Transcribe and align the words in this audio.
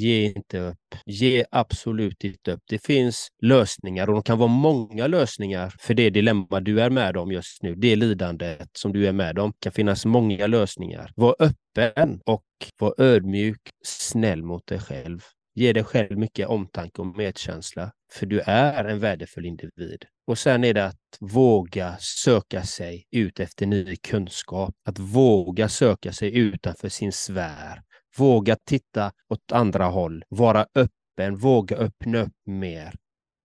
Ge 0.00 0.32
inte 0.36 0.58
upp. 0.58 0.94
Ge 1.06 1.44
absolut 1.50 2.24
inte 2.24 2.52
upp. 2.52 2.60
Det 2.68 2.86
finns 2.86 3.28
lösningar 3.42 4.08
och 4.08 4.14
de 4.14 4.22
kan 4.22 4.38
vara 4.38 4.48
många 4.48 5.06
lösningar 5.06 5.74
för 5.78 5.94
det 5.94 6.10
dilemma 6.10 6.60
du 6.60 6.80
är 6.80 6.90
med 6.90 7.16
om 7.16 7.32
just 7.32 7.62
nu. 7.62 7.74
Det 7.74 7.96
lidandet 7.96 8.68
som 8.72 8.92
du 8.92 9.06
är 9.06 9.12
med 9.12 9.38
om. 9.38 9.50
Det 9.50 9.60
kan 9.60 9.72
finnas 9.72 10.04
många 10.04 10.46
lösningar. 10.46 11.12
Var 11.16 11.36
öppen 11.38 12.20
och 12.26 12.44
var 12.78 12.94
ödmjuk, 12.98 13.60
snäll 13.84 14.42
mot 14.42 14.66
dig 14.66 14.78
själv. 14.80 15.20
Ge 15.54 15.72
dig 15.72 15.84
själv 15.84 16.18
mycket 16.18 16.48
omtanke 16.48 17.02
och 17.02 17.16
medkänsla, 17.16 17.92
för 18.12 18.26
du 18.26 18.40
är 18.40 18.84
en 18.84 18.98
värdefull 18.98 19.46
individ. 19.46 20.04
Och 20.26 20.38
sen 20.38 20.64
är 20.64 20.74
det 20.74 20.84
att 20.86 21.18
våga 21.20 21.96
söka 22.00 22.62
sig 22.62 23.04
ut 23.10 23.40
efter 23.40 23.66
ny 23.66 23.96
kunskap, 23.96 24.74
att 24.88 24.98
våga 24.98 25.68
söka 25.68 26.12
sig 26.12 26.36
utanför 26.38 26.88
sin 26.88 27.12
sfär, 27.12 27.82
våga 28.18 28.56
titta 28.64 29.12
åt 29.28 29.52
andra 29.52 29.84
håll, 29.84 30.24
vara 30.28 30.66
öppen, 30.74 31.36
våga 31.36 31.76
öppna 31.76 32.18
upp 32.18 32.32
mer. 32.46 32.94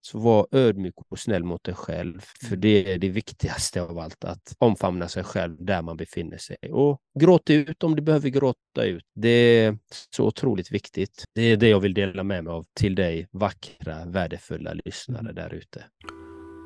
Så 0.03 0.19
var 0.19 0.47
ödmjuk 0.51 0.93
och 1.09 1.19
snäll 1.19 1.43
mot 1.43 1.63
dig 1.63 1.75
själv, 1.75 2.21
för 2.39 2.47
mm. 2.47 2.61
det 2.61 2.93
är 2.93 2.97
det 2.97 3.09
viktigaste 3.09 3.81
av 3.81 3.99
allt, 3.99 4.23
att 4.23 4.55
omfamna 4.57 5.07
sig 5.07 5.23
själv 5.23 5.65
där 5.65 5.81
man 5.81 5.97
befinner 5.97 6.37
sig. 6.37 6.57
Och 6.71 6.99
gråt 7.19 7.49
ut 7.49 7.83
om 7.83 7.95
du 7.95 8.01
behöver 8.01 8.29
gråta 8.29 8.83
ut. 8.83 9.03
Det 9.15 9.29
är 9.29 9.77
så 10.15 10.25
otroligt 10.25 10.71
viktigt. 10.71 11.23
Det 11.35 11.41
är 11.41 11.57
det 11.57 11.69
jag 11.69 11.79
vill 11.79 11.93
dela 11.93 12.23
med 12.23 12.43
mig 12.43 12.53
av 12.53 12.65
till 12.79 12.95
dig 12.95 13.27
vackra, 13.31 14.05
värdefulla 14.05 14.73
lyssnare 14.85 15.33
där 15.33 15.53
ute. 15.53 15.83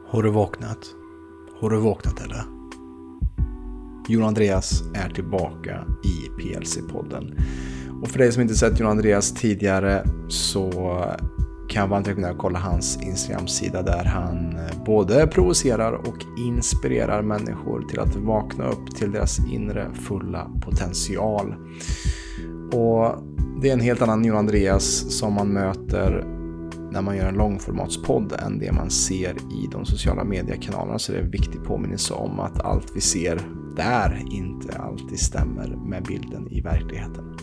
Har 0.07 0.23
du 0.23 0.31
vaknat? 0.31 0.79
Har 1.61 1.69
du 1.69 1.79
vaknat 1.79 2.21
eller? 2.21 2.43
Jon 4.09 4.23
Andreas 4.23 4.83
är 4.95 5.09
tillbaka 5.09 5.85
i 6.03 6.41
PLC-podden. 6.41 7.39
Och 8.01 8.07
för 8.07 8.19
dig 8.19 8.31
som 8.31 8.41
inte 8.41 8.55
sett 8.55 8.79
Jon 8.79 8.89
Andreas 8.89 9.31
tidigare 9.31 10.05
så 10.27 10.71
kan 11.69 11.81
jag 11.81 11.87
varmt 11.87 12.07
rekommendera 12.07 12.33
att 12.33 12.41
kolla 12.41 12.59
hans 12.59 12.99
Instagram-sida 13.01 13.81
där 13.81 14.03
han 14.03 14.55
eh, 14.55 14.83
både 14.85 15.27
provocerar 15.27 15.93
och 15.93 16.25
inspirerar 16.37 17.21
människor 17.21 17.81
till 17.89 17.99
att 17.99 18.15
vakna 18.15 18.65
upp 18.65 18.95
till 18.95 19.11
deras 19.11 19.39
inre 19.39 19.87
fulla 19.93 20.51
potential. 20.61 21.55
Och 22.71 23.23
det 23.61 23.69
är 23.69 23.73
en 23.73 23.79
helt 23.79 24.01
annan 24.01 24.25
Jon 24.25 24.37
Andreas 24.37 25.17
som 25.19 25.33
man 25.33 25.47
möter 25.47 26.25
när 26.91 27.01
man 27.01 27.17
gör 27.17 27.27
en 27.27 27.35
långformatspodd 27.35 28.33
än 28.45 28.59
det 28.59 28.71
man 28.71 28.89
ser 28.89 29.31
i 29.31 29.67
de 29.71 29.85
sociala 29.85 30.23
mediekanalerna. 30.23 30.99
Så 30.99 31.11
det 31.11 31.17
är 31.17 31.23
en 31.23 31.31
viktig 31.31 31.63
påminnelse 31.63 32.13
om 32.13 32.39
att 32.39 32.61
allt 32.61 32.91
vi 32.95 33.01
ser 33.01 33.41
där 33.75 34.23
inte 34.31 34.77
alltid 34.77 35.19
stämmer 35.19 35.67
med 35.67 36.03
bilden 36.03 36.47
i 36.51 36.61
verkligheten. 36.61 37.34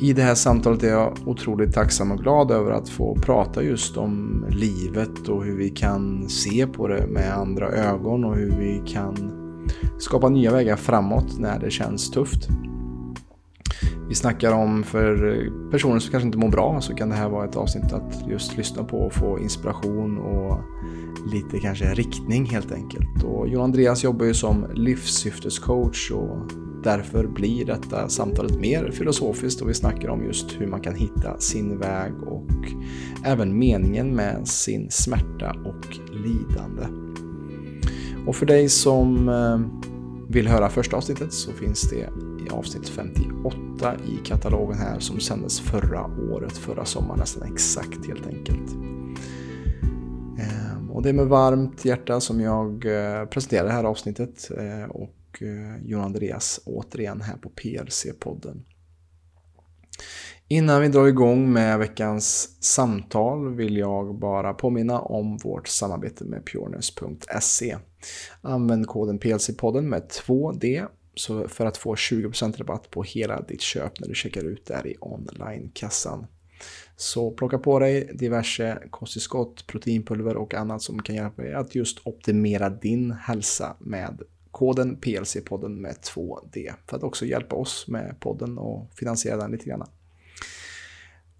I 0.00 0.12
det 0.12 0.22
här 0.22 0.34
samtalet 0.34 0.82
är 0.82 0.88
jag 0.88 1.18
otroligt 1.26 1.74
tacksam 1.74 2.12
och 2.12 2.18
glad 2.18 2.50
över 2.50 2.70
att 2.70 2.88
få 2.88 3.14
prata 3.14 3.62
just 3.62 3.96
om 3.96 4.44
livet 4.48 5.28
och 5.28 5.44
hur 5.44 5.56
vi 5.56 5.70
kan 5.70 6.28
se 6.28 6.66
på 6.66 6.88
det 6.88 7.06
med 7.06 7.34
andra 7.34 7.68
ögon 7.68 8.24
och 8.24 8.36
hur 8.36 8.50
vi 8.58 8.82
kan 8.86 9.32
skapa 9.98 10.28
nya 10.28 10.52
vägar 10.52 10.76
framåt 10.76 11.38
när 11.38 11.58
det 11.58 11.70
känns 11.70 12.10
tufft. 12.10 12.48
Vi 14.08 14.14
snackar 14.14 14.52
om 14.52 14.82
för 14.82 15.16
personer 15.70 15.98
som 15.98 16.10
kanske 16.10 16.26
inte 16.26 16.38
mår 16.38 16.48
bra 16.48 16.80
så 16.80 16.94
kan 16.94 17.08
det 17.08 17.14
här 17.14 17.28
vara 17.28 17.44
ett 17.44 17.56
avsnitt 17.56 17.92
att 17.92 18.28
just 18.28 18.56
lyssna 18.56 18.84
på 18.84 18.98
och 18.98 19.12
få 19.12 19.38
inspiration 19.38 20.18
och 20.18 20.58
lite 21.32 21.58
kanske 21.58 21.94
riktning 21.94 22.44
helt 22.44 22.72
enkelt. 22.72 23.22
Och 23.24 23.48
Jon 23.48 23.62
Andreas 23.62 24.04
jobbar 24.04 24.26
ju 24.26 24.34
som 24.34 24.66
livssyftescoach 24.74 26.10
och 26.10 26.65
Därför 26.86 27.26
blir 27.26 27.64
detta 27.64 28.08
samtalet 28.08 28.60
mer 28.60 28.90
filosofiskt 28.90 29.62
och 29.62 29.68
vi 29.68 29.74
snackar 29.74 30.08
om 30.08 30.24
just 30.24 30.60
hur 30.60 30.66
man 30.66 30.80
kan 30.80 30.94
hitta 30.94 31.38
sin 31.38 31.78
väg 31.78 32.12
och 32.26 32.50
även 33.24 33.58
meningen 33.58 34.16
med 34.16 34.48
sin 34.48 34.90
smärta 34.90 35.50
och 35.64 35.98
lidande. 36.12 36.86
Och 38.26 38.36
för 38.36 38.46
dig 38.46 38.68
som 38.68 39.28
eh, 39.28 39.60
vill 40.28 40.48
höra 40.48 40.68
första 40.68 40.96
avsnittet 40.96 41.32
så 41.32 41.52
finns 41.52 41.90
det 41.90 42.08
i 42.46 42.50
avsnitt 42.50 42.88
58 42.88 43.94
i 44.06 44.26
katalogen 44.26 44.78
här 44.78 44.98
som 44.98 45.20
sändes 45.20 45.60
förra 45.60 46.06
året, 46.32 46.56
förra 46.56 46.84
sommaren 46.84 47.20
nästan 47.20 47.52
exakt 47.52 48.06
helt 48.06 48.26
enkelt. 48.26 48.72
Ehm, 50.38 50.90
och 50.90 51.02
det 51.02 51.08
är 51.08 51.12
med 51.12 51.26
varmt 51.26 51.84
hjärta 51.84 52.20
som 52.20 52.40
jag 52.40 52.84
eh, 52.84 53.24
presenterar 53.24 53.64
det 53.64 53.72
här 53.72 53.84
avsnittet 53.84 54.50
eh, 54.58 54.90
och 54.90 55.10
och 55.36 55.42
eh, 55.42 55.76
Jon 55.84 56.04
Andreas 56.04 56.60
återigen 56.64 57.20
här 57.20 57.36
på 57.36 57.48
PLC-podden. 57.48 58.62
Innan 60.48 60.82
vi 60.82 60.88
drar 60.88 61.06
igång 61.06 61.52
med 61.52 61.78
veckans 61.78 62.56
samtal 62.64 63.54
vill 63.54 63.76
jag 63.76 64.18
bara 64.18 64.54
påminna 64.54 65.00
om 65.00 65.36
vårt 65.36 65.68
samarbete 65.68 66.24
med 66.24 66.46
pureness.se. 66.46 67.76
Använd 68.40 68.86
koden 68.86 69.18
PLC-podden 69.18 69.82
med 69.82 70.02
2D 70.02 70.86
för 71.48 71.66
att 71.66 71.76
få 71.76 71.94
20% 71.94 72.58
rabatt 72.58 72.90
på 72.90 73.02
hela 73.02 73.40
ditt 73.40 73.60
köp 73.60 74.00
när 74.00 74.08
du 74.08 74.14
checkar 74.14 74.44
ut 74.44 74.66
där 74.66 74.86
i 74.86 74.96
online-kassan. 75.00 76.26
Så 76.96 77.30
plocka 77.30 77.58
på 77.58 77.78
dig 77.78 78.10
diverse 78.14 78.82
kosttillskott, 78.90 79.66
proteinpulver 79.66 80.36
och 80.36 80.54
annat 80.54 80.82
som 80.82 81.02
kan 81.02 81.14
hjälpa 81.14 81.42
dig 81.42 81.54
att 81.54 81.74
just 81.74 82.06
optimera 82.06 82.70
din 82.70 83.10
hälsa 83.10 83.76
med 83.80 84.22
koden 84.56 84.96
PLC-podden 84.96 85.80
med 85.80 85.94
2D 85.94 86.72
för 86.86 86.96
att 86.96 87.02
också 87.02 87.26
hjälpa 87.26 87.56
oss 87.56 87.88
med 87.88 88.16
podden 88.20 88.58
och 88.58 88.90
finansiera 88.94 89.36
den 89.36 89.50
lite 89.50 89.64
grann. 89.64 89.86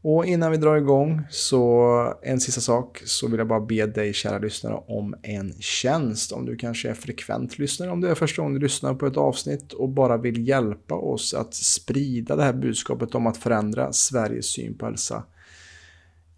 Och 0.03 0.27
innan 0.27 0.51
vi 0.51 0.57
drar 0.57 0.77
igång 0.77 1.23
så 1.31 2.15
en 2.23 2.41
sista 2.41 2.61
sak 2.61 3.03
så 3.05 3.29
vill 3.29 3.39
jag 3.39 3.49
bara 3.49 3.61
be 3.61 3.87
dig 3.87 4.13
kära 4.13 4.39
lyssnare 4.39 4.75
om 4.87 5.15
en 5.23 5.53
tjänst. 5.61 6.33
Om 6.33 6.47
du 6.47 6.57
kanske 6.57 6.91
är 6.91 6.95
frekvent 6.95 7.59
lyssnare, 7.59 7.91
om 7.91 8.01
det 8.01 8.11
är 8.11 8.15
första 8.15 8.43
gången 8.43 8.55
du 8.55 8.61
lyssnar 8.61 8.95
på 8.95 9.07
ett 9.07 9.17
avsnitt 9.17 9.73
och 9.73 9.89
bara 9.89 10.17
vill 10.17 10.49
hjälpa 10.49 10.95
oss 10.95 11.35
att 11.35 11.55
sprida 11.55 12.37
det 12.37 12.43
här 12.43 12.53
budskapet 12.53 13.15
om 13.15 13.27
att 13.27 13.37
förändra 13.37 13.93
Sveriges 13.93 14.47
syn 14.47 14.79
på 14.79 14.87
hälsa. 14.87 15.25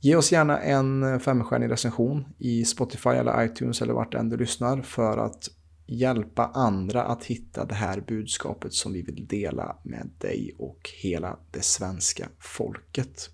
Ge 0.00 0.16
oss 0.16 0.32
gärna 0.32 0.58
en 0.58 1.20
femstjärnig 1.20 1.70
recension 1.70 2.24
i 2.38 2.64
Spotify 2.64 3.10
eller 3.10 3.44
iTunes 3.44 3.82
eller 3.82 3.94
vart 3.94 4.14
än 4.14 4.28
du 4.28 4.36
lyssnar 4.36 4.82
för 4.82 5.18
att 5.18 5.50
hjälpa 5.88 6.50
andra 6.54 7.02
att 7.02 7.24
hitta 7.24 7.64
det 7.64 7.74
här 7.74 8.00
budskapet 8.00 8.72
som 8.72 8.92
vi 8.92 9.02
vill 9.02 9.26
dela 9.26 9.76
med 9.84 10.10
dig 10.18 10.54
och 10.58 10.90
hela 11.02 11.38
det 11.50 11.64
svenska 11.64 12.28
folket. 12.40 13.30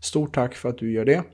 Stort 0.00 0.34
tack 0.34 0.54
för 0.54 0.68
att 0.68 0.78
du 0.78 0.92
gör 0.92 1.04
det. 1.04 1.24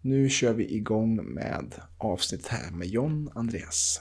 Nu 0.00 0.28
kör 0.28 0.54
vi 0.54 0.76
igång 0.76 1.34
med 1.34 1.74
avsnittet 1.98 2.46
här 2.46 2.70
med 2.70 2.88
John 2.88 3.30
Andreas. 3.34 4.00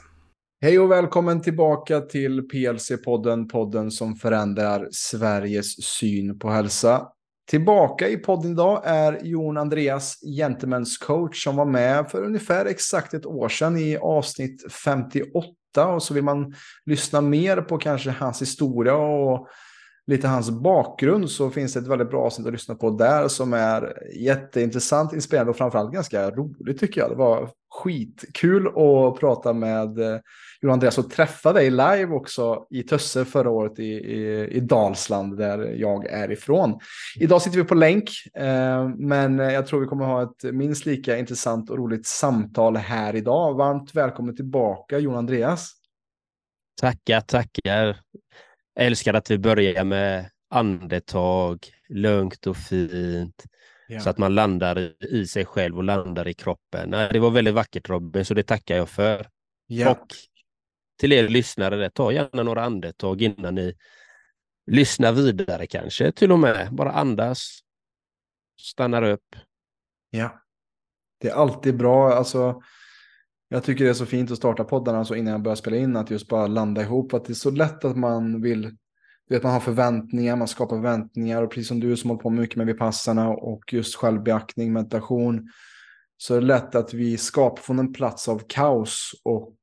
Hej 0.62 0.80
och 0.80 0.92
välkommen 0.92 1.42
tillbaka 1.42 2.02
till 2.02 2.42
PLC-podden, 2.42 3.50
podden 3.50 3.92
som 3.92 4.16
förändrar 4.16 4.88
Sveriges 4.92 5.84
syn 5.84 6.40
på 6.40 6.50
hälsa. 6.50 7.08
Tillbaka 7.50 8.10
i 8.10 8.18
podden 8.18 8.52
idag 8.52 8.82
är 8.86 9.20
Jon 9.24 9.58
Andreas, 9.58 10.20
Gentlemen's 10.40 11.06
coach, 11.06 11.44
som 11.44 11.56
var 11.56 11.66
med 11.66 12.12
för 12.12 12.24
ungefär 12.24 12.66
exakt 12.66 13.14
ett 13.14 13.26
år 13.26 13.50
sedan 13.50 13.78
i 13.78 13.98
avsnitt 13.98 14.72
58. 14.72 15.88
Och 15.88 16.04
så 16.04 16.14
vill 16.14 16.24
man 16.24 16.54
lyssna 16.86 17.22
mer 17.22 17.62
på 17.62 17.78
kanske 17.78 18.10
hans 18.10 18.42
historia 18.42 18.96
och 18.96 19.48
lite 20.08 20.28
hans 20.28 20.50
bakgrund 20.50 21.30
så 21.30 21.50
finns 21.50 21.74
det 21.74 21.80
ett 21.80 21.88
väldigt 21.88 22.10
bra 22.10 22.26
avsnitt 22.26 22.48
att 22.48 22.54
lyssna 22.54 22.76
på 22.76 22.90
där 22.90 23.28
som 23.28 23.54
är 23.54 23.94
jätteintressant, 24.16 25.14
inspirerande 25.14 25.50
och 25.50 25.58
framförallt 25.58 25.94
ganska 25.94 26.32
roligt 26.32 26.80
tycker 26.80 27.02
jag. 27.02 27.10
Det 27.10 27.16
var 27.16 27.50
skitkul 27.70 28.68
att 28.68 29.20
prata 29.20 29.54
med 29.54 30.00
eh, 30.00 30.20
Johan 30.64 30.74
Andreas 30.74 30.98
och 30.98 31.12
träffa 31.12 31.54
dig 31.54 31.70
live 31.70 32.08
också 32.08 32.66
i 32.70 32.84
Tösse 32.84 33.26
förra 33.26 33.50
året 33.50 33.80
i, 33.80 33.84
i, 33.84 34.48
i 34.48 34.60
Dalsland 34.60 35.38
där 35.38 35.60
jag 35.60 36.06
är 36.06 36.32
ifrån. 36.32 36.80
Idag 37.20 37.42
sitter 37.42 37.58
vi 37.58 37.64
på 37.64 37.76
länk, 37.76 38.10
eh, 38.34 38.88
men 38.88 39.40
jag 39.40 39.68
tror 39.68 39.82
vi 39.82 39.88
kommer 39.88 40.06
ha 40.06 40.24
ett 40.24 40.54
minst 40.54 40.86
lika 40.86 41.18
intressant 41.18 41.70
och 41.70 41.78
roligt 41.78 42.08
samtal 42.08 42.78
här 42.78 43.16
idag. 43.16 43.54
Varmt 43.54 43.96
välkommen 43.96 44.36
tillbaka 44.36 45.00
Johan 45.00 45.18
Andreas. 45.18 45.72
Tackar, 46.82 47.22
tackar. 47.22 47.98
Jag 48.74 48.86
älskar 48.86 49.14
att 49.14 49.32
vi 49.32 49.38
börjar 49.38 49.84
med 49.84 50.26
andetag, 50.50 51.68
lugnt 51.90 52.48
och 52.48 52.58
fint. 52.58 53.44
Ja. 53.88 54.00
Så 54.00 54.10
att 54.10 54.18
man 54.18 54.36
landar 54.36 54.92
i 55.14 55.28
sig 55.28 55.46
själv 55.46 55.78
och 55.78 55.84
landar 55.84 56.28
i 56.28 56.34
kroppen. 56.34 56.92
Det 56.92 57.20
var 57.20 57.32
väldigt 57.32 57.54
vackert 57.54 57.90
Robin, 57.90 58.26
så 58.26 58.34
det 58.34 58.44
tackar 58.44 58.78
jag 58.78 58.90
för. 58.90 59.28
Ja. 59.68 59.92
Och 59.92 60.08
till 61.00 61.12
er 61.12 61.28
lyssnare, 61.28 61.90
ta 61.90 62.12
gärna 62.12 62.44
några 62.44 62.64
andetag 62.64 63.22
innan 63.22 63.56
ni 63.56 63.76
lyssnar 64.72 65.12
vidare 65.12 65.68
kanske 65.68 66.12
till 66.12 66.32
och 66.32 66.40
med. 66.40 66.70
Bara 66.72 66.92
andas, 66.92 67.60
stannar 68.62 69.04
upp. 69.04 69.36
Ja, 70.10 70.42
det 71.20 71.30
är 71.30 71.34
alltid 71.34 71.78
bra. 71.78 72.14
Alltså, 72.14 72.62
jag 73.50 73.64
tycker 73.64 73.84
det 73.84 73.90
är 73.90 73.94
så 73.94 74.06
fint 74.06 74.32
att 74.32 74.38
starta 74.38 74.64
poddarna 74.64 75.06
så 75.06 75.16
innan 75.16 75.32
jag 75.32 75.42
börjar 75.42 75.56
spela 75.56 75.78
in 75.78 75.96
att 75.96 76.12
just 76.12 76.28
bara 76.28 76.48
landa 76.48 76.82
ihop. 76.82 77.14
Att 77.14 77.26
det 77.26 77.34
är 77.34 77.36
så 77.36 77.52
lätt 77.52 77.86
att 77.86 77.98
man 77.98 78.42
vill 78.42 78.78
vet, 79.30 79.44
man 79.44 79.54
har 79.54 79.60
förväntningar, 79.60 80.36
man 80.36 80.48
skapar 80.48 80.76
förväntningar 80.76 81.42
och 81.42 81.50
precis 81.50 81.68
som 81.68 81.80
du 81.80 81.98
som 81.98 82.10
håller 82.10 82.22
på 82.22 82.30
mycket 82.30 82.56
med 82.56 82.68
Vipassarna 82.68 83.30
och 83.30 83.74
just 83.74 83.96
självbeaktning, 83.96 84.74
meditation, 84.74 85.50
så 86.24 86.36
är 86.36 86.42
det 86.42 86.48
lätt 86.48 86.76
att 86.76 86.94
vi 86.94 87.18
skapar 87.18 87.62
från 87.62 87.80
en 87.80 87.94
plats 87.94 88.30
av 88.30 88.42
kaos 88.48 89.12
och 89.24 89.56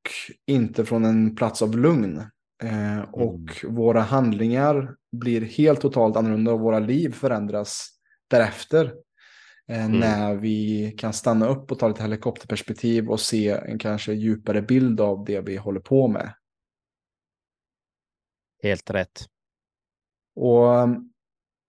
inte 0.47 0.85
från 0.85 1.05
en 1.05 1.35
plats 1.35 1.61
av 1.61 1.77
lugn. 1.77 2.17
Eh, 2.63 3.01
och 3.11 3.63
mm. 3.63 3.75
våra 3.75 4.01
handlingar 4.01 4.95
blir 5.11 5.41
helt 5.41 5.81
totalt 5.81 6.17
annorlunda 6.17 6.51
och 6.53 6.59
våra 6.59 6.79
liv 6.79 7.11
förändras 7.11 7.89
därefter. 8.27 8.93
Eh, 9.67 9.85
mm. 9.85 9.99
När 9.99 10.35
vi 10.35 10.91
kan 10.97 11.13
stanna 11.13 11.47
upp 11.47 11.71
och 11.71 11.79
ta 11.79 11.87
lite 11.87 12.01
helikopterperspektiv 12.01 13.09
och 13.09 13.19
se 13.19 13.49
en 13.49 13.79
kanske 13.79 14.13
djupare 14.13 14.61
bild 14.61 15.01
av 15.01 15.25
det 15.25 15.41
vi 15.41 15.57
håller 15.57 15.81
på 15.81 16.07
med. 16.07 16.33
Helt 18.63 18.89
rätt. 18.89 19.25
Och 20.35 20.87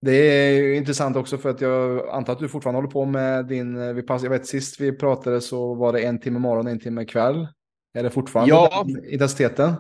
det 0.03 0.13
är 0.13 0.75
intressant 0.75 1.17
också 1.17 1.39
för 1.39 1.51
att 1.51 1.61
jag 1.61 2.09
antar 2.09 2.33
att 2.33 2.39
du 2.39 2.49
fortfarande 2.49 2.79
håller 2.79 2.91
på 2.91 3.05
med 3.05 3.47
din, 3.47 3.77
eh, 3.77 3.93
vi 3.93 4.03
pass, 4.03 4.23
jag 4.23 4.31
vet 4.31 4.47
sist 4.47 4.81
vi 4.81 4.93
pratade 4.93 5.41
så 5.41 5.75
var 5.75 5.93
det 5.93 6.01
en 6.01 6.21
timme 6.21 6.39
morgon, 6.39 6.67
en 6.67 6.81
timme 6.81 7.05
kväll. 7.05 7.49
Är 7.95 8.03
det 8.03 8.11
fortfarande 8.11 8.55
ja. 8.55 8.87
intensiteten? 9.11 9.73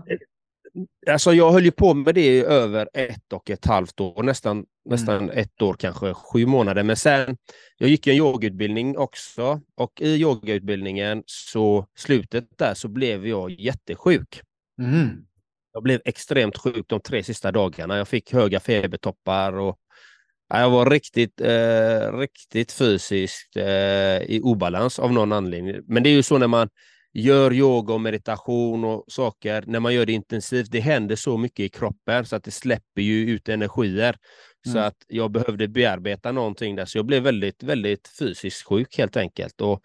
Alltså 1.10 1.32
jag 1.32 1.52
höll 1.52 1.64
ju 1.64 1.70
på 1.70 1.94
med 1.94 2.14
det 2.14 2.26
i 2.26 2.44
över 2.44 2.88
ett 2.94 3.32
och 3.32 3.50
ett 3.50 3.64
halvt 3.64 4.00
år, 4.00 4.22
nästan, 4.22 4.56
mm. 4.56 4.66
nästan 4.84 5.30
ett 5.30 5.62
år, 5.62 5.74
kanske 5.74 6.14
sju 6.14 6.46
månader. 6.46 6.82
Men 6.82 6.96
sen, 6.96 7.36
jag 7.78 7.90
gick 7.90 8.06
en 8.06 8.16
yogautbildning 8.16 8.98
också 8.98 9.60
och 9.76 10.00
i 10.00 10.16
yogautbildningen 10.16 11.22
så 11.26 11.86
slutet 11.98 12.44
där 12.58 12.74
så 12.74 12.88
blev 12.88 13.26
jag 13.26 13.50
jättesjuk. 13.50 14.40
Mm. 14.82 15.08
Jag 15.72 15.82
blev 15.82 16.00
extremt 16.04 16.58
sjuk 16.58 16.86
de 16.88 17.00
tre 17.00 17.22
sista 17.22 17.52
dagarna. 17.52 17.96
Jag 17.96 18.08
fick 18.08 18.32
höga 18.32 18.60
febertoppar 18.60 19.52
och 19.52 19.78
jag 20.60 20.70
var 20.70 20.90
riktigt, 20.90 21.40
eh, 21.40 22.18
riktigt 22.18 22.72
fysiskt 22.72 23.56
eh, 23.56 24.22
i 24.22 24.40
obalans 24.42 24.98
av 24.98 25.12
någon 25.12 25.32
anledning. 25.32 25.76
Men 25.86 26.02
det 26.02 26.08
är 26.08 26.14
ju 26.14 26.22
så 26.22 26.38
när 26.38 26.46
man 26.46 26.68
gör 27.12 27.52
yoga 27.52 27.94
och 27.94 28.00
meditation 28.00 28.84
och 28.84 29.04
saker, 29.08 29.64
när 29.66 29.80
man 29.80 29.94
gör 29.94 30.06
det 30.06 30.12
intensivt, 30.12 30.70
det 30.70 30.80
händer 30.80 31.16
så 31.16 31.38
mycket 31.38 31.60
i 31.60 31.68
kroppen 31.68 32.26
så 32.26 32.36
att 32.36 32.44
det 32.44 32.50
släpper 32.50 33.02
ju 33.02 33.30
ut 33.30 33.48
energier. 33.48 34.16
Mm. 34.66 34.72
Så 34.72 34.78
att 34.78 34.96
jag 35.08 35.30
behövde 35.30 35.68
bearbeta 35.68 36.32
någonting 36.32 36.76
där, 36.76 36.84
så 36.84 36.98
jag 36.98 37.06
blev 37.06 37.22
väldigt, 37.22 37.62
väldigt 37.62 38.08
fysiskt 38.18 38.66
sjuk 38.66 38.98
helt 38.98 39.16
enkelt. 39.16 39.60
Och, 39.60 39.82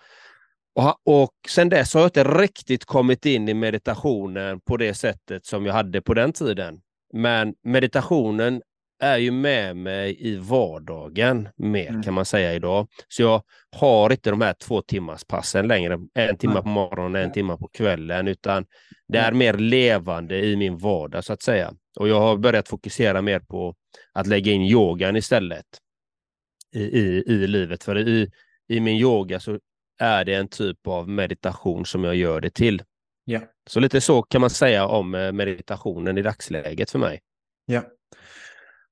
och, 0.75 1.23
och 1.23 1.33
sen 1.49 1.69
dess 1.69 1.93
har 1.93 2.01
jag 2.01 2.07
inte 2.07 2.23
riktigt 2.23 2.85
kommit 2.85 3.25
in 3.25 3.49
i 3.49 3.53
meditationen 3.53 4.59
på 4.59 4.77
det 4.77 4.93
sättet 4.93 5.45
som 5.45 5.65
jag 5.65 5.73
hade 5.73 6.01
på 6.01 6.13
den 6.13 6.33
tiden. 6.33 6.79
Men 7.13 7.53
meditationen 7.63 8.61
är 8.99 9.17
ju 9.17 9.31
med 9.31 9.77
mig 9.77 10.17
i 10.19 10.35
vardagen 10.35 11.49
mer 11.55 11.89
mm. 11.89 12.03
kan 12.03 12.13
man 12.13 12.25
säga 12.25 12.53
idag. 12.53 12.87
Så 13.07 13.21
jag 13.21 13.43
har 13.75 14.11
inte 14.11 14.29
de 14.29 14.41
här 14.41 14.53
två 14.53 14.81
timmars 14.81 15.23
passen 15.25 15.67
längre, 15.67 15.99
en 16.13 16.37
timme 16.37 16.61
på 16.61 16.67
morgonen, 16.67 17.23
en 17.23 17.31
timme 17.31 17.57
på 17.57 17.67
kvällen, 17.67 18.27
utan 18.27 18.65
det 19.07 19.17
är 19.17 19.31
mer 19.31 19.53
levande 19.53 20.45
i 20.45 20.55
min 20.55 20.77
vardag 20.77 21.23
så 21.23 21.33
att 21.33 21.41
säga. 21.41 21.73
Och 21.99 22.07
jag 22.07 22.19
har 22.19 22.37
börjat 22.37 22.67
fokusera 22.67 23.21
mer 23.21 23.39
på 23.39 23.75
att 24.13 24.27
lägga 24.27 24.51
in 24.51 24.61
yogan 24.61 25.15
istället 25.15 25.65
i, 26.75 26.81
i, 26.81 27.23
i 27.27 27.47
livet. 27.47 27.83
För 27.83 27.97
i, 27.97 28.31
i 28.67 28.79
min 28.79 28.97
yoga 28.97 29.39
så 29.39 29.59
är 29.99 30.25
det 30.25 30.33
en 30.33 30.47
typ 30.47 30.87
av 30.87 31.09
meditation 31.09 31.85
som 31.85 32.03
jag 32.03 32.15
gör 32.15 32.41
det 32.41 32.49
till. 32.49 32.83
Ja. 33.25 33.41
Så 33.69 33.79
lite 33.79 34.01
så 34.01 34.21
kan 34.21 34.41
man 34.41 34.49
säga 34.49 34.87
om 34.87 35.15
eh, 35.15 35.31
meditationen 35.31 36.17
i 36.17 36.21
dagsläget 36.21 36.91
för 36.91 36.99
mig. 36.99 37.19
Ja. 37.65 37.83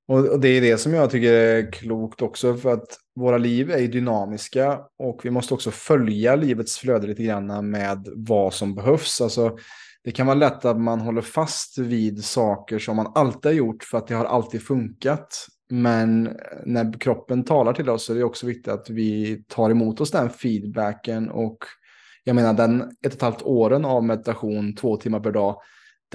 Och, 0.08 0.40
det 0.40 0.48
är 0.48 0.62
det 0.62 0.78
som 0.78 0.94
jag 0.94 1.12
tycker 1.12 1.34
är 1.34 1.72
klokt 1.72 2.22
också, 2.22 2.58
för 2.58 2.74
att 2.74 2.98
våra 3.16 3.38
liv 3.38 3.72
är 3.72 3.88
dynamiska 3.88 4.80
och 5.00 5.22
vi 5.24 5.30
måste 5.30 5.54
också 5.54 5.72
följa 5.72 6.36
livets 6.36 6.78
flöde 6.78 7.08
lite 7.08 7.24
grann 7.24 7.70
med 7.70 8.08
vad 8.16 8.54
som 8.54 8.76
behövs. 8.76 9.22
Alltså, 9.22 9.58
det 10.04 10.12
kan 10.12 10.28
vara 10.28 10.38
lätt 10.38 10.66
att 10.66 10.80
man 10.80 11.02
håller 11.02 11.22
fast 11.22 11.78
vid 11.78 12.24
saker 12.24 12.80
som 12.80 12.96
man 12.96 13.12
alltid 13.16 13.46
har 13.46 13.56
gjort 13.58 13.84
för 13.84 13.98
att 13.98 14.08
det 14.08 14.16
har 14.16 14.26
alltid 14.26 14.62
funkat. 14.62 15.48
Men 15.70 16.38
när 16.66 17.00
kroppen 17.00 17.44
talar 17.44 17.74
till 17.74 17.90
oss 17.90 18.06
så 18.06 18.14
är 18.14 18.18
det 18.18 18.24
också 18.24 18.48
viktigt 18.48 18.74
att 18.74 18.90
vi 18.90 19.44
tar 19.48 19.70
emot 19.70 20.02
oss 20.02 20.12
den 20.12 20.30
feedbacken 20.30 21.30
och 21.30 21.58
jag 22.24 22.36
menar 22.36 22.54
den 22.54 22.82
ett 22.82 22.88
och 23.06 23.14
ett 23.14 23.22
halvt 23.22 23.42
åren 23.42 23.86
av 23.86 24.04
meditation 24.04 24.76
två 24.76 24.98
timmar 24.98 25.20
per 25.20 25.32
dag 25.32 25.62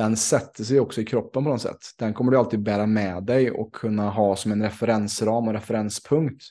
den 0.02 0.17
sätter 0.17 0.64
sig 0.64 0.81
också 0.81 1.00
i 1.00 1.05
kroppen 1.05 1.44
på 1.44 1.50
något 1.50 1.62
sätt. 1.62 1.79
Den 1.99 2.14
kommer 2.14 2.32
du 2.32 2.38
alltid 2.38 2.62
bära 2.62 2.87
med 2.87 3.25
dig 3.25 3.50
och 3.50 3.75
kunna 3.75 4.11
ha 4.11 4.37
som 4.37 4.52
en 4.52 4.62
referensram 4.62 5.49
och 5.49 5.55
referenspunkt. 5.55 6.43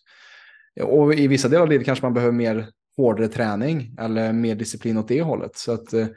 Och 0.82 1.14
i 1.14 1.28
vissa 1.28 1.48
delar 1.48 1.62
av 1.62 1.70
livet 1.70 1.86
kanske 1.86 2.06
man 2.06 2.14
behöver 2.14 2.34
mer 2.34 2.70
hårdare 2.98 3.28
träning 3.28 3.96
eller 4.00 4.34
mer 4.34 4.56
disciplin 4.56 4.98
åt 4.98 5.08
det 5.08 5.22
hållet. 5.22 5.56
Så 5.56 5.72
att 5.72 5.90
det 5.90 6.02
eh, 6.02 6.08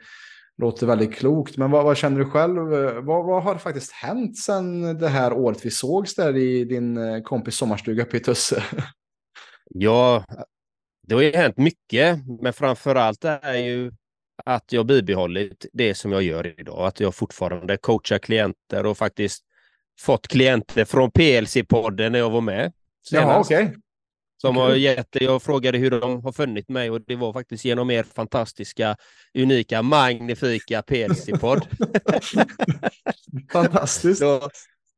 låter 0.57 0.87
väldigt 0.87 1.15
klokt. 1.15 1.57
Men 1.57 1.71
vad, 1.71 1.83
vad 1.83 1.97
känner 1.97 2.19
du 2.19 2.25
själv? 2.25 2.73
Eh, 2.73 3.01
vad, 3.01 3.25
vad, 3.25 3.43
har 3.43 3.55
faktiskt 3.55 3.91
hänt 3.91 4.37
sedan 4.37 4.97
det 4.97 5.09
här 5.09 5.33
året 5.33 5.65
vi 5.65 5.71
sågs 5.71 6.15
där 6.15 6.37
i 6.37 6.65
din 6.65 6.97
eh, 6.97 7.21
kompis 7.21 7.55
sommarstuga 7.55 8.03
uppe 8.03 8.17
i 8.17 8.19
Tusse? 8.19 8.63
Ja, 9.75 10.25
det 11.07 11.15
har 11.15 11.21
ju 11.21 11.31
hänt 11.31 11.57
mycket, 11.57 12.19
men 12.41 12.53
framför 12.53 12.95
allt 12.95 13.25
är 13.25 13.55
ju 13.55 13.91
att 14.45 14.71
jag 14.71 14.85
bibehållit 14.85 15.65
det 15.73 15.95
som 15.95 16.11
jag 16.11 16.23
gör 16.23 16.59
idag. 16.59 16.87
Att 16.87 16.99
jag 16.99 17.15
fortfarande 17.15 17.77
coachar 17.77 18.19
klienter 18.19 18.85
och 18.85 18.97
faktiskt 18.97 19.43
fått 19.99 20.27
klienter 20.27 20.85
från 20.85 21.11
PLC-podden 21.11 22.09
när 22.09 22.19
jag 22.19 22.29
var 22.29 22.41
med. 22.41 22.73
Jaha, 23.11 23.39
okej. 23.39 23.63
Okay. 23.63 23.75
Som 24.37 24.57
okay. 24.57 24.69
har 24.69 24.75
gett, 24.75 25.07
jag 25.11 25.43
frågade 25.43 25.77
hur 25.77 25.91
de 25.91 26.23
har 26.23 26.31
funnit 26.31 26.69
mig 26.69 26.91
och 26.91 27.01
det 27.01 27.15
var 27.15 27.33
faktiskt 27.33 27.65
genom 27.65 27.91
er 27.91 28.03
fantastiska, 28.03 28.97
unika, 29.33 29.81
magnifika 29.81 30.81
PLC-podd. 30.81 31.67
Fantastiskt. 33.51 34.19
Så, 34.19 34.49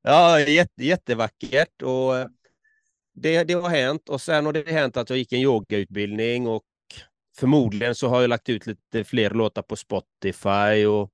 ja, 0.03 0.39
jätte, 0.39 0.85
jättevackert. 0.85 1.81
Och 1.81 2.13
det, 3.13 3.43
det 3.43 3.53
har 3.53 3.69
hänt 3.69 4.09
och 4.09 4.21
sen 4.21 4.45
har 4.45 4.53
det 4.53 4.69
hänt 4.69 4.97
att 4.97 5.09
jag 5.09 5.19
gick 5.19 5.33
en 5.33 5.39
yogautbildning 5.39 6.47
och 6.47 6.63
förmodligen 7.39 7.95
så 7.95 8.07
har 8.07 8.21
jag 8.21 8.29
lagt 8.29 8.49
ut 8.49 8.67
lite 8.67 9.03
fler 9.03 9.29
låtar 9.29 9.61
på 9.61 9.75
Spotify 9.75 10.85
och 10.85 11.11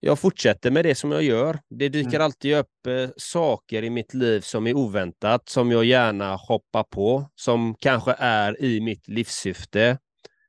jag 0.00 0.18
fortsätter 0.18 0.70
med 0.70 0.84
det 0.84 0.94
som 0.94 1.12
jag 1.12 1.22
gör. 1.22 1.58
Det 1.70 1.88
dyker 1.88 2.10
mm. 2.10 2.22
alltid 2.22 2.56
upp 2.56 2.86
eh, 2.86 3.08
saker 3.16 3.82
i 3.82 3.90
mitt 3.90 4.14
liv 4.14 4.40
som 4.40 4.66
är 4.66 4.76
oväntat, 4.76 5.48
som 5.48 5.70
jag 5.70 5.84
gärna 5.84 6.36
hoppar 6.36 6.82
på, 6.82 7.30
som 7.34 7.74
kanske 7.74 8.14
är 8.18 8.62
i 8.64 8.80
mitt 8.80 9.08
livssyfte, 9.08 9.98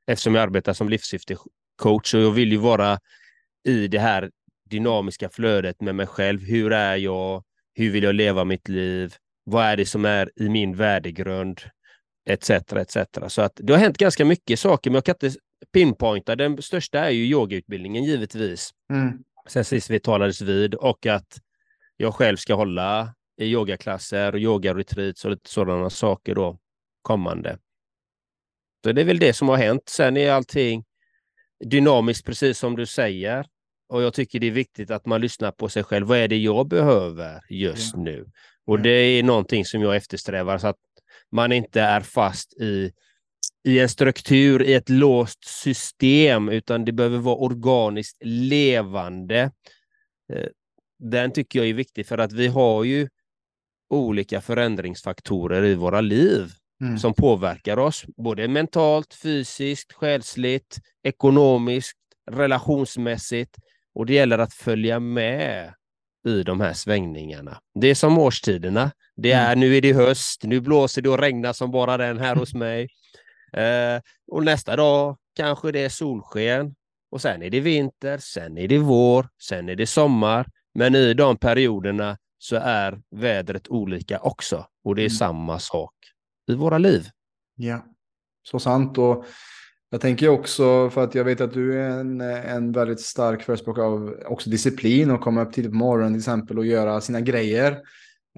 eftersom 0.06 0.34
jag 0.34 0.42
arbetar 0.42 0.72
som 0.72 0.88
livssyftecoach 0.88 2.14
och 2.14 2.20
jag 2.20 2.30
vill 2.30 2.52
ju 2.52 2.58
vara 2.58 2.98
i 3.64 3.88
det 3.88 3.98
här 3.98 4.30
dynamiska 4.70 5.28
flödet 5.28 5.80
med 5.80 5.94
mig 5.94 6.06
själv. 6.06 6.40
Hur 6.40 6.72
är 6.72 6.96
jag? 6.96 7.44
Hur 7.74 7.90
vill 7.90 8.04
jag 8.04 8.14
leva 8.14 8.44
mitt 8.44 8.68
liv? 8.68 9.14
Vad 9.44 9.64
är 9.64 9.76
det 9.76 9.86
som 9.86 10.04
är 10.04 10.30
i 10.36 10.48
min 10.48 10.76
värdegrund? 10.76 11.60
Etc. 12.26 12.50
etc. 12.50 12.96
Så 13.28 13.42
att 13.42 13.52
det 13.62 13.72
har 13.72 13.80
hänt 13.80 13.98
ganska 13.98 14.24
mycket 14.24 14.58
saker, 14.58 14.90
men 14.90 14.94
jag 14.94 15.04
kan 15.04 15.14
inte 15.22 15.38
pinpointa. 15.72 16.36
Den 16.36 16.62
största 16.62 16.98
är 16.98 17.10
ju 17.10 17.24
yogautbildningen 17.24 18.04
givetvis. 18.04 18.70
Mm. 18.92 19.18
Sen 19.48 19.64
sist 19.64 19.90
vi 19.90 20.00
talades 20.00 20.40
vid 20.40 20.74
och 20.74 21.06
att 21.06 21.40
jag 21.96 22.14
själv 22.14 22.36
ska 22.36 22.54
hålla 22.54 23.14
i 23.40 23.44
yogaklasser 23.44 24.32
och 24.32 24.40
yogaretreats 24.40 25.24
och 25.24 25.30
lite 25.30 25.50
sådana 25.50 25.90
saker 25.90 26.34
då 26.34 26.58
kommande. 27.02 27.58
Så 28.84 28.92
det 28.92 29.00
är 29.00 29.04
väl 29.04 29.18
det 29.18 29.32
som 29.32 29.48
har 29.48 29.56
hänt. 29.56 29.82
Sen 29.88 30.16
är 30.16 30.32
allting 30.32 30.84
dynamiskt, 31.64 32.26
precis 32.26 32.58
som 32.58 32.76
du 32.76 32.86
säger. 32.86 33.46
Och 33.88 34.02
jag 34.02 34.14
tycker 34.14 34.40
det 34.40 34.46
är 34.46 34.50
viktigt 34.50 34.90
att 34.90 35.06
man 35.06 35.20
lyssnar 35.20 35.50
på 35.50 35.68
sig 35.68 35.84
själv. 35.84 36.06
Vad 36.06 36.18
är 36.18 36.28
det 36.28 36.36
jag 36.36 36.68
behöver 36.68 37.40
just 37.48 37.94
ja. 37.94 38.02
nu? 38.02 38.26
Och 38.66 38.80
det 38.80 38.90
är 38.90 39.22
någonting 39.22 39.64
som 39.64 39.82
jag 39.82 39.96
eftersträvar. 39.96 40.58
Så 40.58 40.66
att 40.66 40.76
man 41.30 41.52
inte 41.52 41.80
är 41.80 42.00
fast 42.00 42.52
i, 42.60 42.92
i 43.64 43.78
en 43.78 43.88
struktur, 43.88 44.62
i 44.62 44.74
ett 44.74 44.88
låst 44.88 45.44
system, 45.44 46.48
utan 46.48 46.84
det 46.84 46.92
behöver 46.92 47.18
vara 47.18 47.36
organiskt 47.36 48.16
levande. 48.24 49.50
Eh, 50.32 50.48
den 50.98 51.32
tycker 51.32 51.58
jag 51.58 51.68
är 51.68 51.74
viktig 51.74 52.06
för 52.06 52.18
att 52.18 52.32
vi 52.32 52.46
har 52.46 52.84
ju 52.84 53.08
olika 53.90 54.40
förändringsfaktorer 54.40 55.64
i 55.64 55.74
våra 55.74 56.00
liv 56.00 56.52
mm. 56.82 56.98
som 56.98 57.14
påverkar 57.14 57.78
oss, 57.78 58.04
både 58.16 58.48
mentalt, 58.48 59.14
fysiskt, 59.14 59.92
själsligt, 59.92 60.78
ekonomiskt, 61.02 61.98
relationsmässigt. 62.30 63.56
Och 63.94 64.06
det 64.06 64.14
gäller 64.14 64.38
att 64.38 64.54
följa 64.54 65.00
med 65.00 65.74
i 66.26 66.42
de 66.42 66.60
här 66.60 66.72
svängningarna. 66.72 67.60
Det 67.74 67.86
är 67.86 67.94
som 67.94 68.18
årstiderna. 68.18 68.90
Det 69.16 69.32
mm. 69.32 69.50
är, 69.50 69.56
Nu 69.56 69.76
är 69.76 69.80
det 69.80 69.92
höst, 69.92 70.42
nu 70.44 70.60
blåser 70.60 71.02
det 71.02 71.08
och 71.08 71.18
regnar 71.18 71.52
som 71.52 71.70
bara 71.70 71.96
den 71.96 72.18
här 72.18 72.36
hos 72.36 72.54
mig. 72.54 72.88
Eh, 73.56 74.00
och 74.32 74.44
nästa 74.44 74.76
dag 74.76 75.16
kanske 75.36 75.72
det 75.72 75.80
är 75.80 75.88
solsken. 75.88 76.74
Och 77.10 77.20
sen 77.20 77.42
är 77.42 77.50
det 77.50 77.60
vinter, 77.60 78.18
sen 78.18 78.58
är 78.58 78.68
det 78.68 78.78
vår, 78.78 79.28
sen 79.42 79.68
är 79.68 79.76
det 79.76 79.86
sommar. 79.86 80.46
Men 80.74 80.94
i 80.94 81.14
de 81.14 81.36
perioderna 81.36 82.18
så 82.38 82.56
är 82.56 83.00
vädret 83.10 83.68
olika 83.68 84.18
också. 84.18 84.66
Och 84.84 84.94
det 84.94 85.02
är 85.02 85.06
Mm. 85.06 85.16
samma 85.16 85.58
sak 85.58 85.94
i 86.50 86.54
våra 86.54 86.78
liv. 86.78 87.08
Ja, 87.56 87.84
så 88.42 88.58
sant. 88.58 88.98
Och 88.98 89.24
jag 89.92 90.00
tänker 90.00 90.28
också, 90.28 90.90
för 90.90 91.04
att 91.04 91.14
jag 91.14 91.24
vet 91.24 91.40
att 91.40 91.52
du 91.52 91.80
är 91.80 91.90
en, 91.90 92.20
en 92.20 92.72
väldigt 92.72 93.00
stark 93.00 93.42
förespråkare 93.42 93.84
av 93.84 94.14
också 94.26 94.50
disciplin 94.50 95.10
och 95.10 95.20
komma 95.20 95.42
upp 95.42 95.52
tidigt 95.52 95.70
på 95.70 95.76
morgonen 95.76 96.12
till 96.12 96.20
exempel 96.20 96.58
och 96.58 96.66
göra 96.66 97.00
sina 97.00 97.20
grejer. 97.20 97.72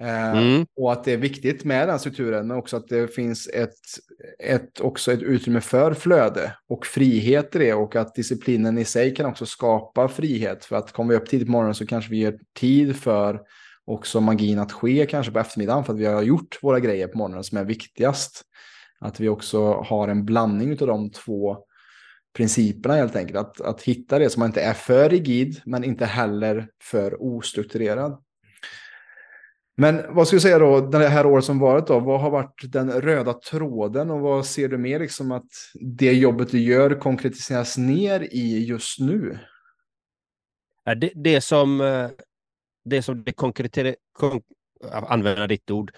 Eh, 0.01 0.37
Mm. 0.37 0.65
Och 0.75 0.91
att 0.91 1.03
det 1.03 1.13
är 1.13 1.17
viktigt 1.17 1.63
med 1.63 1.87
den 1.87 1.99
strukturen, 1.99 2.47
men 2.47 2.57
också 2.57 2.77
att 2.77 2.87
det 2.87 3.15
finns 3.15 3.47
ett, 3.47 3.79
ett, 4.39 4.79
också 4.79 5.11
ett 5.11 5.21
utrymme 5.21 5.61
för 5.61 5.93
flöde 5.93 6.55
och 6.69 6.85
frihet 6.85 7.55
i 7.55 7.59
det 7.59 7.73
och 7.73 7.95
att 7.95 8.15
disciplinen 8.15 8.77
i 8.77 8.85
sig 8.85 9.15
kan 9.15 9.25
också 9.25 9.45
skapa 9.45 10.07
frihet. 10.07 10.65
För 10.65 10.75
att 10.75 10.91
kommer 10.91 11.13
vi 11.13 11.19
upp 11.19 11.29
tidigt 11.29 11.47
på 11.47 11.51
morgonen 11.51 11.75
så 11.75 11.85
kanske 11.85 12.11
vi 12.11 12.17
ger 12.17 12.39
tid 12.59 12.95
för 12.95 13.41
också 13.85 14.21
magin 14.21 14.59
att 14.59 14.71
ske 14.71 15.05
kanske 15.05 15.31
på 15.31 15.39
eftermiddagen 15.39 15.83
för 15.83 15.93
att 15.93 15.99
vi 15.99 16.05
har 16.05 16.21
gjort 16.21 16.59
våra 16.61 16.79
grejer 16.79 17.07
på 17.07 17.17
morgonen 17.17 17.43
som 17.43 17.57
är 17.57 17.65
viktigast. 17.65 18.41
Att 19.05 19.19
vi 19.19 19.29
också 19.29 19.73
har 19.73 20.07
en 20.07 20.25
blandning 20.25 20.71
av 20.71 20.87
de 20.87 21.11
två 21.11 21.57
principerna 22.35 22.95
helt 22.95 23.15
enkelt. 23.15 23.37
Att, 23.37 23.61
att 23.61 23.81
hitta 23.81 24.19
det 24.19 24.29
som 24.29 24.43
inte 24.43 24.61
är 24.61 24.73
för 24.73 25.09
rigid 25.09 25.61
men 25.65 25.83
inte 25.83 26.05
heller 26.05 26.67
för 26.83 27.23
ostrukturerad. 27.23 28.21
Men 29.77 30.15
vad 30.15 30.27
ska 30.27 30.35
jag 30.35 30.41
säga 30.41 30.59
då, 30.59 30.79
det 30.81 31.07
här 31.07 31.25
året 31.25 31.45
som 31.45 31.59
varit 31.59 31.87
då, 31.87 31.99
vad 31.99 32.21
har 32.21 32.29
varit 32.29 32.61
den 32.63 32.91
röda 32.91 33.33
tråden 33.33 34.11
och 34.11 34.19
vad 34.19 34.45
ser 34.45 34.67
du 34.67 34.77
mer 34.77 34.99
liksom 34.99 35.31
att 35.31 35.49
det 35.97 36.13
jobbet 36.13 36.51
du 36.51 36.59
gör 36.59 36.99
konkretiseras 36.99 37.77
ner 37.77 38.19
i 38.19 38.65
just 38.65 38.99
nu? 38.99 39.39
Det, 40.85 41.11
det 41.15 41.41
som 41.41 41.81
eh, 41.81 42.09
det 42.85 43.01
som 43.01 43.23
det 43.23 43.33
konkreter, 43.33 43.95
kon, 44.11 44.41
använda 44.91 45.47
ditt 45.47 45.71
ord, 45.71 45.91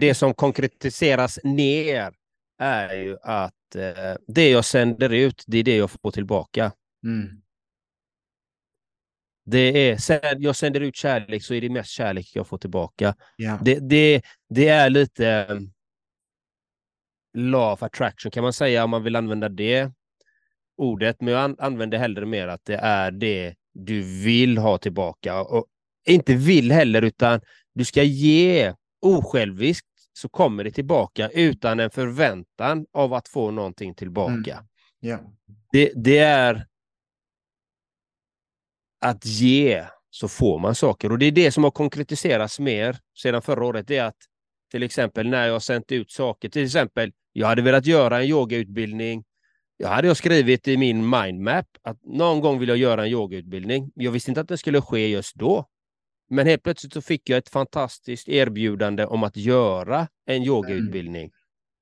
det 0.00 0.14
som 0.14 0.34
konkretiseras 0.34 1.38
ner 1.44 2.12
är 2.60 2.94
ju 2.94 3.16
att 3.22 3.74
eh, 3.76 4.16
det 4.26 4.50
jag 4.50 4.64
sänder 4.64 5.10
ut, 5.10 5.44
det 5.46 5.58
är 5.58 5.64
det 5.64 5.76
jag 5.76 5.90
får 5.90 6.10
tillbaka. 6.10 6.72
Mm. 7.04 7.42
Det 9.44 9.90
är, 9.90 10.36
jag 10.38 10.56
sänder 10.56 10.80
ut 10.80 10.96
kärlek 10.96 11.44
så 11.44 11.54
är 11.54 11.60
det 11.60 11.70
mest 11.70 11.90
kärlek 11.90 12.30
jag 12.34 12.46
får 12.46 12.58
tillbaka. 12.58 13.14
Ja. 13.36 13.58
Det, 13.62 13.78
det, 13.78 14.22
det 14.48 14.68
är 14.68 14.90
lite 14.90 15.28
eh, 15.28 15.58
law 17.34 17.72
of 17.72 17.82
attraction 17.82 18.30
kan 18.30 18.42
man 18.42 18.52
säga 18.52 18.84
om 18.84 18.90
man 18.90 19.02
vill 19.02 19.16
använda 19.16 19.48
det 19.48 19.92
ordet, 20.76 21.20
men 21.20 21.34
jag 21.34 21.42
an, 21.42 21.56
använder 21.58 21.98
hellre 21.98 22.26
mer 22.26 22.48
att 22.48 22.64
det 22.64 22.76
är 22.76 23.10
det 23.10 23.54
du 23.74 24.22
vill 24.24 24.58
ha 24.58 24.78
tillbaka. 24.78 25.40
Och 25.40 25.66
inte 26.06 26.34
vill 26.34 26.72
heller, 26.72 27.02
utan 27.02 27.40
du 27.74 27.84
ska 27.84 28.02
ge 28.02 28.74
osjälviskt 29.00 29.89
så 30.12 30.28
kommer 30.28 30.64
det 30.64 30.70
tillbaka 30.70 31.28
utan 31.28 31.80
en 31.80 31.90
förväntan 31.90 32.86
av 32.92 33.14
att 33.14 33.28
få 33.28 33.50
någonting 33.50 33.94
tillbaka. 33.94 34.64
Ja. 35.00 35.18
Det, 35.72 35.92
det 35.94 36.18
är 36.18 36.66
att 39.00 39.26
ge 39.26 39.84
så 40.10 40.28
får 40.28 40.58
man 40.58 40.74
saker 40.74 41.12
och 41.12 41.18
det 41.18 41.26
är 41.26 41.32
det 41.32 41.52
som 41.52 41.64
har 41.64 41.70
konkretiserats 41.70 42.60
mer 42.60 42.98
sedan 43.18 43.42
förra 43.42 43.64
året. 43.64 43.86
Det 43.88 43.96
är 43.96 44.04
att 44.04 44.16
till 44.70 44.82
exempel 44.82 45.28
när 45.28 45.46
jag 45.46 45.52
har 45.52 45.60
sänt 45.60 45.92
ut 45.92 46.10
saker, 46.10 46.48
till 46.48 46.64
exempel 46.64 47.12
jag 47.32 47.46
hade 47.46 47.62
velat 47.62 47.86
göra 47.86 48.20
en 48.20 48.28
yogautbildning. 48.28 49.24
Jag 49.76 49.88
hade 49.88 50.08
jag 50.08 50.16
skrivit 50.16 50.68
i 50.68 50.76
min 50.76 51.10
mindmap 51.10 51.66
att 51.82 52.04
någon 52.04 52.40
gång 52.40 52.58
vill 52.58 52.68
jag 52.68 52.78
göra 52.78 53.02
en 53.02 53.10
yogautbildning. 53.10 53.92
Jag 53.94 54.12
visste 54.12 54.30
inte 54.30 54.40
att 54.40 54.48
det 54.48 54.58
skulle 54.58 54.80
ske 54.80 55.08
just 55.08 55.34
då. 55.34 55.66
Men 56.30 56.46
helt 56.46 56.62
plötsligt 56.62 56.92
så 56.92 57.02
fick 57.02 57.28
jag 57.28 57.38
ett 57.38 57.48
fantastiskt 57.48 58.28
erbjudande 58.28 59.04
om 59.04 59.22
att 59.22 59.36
göra 59.36 60.08
en 60.26 60.42
yogautbildning. 60.42 61.32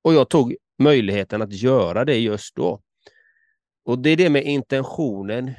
Och 0.02 0.14
jag 0.14 0.28
tog 0.28 0.56
möjligheten 0.78 1.42
att 1.42 1.52
göra 1.52 2.04
det 2.04 2.18
just 2.18 2.54
då. 2.54 2.82
Och 3.84 3.98
det 3.98 4.10
är 4.10 4.16
det 4.16 4.30
med 4.30 4.44
intentionen, 4.44 5.52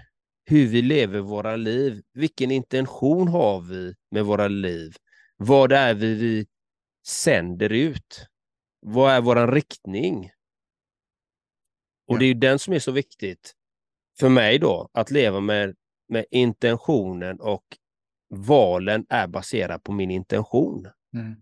hur 0.45 0.67
vi 0.67 0.81
lever 0.81 1.19
våra 1.19 1.55
liv. 1.55 2.01
Vilken 2.13 2.51
intention 2.51 3.27
har 3.27 3.61
vi 3.61 3.93
med 4.11 4.25
våra 4.25 4.47
liv? 4.47 4.95
Vad 5.37 5.71
är 5.71 5.93
vi 5.93 6.13
vi 6.13 6.47
sänder 7.07 7.69
ut? 7.69 8.25
Vad 8.79 9.11
är 9.11 9.21
vår 9.21 9.47
riktning? 9.47 10.31
Och 12.07 12.19
det 12.19 12.25
är 12.25 12.27
ju 12.27 12.33
den 12.33 12.59
som 12.59 12.73
är 12.73 12.79
så 12.79 12.91
viktigt 12.91 13.55
för 14.19 14.29
mig 14.29 14.59
då, 14.59 14.89
att 14.93 15.11
leva 15.11 15.39
med, 15.39 15.75
med 16.07 16.25
intentionen 16.31 17.39
och 17.39 17.63
valen 18.29 19.05
är 19.09 19.27
baserade 19.27 19.79
på 19.79 19.91
min 19.91 20.11
intention. 20.11 20.87
Mm. 21.13 21.35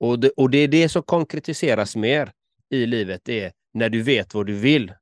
Och 0.00 0.18
det, 0.18 0.30
och 0.30 0.50
det 0.50 0.58
är 0.58 0.68
det 0.68 0.88
som 0.88 1.02
konkretiseras 1.02 1.96
mer 1.96 2.32
i 2.70 2.86
livet, 2.86 3.20
det 3.24 3.40
är 3.40 3.52
när 3.74 3.88
du 3.88 4.02
vet 4.02 4.34
vad 4.34 4.46
du 4.46 4.54
vill. 4.54 4.92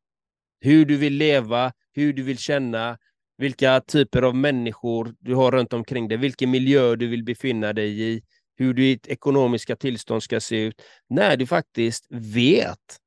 Hur 0.61 0.85
du 0.85 0.97
vill 0.97 1.15
leva, 1.15 1.73
hur 1.93 2.13
du 2.13 2.23
vill 2.23 2.39
känna, 2.39 2.99
vilka 3.37 3.81
typer 3.81 4.23
av 4.23 4.35
människor 4.35 5.15
du 5.19 5.35
har 5.35 5.53
runt 5.53 5.73
omkring 5.73 6.09
dig, 6.09 6.19
vilken 6.19 6.51
miljö 6.51 6.97
du 6.97 7.07
vill 7.07 7.25
befinna 7.25 7.73
dig 7.73 8.01
i, 8.03 8.23
hur 8.57 8.75
ditt 8.75 9.07
ekonomiska 9.07 9.77
tillstånd 9.77 10.23
ska 10.23 10.41
se 10.41 10.57
ut. 10.57 10.83
När 11.09 11.37
du 11.37 11.47
faktiskt 11.47 12.07
vet 12.11 12.99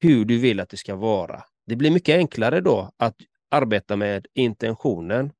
hur 0.00 0.24
du 0.24 0.38
vill 0.38 0.60
att 0.60 0.68
det 0.68 0.76
ska 0.76 0.96
vara. 0.96 1.42
Det 1.66 1.76
blir 1.76 1.90
mycket 1.90 2.16
enklare 2.16 2.60
då 2.60 2.92
att 2.96 3.16
arbeta 3.50 3.96
med 3.96 4.26
intentionen 4.34 5.32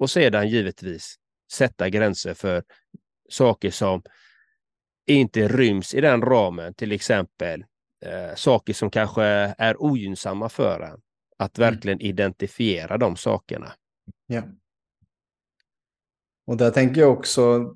och 0.00 0.10
sedan 0.10 0.48
givetvis 0.48 1.14
sätta 1.52 1.88
gränser 1.88 2.34
för 2.34 2.62
saker 3.28 3.70
som 3.70 4.02
inte 5.06 5.48
ryms 5.48 5.94
i 5.94 6.00
den 6.00 6.22
ramen, 6.22 6.74
till 6.74 6.92
exempel 6.92 7.64
eh, 8.04 8.34
saker 8.36 8.72
som 8.72 8.90
kanske 8.90 9.24
är 9.58 9.82
ogynnsamma 9.82 10.48
för 10.48 10.80
en. 10.80 11.00
Att 11.38 11.58
Mm. 11.58 11.70
verkligen 11.74 12.00
identifiera 12.00 12.98
de 12.98 13.16
sakerna. 13.16 13.72
Ja. 14.26 14.42
Och 16.46 16.56
där 16.56 16.70
tänker 16.70 17.00
jag 17.00 17.12
också, 17.12 17.74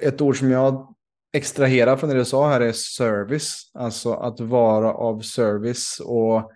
ett 0.00 0.20
ord 0.20 0.38
som 0.38 0.50
jag 0.50 0.94
extraherar 1.32 1.96
från 1.96 2.10
det 2.10 2.16
du 2.16 2.24
sa 2.24 2.48
här 2.48 2.60
är 2.60 2.72
service. 2.72 3.70
Alltså 3.74 4.12
att 4.12 4.40
vara 4.40 4.92
av 4.94 5.20
service. 5.20 6.00
Och 6.04 6.52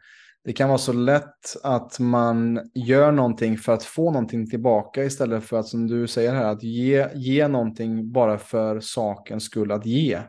det 0.46 0.52
kan 0.52 0.68
vara 0.68 0.78
så 0.78 0.92
lätt 0.92 1.56
att 1.62 1.98
man 1.98 2.70
gör 2.74 3.12
någonting 3.12 3.58
för 3.58 3.72
att 3.72 3.82
få 3.84 4.10
någonting 4.10 4.50
tillbaka 4.50 5.04
istället 5.04 5.44
för 5.44 5.58
att 5.58 5.66
som 5.66 5.86
du 5.86 6.06
säger 6.06 6.34
här, 6.34 6.44
att 6.44 6.62
ge, 6.62 7.08
ge 7.14 7.48
någonting 7.48 8.12
bara 8.12 8.38
för 8.38 8.80
sakens 8.80 9.44
skull 9.44 9.72
att 9.72 9.86
ge. 9.86 10.20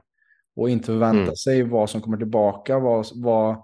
Och 0.56 0.70
inte 0.70 0.86
förvänta 0.86 1.22
Mm. 1.22 1.36
sig 1.36 1.64
vad 1.64 1.90
som 1.90 2.02
kommer 2.02 2.18
tillbaka. 2.18 2.80
Vad, 2.80 3.06
vad, 3.16 3.64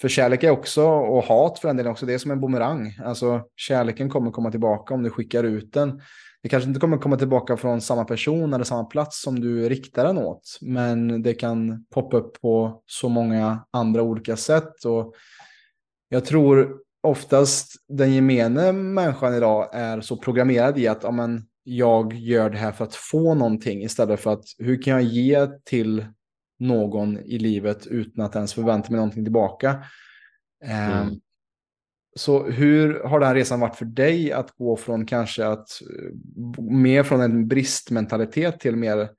för 0.00 0.08
kärlek 0.08 0.42
är 0.44 0.50
också, 0.50 0.86
och 0.86 1.24
hat 1.24 1.58
för 1.58 1.68
en 1.68 1.76
del 1.76 1.86
också, 1.86 2.06
det 2.06 2.14
är 2.14 2.18
som 2.18 2.30
en 2.30 2.40
bumerang. 2.40 2.96
Alltså 3.04 3.42
kärleken 3.56 4.10
kommer 4.10 4.30
komma 4.30 4.50
tillbaka 4.50 4.94
om 4.94 5.02
du 5.02 5.10
skickar 5.10 5.44
ut 5.44 5.72
den. 5.72 6.00
Det 6.42 6.48
kanske 6.48 6.68
inte 6.68 6.80
kommer 6.80 6.98
komma 6.98 7.16
tillbaka 7.16 7.56
från 7.56 7.80
samma 7.80 8.04
person 8.04 8.54
eller 8.54 8.64
samma 8.64 8.84
plats 8.84 9.22
som 9.22 9.40
du 9.40 9.68
riktar 9.68 10.04
den 10.04 10.18
åt. 10.18 10.58
Men 10.60 11.22
det 11.22 11.34
kan 11.34 11.84
poppa 11.94 12.16
upp 12.16 12.40
på 12.40 12.82
så 12.86 13.08
många 13.08 13.64
andra 13.70 14.02
olika 14.02 14.36
sätt. 14.36 14.84
Och 14.84 15.14
jag 16.12 16.24
tror 16.24 16.76
oftast 17.02 17.72
den 17.88 18.14
gemene 18.14 18.72
människan 18.72 19.34
idag 19.34 19.68
är 19.72 20.00
så 20.00 20.16
programmerad 20.16 20.78
i 20.78 20.88
att 20.88 21.02
ja, 21.02 21.10
men, 21.10 21.42
jag 21.62 22.12
gör 22.12 22.50
det 22.50 22.58
här 22.58 22.72
för 22.72 22.84
att 22.84 22.94
få 22.94 23.34
någonting 23.34 23.82
istället 23.82 24.20
för 24.20 24.32
att 24.32 24.44
hur 24.58 24.82
kan 24.82 24.92
jag 24.92 25.02
ge 25.02 25.46
till 25.64 26.06
någon 26.58 27.18
i 27.18 27.38
livet 27.38 27.86
utan 27.86 28.24
att 28.24 28.36
ens 28.36 28.54
förvänta 28.54 28.90
mig 28.90 28.96
någonting 28.96 29.24
tillbaka. 29.24 29.84
Mm. 30.64 31.08
Um, 31.08 31.20
så 32.16 32.44
hur 32.44 33.02
har 33.04 33.20
den 33.20 33.34
resan 33.34 33.60
varit 33.60 33.76
för 33.76 33.84
dig 33.84 34.32
att 34.32 34.50
gå 34.50 34.76
från 34.76 35.06
kanske 35.06 35.46
att 35.46 35.68
mer 36.58 37.02
från 37.02 37.20
en 37.20 37.48
bristmentalitet 37.48 38.60
till 38.60 38.76
mer 38.76 39.10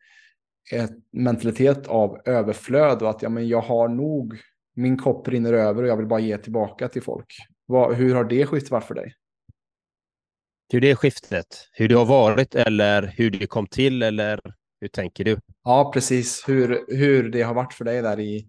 ett 0.71 0.91
mentalitet 1.11 1.87
av 1.87 2.21
överflöd 2.25 3.01
och 3.01 3.09
att 3.09 3.21
ja, 3.21 3.29
men 3.29 3.47
jag 3.47 3.61
har 3.61 3.87
nog, 3.87 4.39
min 4.75 4.97
kopp 4.97 5.27
rinner 5.27 5.53
över 5.53 5.83
och 5.83 5.89
jag 5.89 5.97
vill 5.97 6.07
bara 6.07 6.19
ge 6.19 6.37
tillbaka 6.37 6.87
till 6.87 7.01
folk. 7.03 7.35
Vad, 7.65 7.95
hur 7.95 8.15
har 8.15 8.23
det 8.23 8.45
skiftet 8.45 8.71
varit 8.71 8.85
för 8.85 8.95
dig? 8.95 9.13
Hur 10.73 10.81
det 10.81 10.95
skiftet, 10.95 11.69
hur 11.71 11.89
det 11.89 11.95
har 11.95 12.05
varit 12.05 12.55
eller 12.55 13.13
hur 13.17 13.31
det 13.31 13.47
kom 13.47 13.67
till 13.67 14.03
eller 14.03 14.39
hur 14.81 14.87
tänker 14.87 15.23
du? 15.23 15.39
Ja, 15.63 15.91
precis. 15.93 16.43
Hur, 16.47 16.85
hur 16.87 17.29
det 17.29 17.41
har 17.41 17.53
varit 17.53 17.73
för 17.73 17.85
dig 17.85 18.01
där 18.01 18.19
i... 18.19 18.47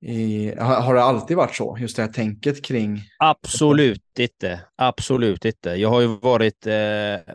i 0.00 0.54
har, 0.58 0.80
har 0.80 0.94
det 0.94 1.02
alltid 1.02 1.36
varit 1.36 1.54
så? 1.54 1.78
Just 1.80 1.96
det 1.96 2.02
här 2.02 2.12
tänket 2.12 2.64
kring... 2.64 3.00
Absolut 3.18 4.18
inte. 4.18 4.60
Absolut 4.76 5.44
inte. 5.44 5.70
Jag 5.70 5.88
har 5.88 6.00
ju 6.00 6.06
varit, 6.06 6.66
eh, 6.66 7.34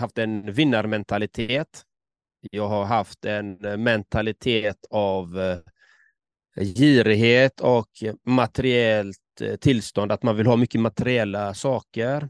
haft 0.00 0.18
en 0.18 0.52
vinnarmentalitet. 0.52 1.82
Jag 2.50 2.68
har 2.68 2.84
haft 2.84 3.24
en 3.24 3.64
eh, 3.64 3.76
mentalitet 3.76 4.86
av 4.90 5.40
eh, 5.40 5.58
girighet 6.64 7.60
och 7.60 7.88
materiellt 8.26 9.18
eh, 9.40 9.56
tillstånd, 9.56 10.12
att 10.12 10.22
man 10.22 10.36
vill 10.36 10.46
ha 10.46 10.56
mycket 10.56 10.80
materiella 10.80 11.54
saker. 11.54 12.28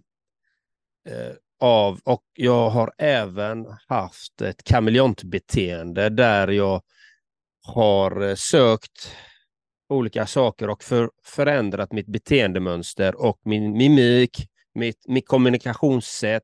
Eh, 1.09 1.35
av, 1.61 2.01
och 2.05 2.23
jag 2.35 2.71
har 2.71 2.93
även 2.99 3.67
haft 3.89 4.41
ett 4.41 4.65
kameleontbeteende 4.65 6.09
där 6.09 6.49
jag 6.49 6.83
har 7.63 8.29
eh, 8.29 8.35
sökt 8.35 9.13
olika 9.89 10.27
saker 10.27 10.71
och 10.71 10.83
för, 10.83 11.11
förändrat 11.25 11.93
mitt 11.93 12.07
beteendemönster 12.07 13.15
och 13.21 13.41
min 13.45 13.77
mimik, 13.77 14.49
mitt, 14.75 15.05
mitt 15.09 15.29
kommunikationssätt 15.29 16.43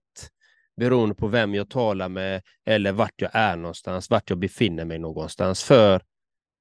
beroende 0.76 1.14
på 1.14 1.28
vem 1.28 1.54
jag 1.54 1.70
talar 1.70 2.08
med 2.08 2.42
eller 2.66 2.92
vart 2.92 3.14
jag 3.16 3.30
är 3.34 3.56
någonstans, 3.56 4.10
vart 4.10 4.30
jag 4.30 4.38
befinner 4.38 4.84
mig 4.84 4.98
någonstans 4.98 5.62
för 5.62 6.02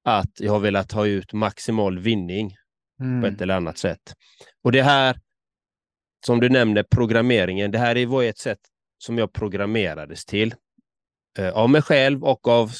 att 0.04 0.30
jag 0.40 0.52
har 0.52 0.60
velat 0.60 0.92
ha 0.92 1.06
ut 1.06 1.32
maximal 1.32 1.98
vinning 1.98 2.56
mm. 3.00 3.20
på 3.20 3.26
ett 3.26 3.40
eller 3.40 3.54
annat 3.54 3.78
sätt. 3.78 4.14
Och 4.64 4.72
det 4.72 4.82
här, 4.82 5.20
som 6.26 6.40
du 6.40 6.48
nämnde, 6.48 6.84
programmeringen, 6.84 7.70
det 7.70 7.78
här 7.78 8.06
var 8.06 8.22
ett 8.22 8.38
sätt 8.38 8.60
som 8.98 9.18
jag 9.18 9.32
programmerades 9.32 10.24
till. 10.24 10.54
Eh, 11.38 11.50
av 11.50 11.70
mig 11.70 11.82
själv 11.82 12.24
och 12.24 12.48
av 12.48 12.70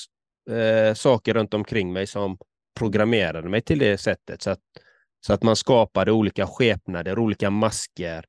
eh, 0.50 0.94
saker 0.94 1.34
runt 1.34 1.54
omkring 1.54 1.92
mig 1.92 2.06
som 2.06 2.38
programmerade 2.78 3.48
mig 3.48 3.62
till 3.62 3.78
det 3.78 3.98
sättet. 3.98 4.42
Så 4.42 4.50
att, 4.50 4.60
så 5.26 5.32
att 5.32 5.42
man 5.42 5.56
skapade 5.56 6.12
olika 6.12 6.46
skepnader, 6.46 7.18
olika 7.18 7.50
masker 7.50 8.24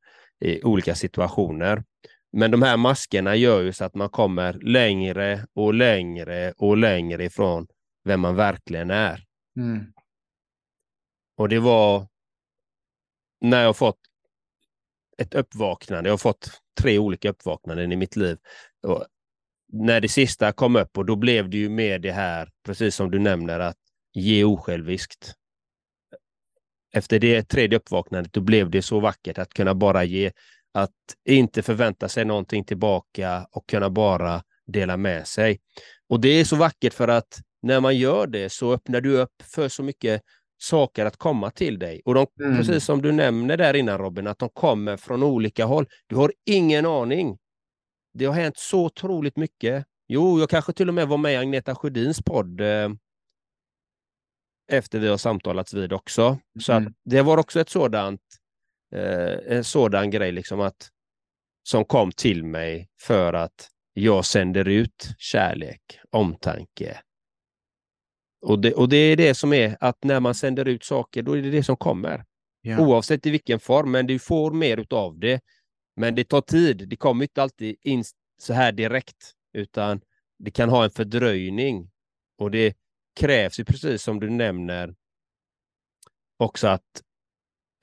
i 0.46 0.64
olika 0.64 0.96
situationer. 0.96 1.84
Men 2.38 2.52
de 2.52 2.62
här 2.62 2.78
maskerna 2.78 3.36
gör 3.36 3.62
ju 3.62 3.74
så 3.74 3.86
att 3.86 3.96
man 3.96 4.10
kommer 4.10 4.54
längre 4.54 5.46
och 5.56 5.74
längre 5.74 6.54
och 6.58 6.78
längre 6.78 7.26
ifrån 7.26 7.68
vem 8.04 8.20
man 8.20 8.36
verkligen 8.36 8.92
är. 8.92 9.24
Mm. 9.58 9.94
Och 11.38 11.50
det 11.50 11.60
var 11.60 12.08
när 13.42 13.64
jag 13.64 13.78
fått 13.78 14.00
ett 15.18 15.34
uppvaknande. 15.34 16.10
Jag 16.10 16.14
har 16.14 16.18
fått 16.18 16.62
tre 16.82 17.00
olika 17.00 17.30
uppvaknanden 17.30 17.92
i 17.92 17.96
mitt 17.96 18.16
liv. 18.16 18.38
Och 18.88 19.06
när 19.68 20.02
det 20.02 20.10
sista 20.10 20.52
kom 20.52 20.76
upp 20.76 20.98
och 20.98 21.06
då 21.06 21.16
blev 21.16 21.50
det 21.50 21.58
ju 21.58 21.70
mer 21.70 22.00
det 22.00 22.12
här, 22.12 22.50
precis 22.66 22.96
som 22.96 23.12
du 23.12 23.20
nämner, 23.20 23.60
att 23.60 23.78
ge 24.14 24.44
osjälviskt. 24.44 25.34
Efter 26.94 27.20
det 27.20 27.44
tredje 27.44 27.78
uppvaknandet, 27.78 28.34
då 28.34 28.42
blev 28.42 28.70
det 28.70 28.82
så 28.82 29.00
vackert 29.00 29.38
att 29.38 29.54
kunna 29.54 29.76
bara 29.76 30.04
ge, 30.04 30.32
att 30.72 30.92
inte 31.26 31.62
förvänta 31.62 32.10
sig 32.10 32.26
någonting 32.26 32.64
tillbaka 32.64 33.48
och 33.52 33.70
kunna 33.70 33.90
bara 33.90 34.44
dela 34.66 34.98
med 34.98 35.28
sig. 35.28 35.60
Och 36.10 36.20
det 36.20 36.30
är 36.30 36.46
så 36.46 36.56
vackert 36.56 36.94
för 36.94 37.08
att 37.08 37.42
när 37.64 37.80
man 37.80 37.98
gör 37.98 38.28
det 38.28 38.50
så 38.50 38.74
öppnar 38.74 39.02
du 39.02 39.18
upp 39.18 39.42
för 39.42 39.70
så 39.70 39.84
mycket 39.84 40.22
saker 40.58 41.06
att 41.06 41.18
komma 41.18 41.52
till 41.52 41.80
dig. 41.80 42.02
Och 42.06 42.14
de, 42.14 42.28
mm. 42.40 42.58
precis 42.58 42.86
som 42.86 43.02
du 43.02 43.12
nämner 43.12 43.58
där 43.58 43.74
innan 43.74 43.98
Robin, 43.98 44.28
att 44.28 44.40
de 44.40 44.50
kommer 44.50 44.98
från 44.98 45.24
olika 45.24 45.66
håll. 45.66 45.88
Du 46.08 46.16
har 46.16 46.34
ingen 46.46 46.86
aning. 46.86 47.38
Det 48.14 48.26
har 48.26 48.34
hänt 48.34 48.58
så 48.58 48.86
otroligt 48.86 49.38
mycket. 49.38 49.86
Jo, 50.08 50.40
jag 50.40 50.50
kanske 50.50 50.74
till 50.74 50.88
och 50.88 50.94
med 50.94 51.08
var 51.08 51.18
med 51.18 51.34
i 51.34 51.38
Agneta 51.38 51.76
Sjödins 51.76 52.22
podd 52.22 52.62
eh, 52.62 52.90
efter 54.72 55.00
vi 55.00 55.08
har 55.08 55.18
samtalats 55.18 55.74
vid 55.74 55.94
också. 55.94 56.40
Så 56.60 56.72
mm. 56.72 56.88
att 56.88 56.94
det 57.06 57.22
var 57.22 57.38
också 57.38 57.60
ett 57.60 57.70
sådant, 57.70 58.22
eh, 58.96 59.56
en 59.58 59.64
sådan 59.64 60.12
grej 60.12 60.32
liksom 60.32 60.60
att, 60.62 60.90
som 61.64 61.86
kom 61.86 62.12
till 62.12 62.44
mig 62.44 62.90
för 63.02 63.34
att 63.34 63.70
jag 63.94 64.26
sänder 64.26 64.68
ut 64.68 65.16
kärlek, 65.18 65.82
omtanke. 66.12 67.02
Och 68.44 68.60
det, 68.60 68.74
och 68.74 68.90
det 68.90 68.98
är 68.98 69.16
det 69.16 69.36
som 69.36 69.54
är 69.54 69.78
att 69.80 70.04
när 70.04 70.20
man 70.20 70.36
sänder 70.36 70.68
ut 70.68 70.84
saker, 70.84 71.24
då 71.24 71.38
är 71.38 71.42
det 71.42 71.52
det 71.52 71.64
som 71.64 71.78
kommer. 71.78 72.26
Ja. 72.62 72.80
Oavsett 72.80 73.26
i 73.26 73.30
vilken 73.30 73.60
form, 73.60 73.92
men 73.92 74.08
du 74.08 74.20
får 74.20 74.52
mer 74.52 74.86
av 74.90 75.20
det. 75.20 75.42
Men 75.96 76.16
det 76.16 76.24
tar 76.24 76.42
tid. 76.42 76.88
Det 76.90 76.96
kommer 76.96 77.24
inte 77.24 77.44
alltid 77.44 77.76
in 77.82 78.04
så 78.38 78.54
här 78.54 78.72
direkt, 78.72 79.32
utan 79.54 80.02
det 80.40 80.52
kan 80.52 80.70
ha 80.70 80.84
en 80.84 80.90
fördröjning. 80.90 81.90
Och 82.38 82.52
det 82.52 82.78
krävs 83.20 83.60
ju 83.60 83.66
precis 83.66 84.04
som 84.04 84.20
du 84.20 84.30
nämner 84.30 84.96
också 86.38 86.68
att 86.68 87.02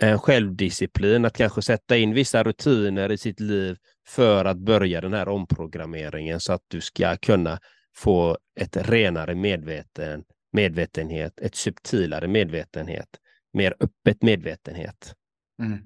en 0.02 0.18
självdisciplin, 0.18 1.24
att 1.24 1.36
kanske 1.36 1.62
sätta 1.62 1.96
in 1.96 2.14
vissa 2.14 2.42
rutiner 2.42 3.12
i 3.12 3.18
sitt 3.18 3.40
liv 3.40 3.76
för 4.06 4.44
att 4.44 4.58
börja 4.58 5.00
den 5.00 5.12
här 5.12 5.28
omprogrammeringen 5.28 6.40
så 6.40 6.52
att 6.52 6.64
du 6.68 6.80
ska 6.80 7.16
kunna 7.16 7.58
få 7.96 8.38
ett 8.60 8.76
renare 8.76 9.34
medveten, 9.34 10.24
medvetenhet, 10.52 11.40
ett 11.40 11.54
subtilare 11.54 12.28
medvetenhet, 12.28 13.08
mer 13.52 13.74
öppet 13.80 14.22
medvetenhet. 14.22 15.14
Mm. 15.62 15.78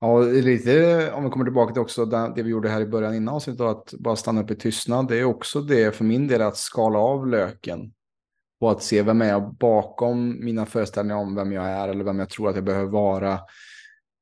Ja, 0.00 0.18
lite 0.20 1.12
om 1.12 1.24
vi 1.24 1.30
kommer 1.30 1.44
tillbaka 1.44 1.72
till 1.72 1.82
också 1.82 2.04
det 2.04 2.42
vi 2.42 2.50
gjorde 2.50 2.68
här 2.68 2.80
i 2.80 2.86
början 2.86 3.14
innan 3.14 3.34
avsnittet, 3.34 3.60
att 3.60 3.94
bara 3.98 4.16
stanna 4.16 4.42
upp 4.42 4.50
i 4.50 4.56
tystnad. 4.56 5.08
Det 5.08 5.18
är 5.18 5.24
också 5.24 5.60
det 5.60 5.96
för 5.96 6.04
min 6.04 6.28
del 6.28 6.42
att 6.42 6.56
skala 6.56 6.98
av 6.98 7.26
löken 7.26 7.92
och 8.60 8.70
att 8.70 8.82
se 8.82 9.02
vem 9.02 9.22
är 9.22 9.28
jag 9.28 9.54
bakom 9.54 10.44
mina 10.44 10.66
föreställningar 10.66 11.16
om 11.16 11.34
vem 11.34 11.52
jag 11.52 11.64
är 11.64 11.88
eller 11.88 12.04
vem 12.04 12.18
jag 12.18 12.30
tror 12.30 12.48
att 12.48 12.54
jag 12.54 12.64
behöver 12.64 12.90
vara. 12.90 13.38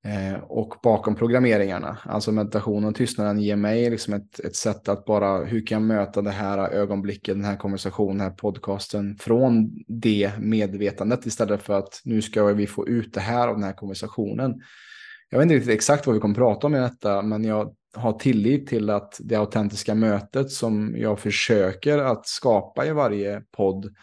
Eh, 0.05 0.41
och 0.43 0.75
bakom 0.83 1.15
programmeringarna, 1.15 1.99
alltså 2.05 2.33
meditationen 2.33 2.89
och 2.89 2.95
tystnaden 2.95 3.39
ger 3.39 3.57
mig 3.57 3.91
liksom 3.91 4.15
ett, 4.15 4.41
ett 4.41 4.57
sätt 4.57 4.89
att 4.89 5.05
bara, 5.05 5.45
hur 5.45 5.67
kan 5.67 5.77
jag 5.77 5.97
möta 5.97 6.23
det 6.23 6.31
här 6.31 6.59
ögonblicket, 6.59 7.35
den 7.35 7.45
här 7.45 7.57
konversationen, 7.57 8.19
den 8.19 8.27
här 8.27 8.37
podcasten 8.37 9.17
från 9.17 9.71
det 9.89 10.33
medvetandet 10.39 11.27
istället 11.27 11.63
för 11.63 11.79
att 11.79 12.01
nu 12.05 12.23
ska 12.23 12.45
vi 12.45 12.67
få 12.67 12.89
ut 12.89 13.15
det 13.15 13.21
här 13.21 13.49
av 13.49 13.55
den 13.55 13.65
här 13.65 13.73
konversationen. 13.73 14.61
Jag 15.31 15.39
vet 15.39 15.43
inte 15.43 15.55
riktigt 15.55 15.75
exakt 15.75 16.07
vad 16.07 16.15
vi 16.15 16.21
kommer 16.21 16.35
prata 16.35 16.67
om 16.67 16.75
i 16.75 16.79
detta, 16.79 17.23
men 17.23 17.45
jag 17.45 17.75
har 17.95 18.13
tillit 18.13 18.67
till 18.67 18.91
att 18.91 19.21
det 19.21 19.37
autentiska 19.37 19.95
mötet 19.95 20.51
som 20.51 20.95
jag 20.97 21.19
försöker 21.19 21.99
att 21.99 22.27
skapa 22.27 22.87
i 22.87 22.93
varje 22.93 23.43
podd 23.57 23.95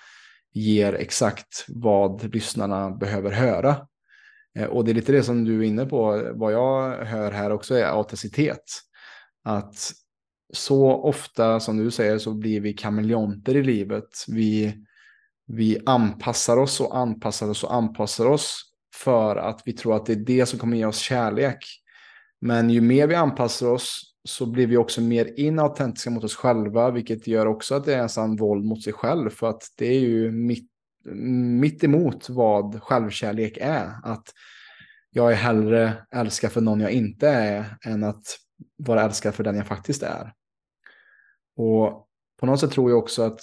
ger 0.54 0.94
exakt 0.94 1.66
vad 1.68 2.34
lyssnarna 2.34 2.92
behöver 2.92 3.32
höra. 3.32 3.76
Eh, 4.58 4.66
och 4.66 4.86
det 4.86 4.92
är 4.92 4.96
lite 4.96 5.12
det 5.12 5.24
som 5.24 5.46
du 5.46 5.60
är 5.60 5.68
inne 5.68 5.86
på, 5.86 6.32
vad 6.34 6.54
jag 6.54 7.06
hör 7.06 7.32
här 7.32 7.52
också 7.52 7.76
är 7.76 7.86
autenticitet. 7.86 8.64
Att 9.44 9.92
så 10.54 10.92
ofta 10.92 11.60
som 11.60 11.78
du 11.78 11.92
säger 11.92 12.18
så 12.18 12.34
blir 12.34 12.62
vi 12.62 12.74
kameleonter 12.74 13.56
i 13.56 13.64
livet. 13.64 14.26
Vi, 14.28 14.76
vi 15.48 15.78
anpassar 15.86 16.58
oss 16.58 16.82
och 16.82 16.98
anpassar 16.98 17.50
oss 17.50 17.64
och 17.64 17.74
anpassar 17.74 18.26
oss 18.26 18.62
för 18.96 19.36
att 19.36 19.62
vi 19.66 19.74
tror 19.74 19.96
att 19.96 20.06
det 20.06 20.14
är 20.14 20.26
det 20.26 20.46
som 20.46 20.60
kommer 20.60 20.78
ge 20.78 20.86
oss 20.86 20.98
kärlek. 21.00 21.58
Men 22.42 22.70
ju 22.70 22.82
mer 22.82 23.08
vi 23.08 23.16
anpassar 23.16 23.68
oss 23.68 24.10
så 24.24 24.46
blir 24.46 24.68
vi 24.68 24.78
också 24.78 25.02
mer 25.02 25.40
inautentiska 25.40 26.10
mot 26.10 26.24
oss 26.24 26.36
själva, 26.36 26.92
vilket 26.92 27.28
gör 27.28 27.46
också 27.46 27.76
att 27.76 27.86
det 27.86 27.96
är 27.96 28.02
en 28.02 28.10
sann 28.10 28.36
våld 28.36 28.66
mot 28.66 28.84
sig 28.84 28.94
själv, 28.94 29.30
för 29.30 29.50
att 29.50 29.64
det 29.78 29.86
är 29.86 30.00
ju 30.00 30.32
mitt, 30.32 30.69
mitt 31.06 31.84
emot 31.84 32.30
vad 32.30 32.84
självkärlek 32.84 33.58
är. 33.62 33.92
Att 34.04 34.34
jag 35.10 35.32
är 35.32 35.36
hellre 35.36 36.08
älskad 36.12 36.52
för 36.52 36.62
någon 36.62 36.80
jag 36.80 36.92
inte 36.92 37.30
är 37.30 37.78
än 37.86 38.04
att 38.04 38.38
vara 38.78 39.04
älskad 39.04 39.36
för 39.36 39.44
den 39.44 39.56
jag 39.56 39.68
faktiskt 39.68 40.04
är. 40.04 40.34
Och 41.56 42.08
på 42.40 42.46
något 42.46 42.60
sätt 42.60 42.72
tror 42.72 42.90
jag 42.90 43.00
också 43.00 43.24
att 43.24 43.40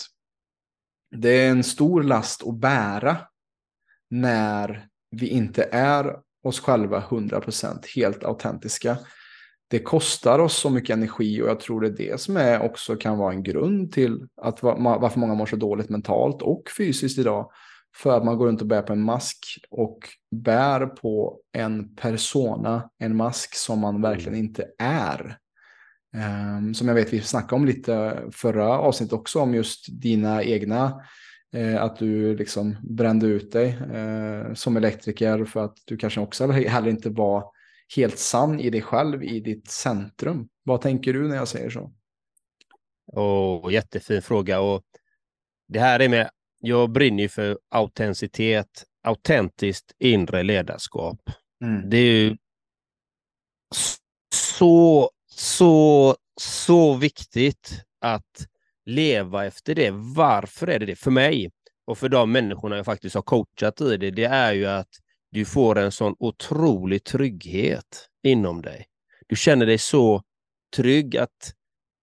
det 1.16 1.28
är 1.28 1.50
en 1.50 1.64
stor 1.64 2.02
last 2.02 2.46
att 2.46 2.60
bära 2.60 3.16
när 4.10 4.88
vi 5.10 5.28
inte 5.28 5.68
är 5.72 6.16
oss 6.42 6.60
själva 6.60 7.00
100% 7.00 7.86
helt 7.96 8.24
autentiska 8.24 8.98
det 9.68 9.78
kostar 9.78 10.38
oss 10.38 10.56
så 10.56 10.70
mycket 10.70 10.96
energi 10.96 11.42
och 11.42 11.48
jag 11.48 11.60
tror 11.60 11.80
det 11.80 11.86
är 11.86 12.10
det 12.10 12.20
som 12.20 12.36
är 12.36 12.62
också 12.62 12.96
kan 12.96 13.18
vara 13.18 13.32
en 13.32 13.42
grund 13.42 13.92
till 13.92 14.26
att 14.42 14.62
varför 14.62 15.20
många 15.20 15.34
mår 15.34 15.46
så 15.46 15.56
dåligt 15.56 15.88
mentalt 15.88 16.42
och 16.42 16.62
fysiskt 16.78 17.18
idag. 17.18 17.50
För 17.96 18.16
att 18.16 18.24
man 18.24 18.38
går 18.38 18.46
runt 18.46 18.60
och 18.60 18.66
bär 18.66 18.82
på 18.82 18.92
en 18.92 19.02
mask 19.02 19.38
och 19.70 19.98
bär 20.30 20.86
på 20.86 21.38
en 21.52 21.94
persona, 21.94 22.90
en 22.98 23.16
mask 23.16 23.54
som 23.54 23.78
man 23.78 24.02
verkligen 24.02 24.34
mm. 24.34 24.46
inte 24.46 24.66
är. 24.78 25.38
Um, 26.58 26.74
som 26.74 26.88
jag 26.88 26.94
vet 26.94 27.12
vi 27.12 27.20
snackade 27.20 27.54
om 27.54 27.66
lite 27.66 28.22
förra 28.32 28.78
avsnittet 28.78 29.12
också 29.12 29.40
om 29.40 29.54
just 29.54 30.00
dina 30.02 30.42
egna 30.42 31.00
uh, 31.56 31.82
att 31.82 31.96
du 31.96 32.36
liksom 32.36 32.76
brände 32.82 33.26
ut 33.26 33.52
dig 33.52 33.78
uh, 33.94 34.54
som 34.54 34.76
elektriker 34.76 35.44
för 35.44 35.64
att 35.64 35.76
du 35.84 35.96
kanske 35.96 36.20
också 36.20 36.46
heller 36.46 36.90
inte 36.90 37.10
var 37.10 37.55
helt 37.96 38.18
sann 38.18 38.60
i 38.60 38.70
dig 38.70 38.82
själv, 38.82 39.24
i 39.24 39.40
ditt 39.40 39.70
centrum. 39.70 40.48
Vad 40.62 40.80
tänker 40.80 41.12
du 41.12 41.28
när 41.28 41.36
jag 41.36 41.48
säger 41.48 41.70
så? 41.70 41.92
Oh, 43.12 43.72
jättefin 43.72 44.22
fråga. 44.22 44.60
Och 44.60 44.82
det 45.68 45.80
här 45.80 46.00
är 46.00 46.08
med, 46.08 46.30
jag 46.60 46.90
brinner 46.90 47.22
ju 47.22 47.28
för 47.28 47.58
autenticitet, 47.70 48.84
autentiskt 49.02 49.92
inre 49.98 50.42
ledarskap. 50.42 51.20
Mm. 51.64 51.90
Det 51.90 51.96
är 51.96 52.12
ju 52.12 52.36
så, 54.34 55.10
så, 55.30 56.16
så 56.40 56.94
viktigt 56.94 57.82
att 58.00 58.46
leva 58.84 59.46
efter 59.46 59.74
det. 59.74 59.90
Varför 59.90 60.66
är 60.66 60.78
det 60.78 60.86
det? 60.86 60.96
För 60.96 61.10
mig 61.10 61.50
och 61.86 61.98
för 61.98 62.08
de 62.08 62.32
människorna 62.32 62.76
jag 62.76 62.84
faktiskt 62.84 63.14
har 63.14 63.22
coachat 63.22 63.80
i 63.80 63.96
det, 63.96 64.10
det 64.10 64.24
är 64.24 64.52
ju 64.52 64.66
att 64.66 64.88
du 65.36 65.44
får 65.44 65.78
en 65.78 65.92
sån 65.92 66.14
otrolig 66.18 67.04
trygghet 67.04 68.08
inom 68.22 68.62
dig. 68.62 68.86
Du 69.26 69.36
känner 69.36 69.66
dig 69.66 69.78
så 69.78 70.22
trygg, 70.76 71.16
att 71.16 71.54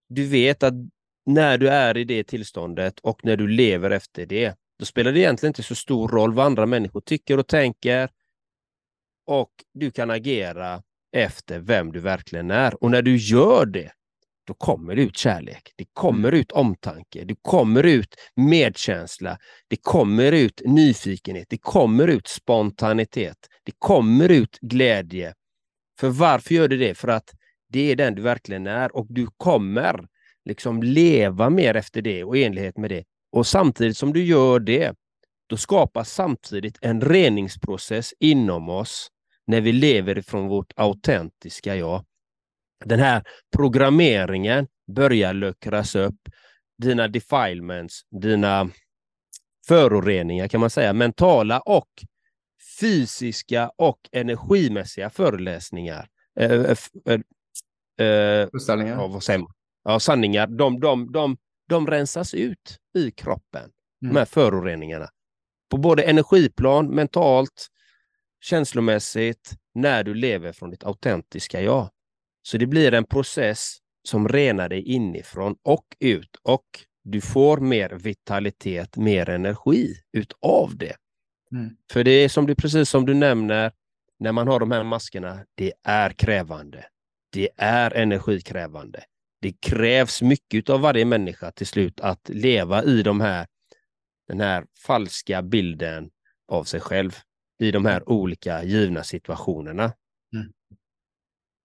du 0.09 0.27
vet 0.27 0.63
att 0.63 0.73
när 1.25 1.57
du 1.57 1.69
är 1.69 1.97
i 1.97 2.03
det 2.03 2.23
tillståndet 2.23 2.99
och 2.99 3.25
när 3.25 3.37
du 3.37 3.47
lever 3.47 3.91
efter 3.91 4.25
det, 4.25 4.55
då 4.79 4.85
spelar 4.85 5.11
det 5.11 5.19
egentligen 5.19 5.49
inte 5.49 5.63
så 5.63 5.75
stor 5.75 6.07
roll 6.07 6.33
vad 6.33 6.45
andra 6.45 6.65
människor 6.65 7.01
tycker 7.01 7.37
och 7.39 7.47
tänker. 7.47 8.09
Och 9.25 9.51
du 9.73 9.91
kan 9.91 10.09
agera 10.09 10.83
efter 11.15 11.59
vem 11.59 11.91
du 11.91 11.99
verkligen 11.99 12.51
är. 12.51 12.83
Och 12.83 12.91
när 12.91 13.01
du 13.01 13.17
gör 13.17 13.65
det, 13.65 13.91
då 14.47 14.53
kommer 14.53 14.95
det 14.95 15.01
ut 15.01 15.17
kärlek. 15.17 15.73
Det 15.75 15.85
kommer 15.93 16.27
Mm. 16.29 16.39
ut 16.39 16.51
omtanke. 16.51 17.23
Det 17.25 17.35
kommer 17.41 17.83
ut 17.83 18.15
medkänsla. 18.35 19.37
Det 19.67 19.77
kommer 19.81 20.31
ut 20.31 20.61
nyfikenhet. 20.65 21.47
Det 21.49 21.57
kommer 21.57 22.07
ut 22.07 22.27
spontanitet. 22.27 23.37
Det 23.63 23.71
kommer 23.79 24.29
ut 24.29 24.57
glädje. 24.61 25.33
För 25.99 26.09
varför 26.09 26.55
gör 26.55 26.67
det 26.67 26.77
det? 26.77 26.95
För 26.95 27.07
att 27.07 27.29
det 27.69 27.91
är 27.91 27.95
den 27.95 28.15
du 28.15 28.21
verkligen 28.21 28.67
är 28.67 28.95
och 28.95 29.05
du 29.09 29.27
kommer 29.37 30.07
liksom 30.45 30.83
leva 30.83 31.49
mer 31.49 31.75
efter 31.75 32.01
det 32.01 32.23
och 32.23 32.37
i 32.37 32.43
enlighet 32.43 32.77
med 32.77 32.89
det. 32.89 33.03
Och 33.31 33.47
samtidigt 33.47 33.97
som 33.97 34.13
du 34.13 34.23
gör 34.23 34.59
det, 34.59 34.95
då 35.47 35.57
skapas 35.57 36.13
samtidigt 36.13 36.77
en 36.81 37.01
reningsprocess 37.01 38.13
inom 38.19 38.69
oss 38.69 39.07
när 39.47 39.61
vi 39.61 39.71
lever 39.71 40.17
ifrån 40.17 40.47
vårt 40.47 40.73
autentiska 40.75 41.75
jag. 41.75 42.05
Den 42.85 42.99
här 42.99 43.23
programmeringen 43.55 44.67
börjar 44.95 45.33
luckras 45.33 45.95
upp. 45.95 46.15
Dina 46.77 47.07
defilements, 47.07 48.01
dina 48.21 48.69
föroreningar 49.67 50.47
kan 50.47 50.59
man 50.61 50.69
säga, 50.69 50.93
mentala 50.93 51.59
och 51.59 51.89
fysiska 52.79 53.71
och 53.77 53.99
energimässiga 54.11 55.09
föreläsningar. 55.09 56.07
Eh, 56.39 56.51
eh, 56.51 56.77
eh, 58.07 58.49
Föreställningar. 58.49 58.93
ja, 58.95 59.07
vad 59.07 59.23
säger 59.23 59.39
man? 59.39 59.51
Ja, 59.83 59.99
sanningar, 59.99 60.47
de, 60.47 60.79
de, 60.79 61.11
de, 61.11 61.37
de 61.69 61.87
rensas 61.87 62.33
ut 62.33 62.77
i 62.97 63.11
kroppen, 63.11 63.69
Mm. 64.03 64.13
de 64.13 64.19
här 64.19 64.25
föroreningarna. 64.25 65.07
På 65.71 65.77
både 65.77 66.03
energiplan, 66.03 66.87
mentalt, 66.87 67.67
känslomässigt, 68.41 69.51
när 69.75 70.03
du 70.03 70.13
lever 70.13 70.51
från 70.51 70.69
ditt 70.69 70.83
autentiska 70.83 71.61
jag. 71.61 71.89
Så 72.43 72.57
det 72.57 72.65
blir 72.65 72.93
en 72.93 73.05
process 73.05 73.77
som 74.07 74.27
renar 74.27 74.69
dig 74.69 74.81
inifrån 74.81 75.55
och 75.63 75.85
ut 75.99 76.35
och 76.43 76.65
du 77.03 77.21
får 77.21 77.57
mer 77.57 77.89
vitalitet, 77.89 78.97
mer 78.97 79.29
energi 79.29 79.95
utav 80.13 80.77
det. 80.77 80.95
Mm. 81.51 81.75
För 81.91 82.03
det 82.03 82.11
är 82.11 82.29
som 82.29 82.45
du, 82.47 82.55
precis 82.55 82.89
som 82.89 83.05
du 83.05 83.13
nämner, 83.13 83.71
när 84.19 84.31
man 84.31 84.47
har 84.47 84.59
de 84.59 84.71
här 84.71 84.83
maskerna, 84.83 85.39
det 85.55 85.73
är 85.83 86.09
krävande. 86.09 86.85
Det 87.31 87.49
är 87.57 87.93
energikrävande. 87.93 89.03
Det 89.41 89.51
krävs 89.61 90.21
mycket 90.21 90.69
av 90.69 90.81
varje 90.81 91.05
människa 91.05 91.51
till 91.51 91.67
slut 91.67 91.99
att 91.99 92.29
leva 92.29 92.83
i 92.83 93.03
de 93.03 93.21
här, 93.21 93.47
den 94.27 94.39
här 94.39 94.65
falska 94.87 95.41
bilden 95.41 96.09
av 96.47 96.63
sig 96.63 96.79
själv 96.79 97.17
i 97.59 97.71
de 97.71 97.85
här 97.85 98.09
olika 98.09 98.63
givna 98.63 99.03
situationerna. 99.03 99.93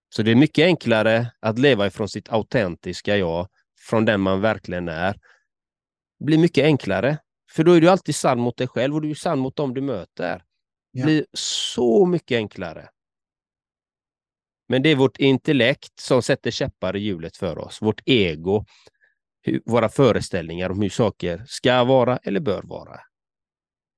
Så 0.09 0.23
det 0.23 0.31
är 0.31 0.35
mycket 0.35 0.63
enklare 0.63 1.31
att 1.39 1.59
leva 1.59 1.87
ifrån 1.87 2.09
sitt 2.09 2.29
autentiska 2.29 3.17
jag, 3.17 3.47
från 3.89 4.05
den 4.05 4.21
man 4.21 4.41
verkligen 4.41 4.87
är. 4.87 5.13
Det 6.19 6.25
blir 6.25 6.37
mycket 6.37 6.63
enklare, 6.63 7.17
för 7.51 7.63
då 7.63 7.71
är 7.71 7.81
du 7.81 7.89
alltid 7.89 8.15
sann 8.15 8.39
mot 8.39 8.57
dig 8.57 8.67
själv 8.67 8.95
och 8.95 9.01
du 9.01 9.09
är 9.09 9.15
sann 9.15 9.39
mot 9.39 9.55
dem 9.55 9.73
du 9.73 9.81
möter. 9.81 10.43
Det 10.93 10.99
Ja. 10.99 11.05
blir 11.05 11.25
så 11.33 12.05
mycket 12.05 12.35
enklare. 12.35 12.89
Men 14.67 14.81
det 14.83 14.89
är 14.89 14.95
vårt 14.95 15.17
intellekt 15.17 15.99
som 15.99 16.21
sätter 16.21 16.51
käppar 16.51 16.95
i 16.95 16.99
hjulet 16.99 17.37
för 17.37 17.57
oss. 17.57 17.81
Vårt 17.81 18.01
ego, 18.05 18.65
hur, 19.41 19.61
våra 19.65 19.89
föreställningar 19.89 20.69
om 20.69 20.81
hur 20.81 20.89
saker 20.89 21.43
ska 21.47 21.83
vara 21.83 22.17
eller 22.17 22.39
bör 22.39 22.63
vara. 22.63 22.99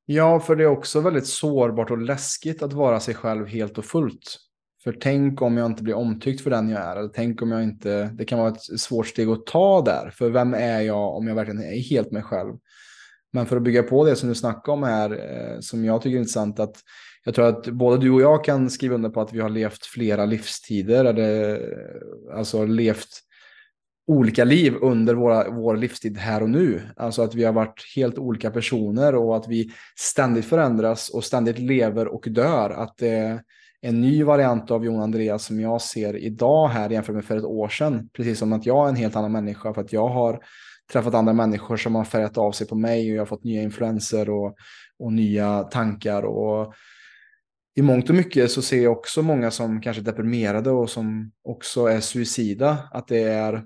Ja, 0.06 0.39
för 0.39 0.56
det 0.56 0.63
är 0.63 0.67
också 0.67 1.02
väldigt 1.02 1.28
sårbart 1.28 1.91
och 1.91 1.97
läskigt 1.97 2.63
att 2.63 2.74
vara 2.74 3.00
sig 3.00 3.15
själv 3.15 3.47
helt 3.47 3.78
och 3.78 3.86
fullt. 3.86 4.38
För 4.84 4.91
tänk 4.91 5.41
om 5.41 5.58
jag 5.58 5.65
inte 5.65 5.84
blir 5.84 5.94
omtyckt 5.94 6.41
för 6.41 6.50
den 6.50 6.70
jag 6.70 6.82
är. 6.82 6.96
Eller 6.96 7.10
tänk 7.10 7.41
om 7.41 7.52
jag 7.52 7.63
inte... 7.63 8.12
Det 8.13 8.26
kan 8.26 8.39
vara 8.39 8.50
ett 8.50 8.80
svårt 8.80 9.08
steg 9.08 9.30
att 9.30 9.46
ta 9.46 9.82
där. 9.82 10.10
För 10.10 10.30
vem 10.30 10.54
är 10.54 10.82
jag 10.82 11.15
om 11.15 11.28
jag 11.28 11.36
verkligen 11.36 11.63
är 11.63 11.80
helt 11.80 12.12
mig 12.12 12.24
själv? 12.24 12.54
Men 13.34 13.46
för 13.46 13.58
att 13.58 13.63
bygga 13.63 13.84
på 13.84 14.06
det 14.06 14.15
som 14.15 14.30
du 14.30 14.36
snackade 14.36 14.74
om 14.74 14.84
här, 14.84 15.12
eh, 15.12 15.60
som 15.60 15.86
jag 15.86 16.02
tycker 16.02 16.15
är 16.15 16.20
intressant, 16.20 16.60
att 16.60 16.76
jag 17.26 17.36
tror 17.36 17.48
att 17.48 17.67
både 17.67 17.98
du 17.98 18.12
och 18.12 18.22
jag 18.22 18.44
kan 18.44 18.70
skriva 18.70 18.96
under 18.96 19.10
på 19.10 19.22
att 19.22 19.34
vi 19.34 19.39
har 19.39 19.50
levt 19.50 19.86
flera 19.86 20.26
livstider, 20.26 21.06
eller 21.06 21.54
eh, 21.54 22.38
alltså 22.38 22.65
levt 22.65 23.10
olika 24.08 24.44
liv 24.44 24.76
under 24.82 25.15
våra, 25.15 25.50
vår 25.50 25.78
livstid 25.78 26.17
här 26.17 26.44
och 26.44 26.50
nu. 26.50 26.82
Alltså 26.96 27.22
att 27.22 27.36
vi 27.36 27.44
har 27.44 27.54
varit 27.54 27.84
helt 27.96 28.17
olika 28.17 28.52
personer 28.52 29.15
och 29.15 29.38
att 29.38 29.48
vi 29.48 29.72
ständigt 30.00 30.46
förändras 30.46 31.10
och 31.10 31.24
ständigt 31.24 31.60
lever 31.60 32.08
och 32.08 32.26
dör. 32.30 32.70
Att 32.70 32.98
det 32.98 33.44
en 33.82 34.02
ny 34.02 34.24
variant 34.24 34.72
av 34.72 34.86
Jon 34.86 35.02
Andreas 35.02 35.46
som 35.46 35.60
jag 35.60 35.82
ser 35.82 36.17
idag 36.17 36.67
här 36.67 36.89
jämfört 36.89 37.15
med 37.15 37.26
för 37.26 37.38
ett 37.38 37.44
år 37.44 37.70
sedan. 37.70 38.10
Precis 38.13 38.39
som 38.39 38.54
att 38.54 38.65
jag 38.65 38.86
är 38.86 38.89
en 38.89 38.96
helt 38.96 39.15
annan 39.15 39.32
människa 39.32 39.74
för 39.74 39.82
att 39.82 39.94
jag 39.94 40.08
har 40.08 40.44
träffat 40.91 41.13
andra 41.13 41.34
människor 41.34 41.78
som 41.78 41.96
har 41.96 42.04
färgat 42.04 42.38
av 42.38 42.52
sig 42.52 42.67
på 42.67 42.76
mig 42.76 43.10
och 43.10 43.15
jag 43.15 43.22
har 43.22 43.26
fått 43.26 43.44
nya 43.44 43.62
influenser 43.62 44.30
och, 44.30 44.56
och 45.00 45.13
nya 45.13 45.63
tankar. 45.63 46.24
Och 46.24 46.74
i 47.76 47.82
mångt 47.82 48.10
och 48.10 48.15
mycket 48.15 48.52
så 48.52 48.62
ser 48.62 48.84
jag 48.84 48.91
också 48.91 49.22
många 49.22 49.52
som 49.52 49.82
kanske 49.82 50.02
är 50.02 50.06
deprimerade 50.06 50.72
och 50.72 50.89
som 50.89 51.32
också 51.44 51.86
är 51.86 52.00
suicida. 52.00 52.78
Att 52.91 53.08
det 53.08 53.24
är 53.24 53.65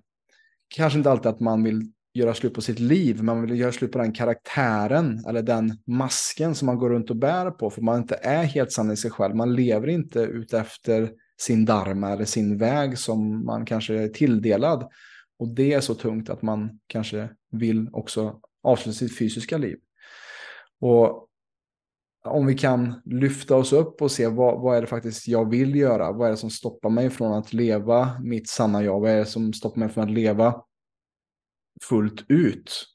kanske 0.75 0.97
inte 0.97 1.12
alltid 1.12 1.28
att 1.28 1.39
man 1.39 1.63
vill 1.63 1.91
göra 2.15 2.34
slut 2.34 2.54
på 2.54 2.62
sitt 2.62 2.80
liv, 2.80 3.15
men 3.15 3.25
man 3.25 3.41
vill 3.41 3.60
göra 3.60 3.71
slut 3.71 3.91
på 3.91 3.97
den 3.97 4.13
karaktären 4.13 5.25
eller 5.28 5.41
den 5.41 5.78
masken 5.86 6.56
som 6.56 6.65
man 6.65 6.78
går 6.78 6.89
runt 6.89 7.10
och 7.10 7.15
bär 7.15 7.51
på, 7.51 7.69
för 7.69 7.82
man 7.82 7.97
inte 7.97 8.15
är 8.15 8.43
helt 8.43 8.71
sann 8.71 8.91
i 8.91 8.97
sig 8.97 9.12
själv. 9.12 9.36
Man 9.36 9.56
lever 9.56 9.88
inte 9.88 10.19
utefter 10.19 11.12
sin 11.38 11.65
dharma 11.65 12.12
eller 12.12 12.25
sin 12.25 12.58
väg 12.58 12.97
som 12.97 13.45
man 13.45 13.65
kanske 13.65 13.93
är 13.93 14.08
tilldelad. 14.08 14.89
Och 15.39 15.47
det 15.47 15.73
är 15.73 15.82
så 15.82 15.95
tungt 15.95 16.30
att 16.30 16.41
man 16.41 16.80
kanske 16.88 17.30
vill 17.51 17.89
också 17.93 18.39
avsluta 18.63 18.97
sitt 18.97 19.17
fysiska 19.17 19.58
liv. 19.58 19.78
Och 20.82 21.28
om 22.25 22.45
vi 22.45 22.58
kan 22.58 23.01
lyfta 23.06 23.56
oss 23.56 23.73
upp 23.73 24.01
och 24.01 24.12
se 24.12 24.28
vad, 24.28 24.62
vad 24.62 24.78
är 24.78 24.82
det 24.82 24.88
faktiskt 24.88 25.28
jag 25.28 25.49
vill 25.49 25.75
göra? 25.75 26.12
Vad 26.12 26.28
är 26.28 26.32
det 26.32 26.38
som 26.38 26.49
stoppar 26.49 26.89
mig 26.89 27.10
från 27.10 27.34
att 27.34 27.54
leva 27.54 28.21
mitt 28.21 28.49
sanna 28.49 28.84
jag? 28.84 28.99
Vad 28.99 29.12
är 29.12 29.17
det 29.17 29.25
som 29.25 29.54
stoppar 29.54 29.80
mig 29.80 29.89
från 29.89 30.04
att 30.04 30.12
leva 30.12 30.62
fullt 31.82 32.26
ut? 32.28 32.86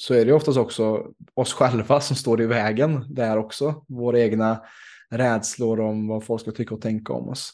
Så 0.00 0.14
är 0.14 0.24
det 0.24 0.32
oftast 0.32 0.58
också 0.58 1.12
oss 1.34 1.52
själva 1.52 2.00
som 2.00 2.16
står 2.16 2.40
i 2.40 2.46
vägen 2.46 3.14
där 3.14 3.36
också. 3.36 3.84
Våra 3.88 4.20
egna 4.20 4.60
rädslor 5.10 5.80
om 5.80 6.08
vad 6.08 6.24
folk 6.24 6.40
ska 6.40 6.50
tycka 6.50 6.74
och 6.74 6.82
tänka 6.82 7.12
om 7.12 7.28
oss. 7.28 7.52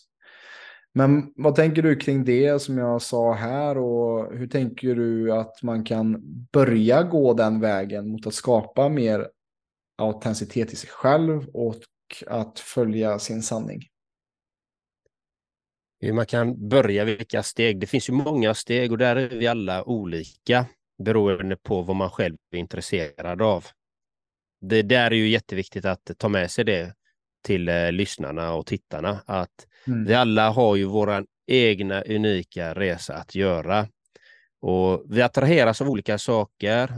Men 0.94 1.32
vad 1.36 1.54
tänker 1.54 1.82
du 1.82 1.96
kring 1.96 2.24
det 2.24 2.62
som 2.62 2.78
jag 2.78 3.02
sa 3.02 3.32
här 3.32 3.78
och 3.78 4.36
hur 4.36 4.46
tänker 4.46 4.94
du 4.94 5.32
att 5.32 5.62
man 5.62 5.84
kan 5.84 6.20
börja 6.52 7.02
gå 7.02 7.34
den 7.34 7.60
vägen 7.60 8.08
mot 8.08 8.26
att 8.26 8.34
skapa 8.34 8.88
mer 8.88 9.28
autenticitet 9.98 10.72
i 10.72 10.76
sig 10.76 10.90
själv 10.90 11.48
och 11.54 11.76
att 12.26 12.58
följa 12.58 13.18
sin 13.18 13.42
sanning? 13.42 13.91
Hur 16.02 16.12
man 16.12 16.26
kan 16.26 16.68
börja, 16.68 17.04
vilka 17.04 17.42
steg. 17.42 17.80
Det 17.80 17.86
finns 17.86 18.08
ju 18.08 18.12
många 18.12 18.54
steg 18.54 18.92
och 18.92 18.98
där 18.98 19.16
är 19.16 19.28
vi 19.28 19.46
alla 19.46 19.84
olika 19.84 20.66
beroende 21.04 21.56
på 21.56 21.82
vad 21.82 21.96
man 21.96 22.10
själv 22.10 22.36
är 22.50 22.58
intresserad 22.58 23.42
av. 23.42 23.64
Det 24.60 24.82
där 24.82 25.10
är 25.10 25.14
ju 25.14 25.28
jätteviktigt 25.28 25.84
att 25.84 26.10
ta 26.18 26.28
med 26.28 26.50
sig 26.50 26.64
det 26.64 26.94
till 27.44 27.68
eh, 27.68 27.92
lyssnarna 27.92 28.54
och 28.54 28.66
tittarna, 28.66 29.22
att 29.26 29.66
Mm. 29.86 30.04
vi 30.04 30.14
alla 30.14 30.50
har 30.50 30.76
ju 30.76 30.84
våran 30.84 31.26
egna 31.46 32.02
unika 32.02 32.74
resa 32.74 33.14
att 33.14 33.34
göra. 33.34 33.88
Och 34.60 35.04
vi 35.08 35.22
attraheras 35.22 35.80
av 35.80 35.88
olika 35.88 36.18
saker, 36.18 36.92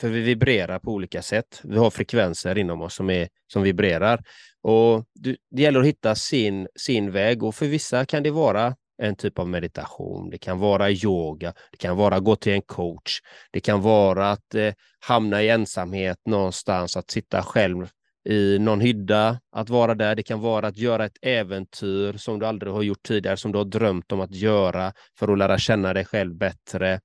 för 0.00 0.08
vi 0.08 0.20
vibrerar 0.20 0.78
på 0.78 0.90
olika 0.90 1.22
sätt. 1.22 1.60
Vi 1.64 1.78
har 1.78 1.90
frekvenser 1.90 2.58
inom 2.58 2.82
oss 2.82 2.94
som, 2.94 3.10
är, 3.10 3.28
som 3.52 3.62
vibrerar. 3.62 4.22
Och 4.62 5.04
det, 5.50 5.62
gäller 5.62 5.80
att 5.80 5.86
hitta 5.86 6.14
sin, 6.14 6.68
sin 6.76 7.10
väg 7.10 7.42
och 7.42 7.54
för 7.54 7.66
vissa 7.66 8.04
kan 8.04 8.22
det 8.22 8.30
vara 8.30 8.76
en 9.02 9.16
typ 9.16 9.38
av 9.38 9.48
meditation, 9.48 10.30
det 10.30 10.38
kan 10.38 10.58
vara 10.58 10.90
yoga, 10.90 11.52
det 11.70 11.76
kan 11.76 11.96
vara 11.96 12.16
att 12.16 12.24
gå 12.24 12.36
till 12.36 12.52
en 12.52 12.62
coach, 12.62 13.20
det 13.50 13.60
kan 13.60 13.80
vara 13.80 14.30
att 14.30 14.54
eh, 14.54 14.72
hamna 15.00 15.42
i 15.42 15.48
ensamhet 15.48 16.18
någonstans, 16.26 16.96
att 16.96 17.10
sitta 17.10 17.42
själv 17.42 17.88
i 18.28 18.58
någon 18.58 18.80
hydda, 18.80 19.40
att 19.52 19.68
vara 19.68 19.94
där. 19.94 20.14
Det 20.14 20.22
kan 20.22 20.40
vara 20.40 20.66
att 20.66 20.76
göra 20.76 21.04
ett 21.04 21.18
äventyr 21.22 22.16
som 22.16 22.38
du 22.38 22.46
aldrig 22.46 22.72
har 22.72 22.82
gjort 22.82 23.02
tidigare, 23.02 23.36
som 23.36 23.52
du 23.52 23.58
har 23.58 23.64
drömt 23.64 24.12
om 24.12 24.20
att 24.20 24.34
göra 24.34 24.92
för 25.18 25.32
att 25.32 25.38
lära 25.38 25.58
känna 25.58 25.92
dig 25.92 26.04
själv 26.04 26.36
bättre. 26.36 27.00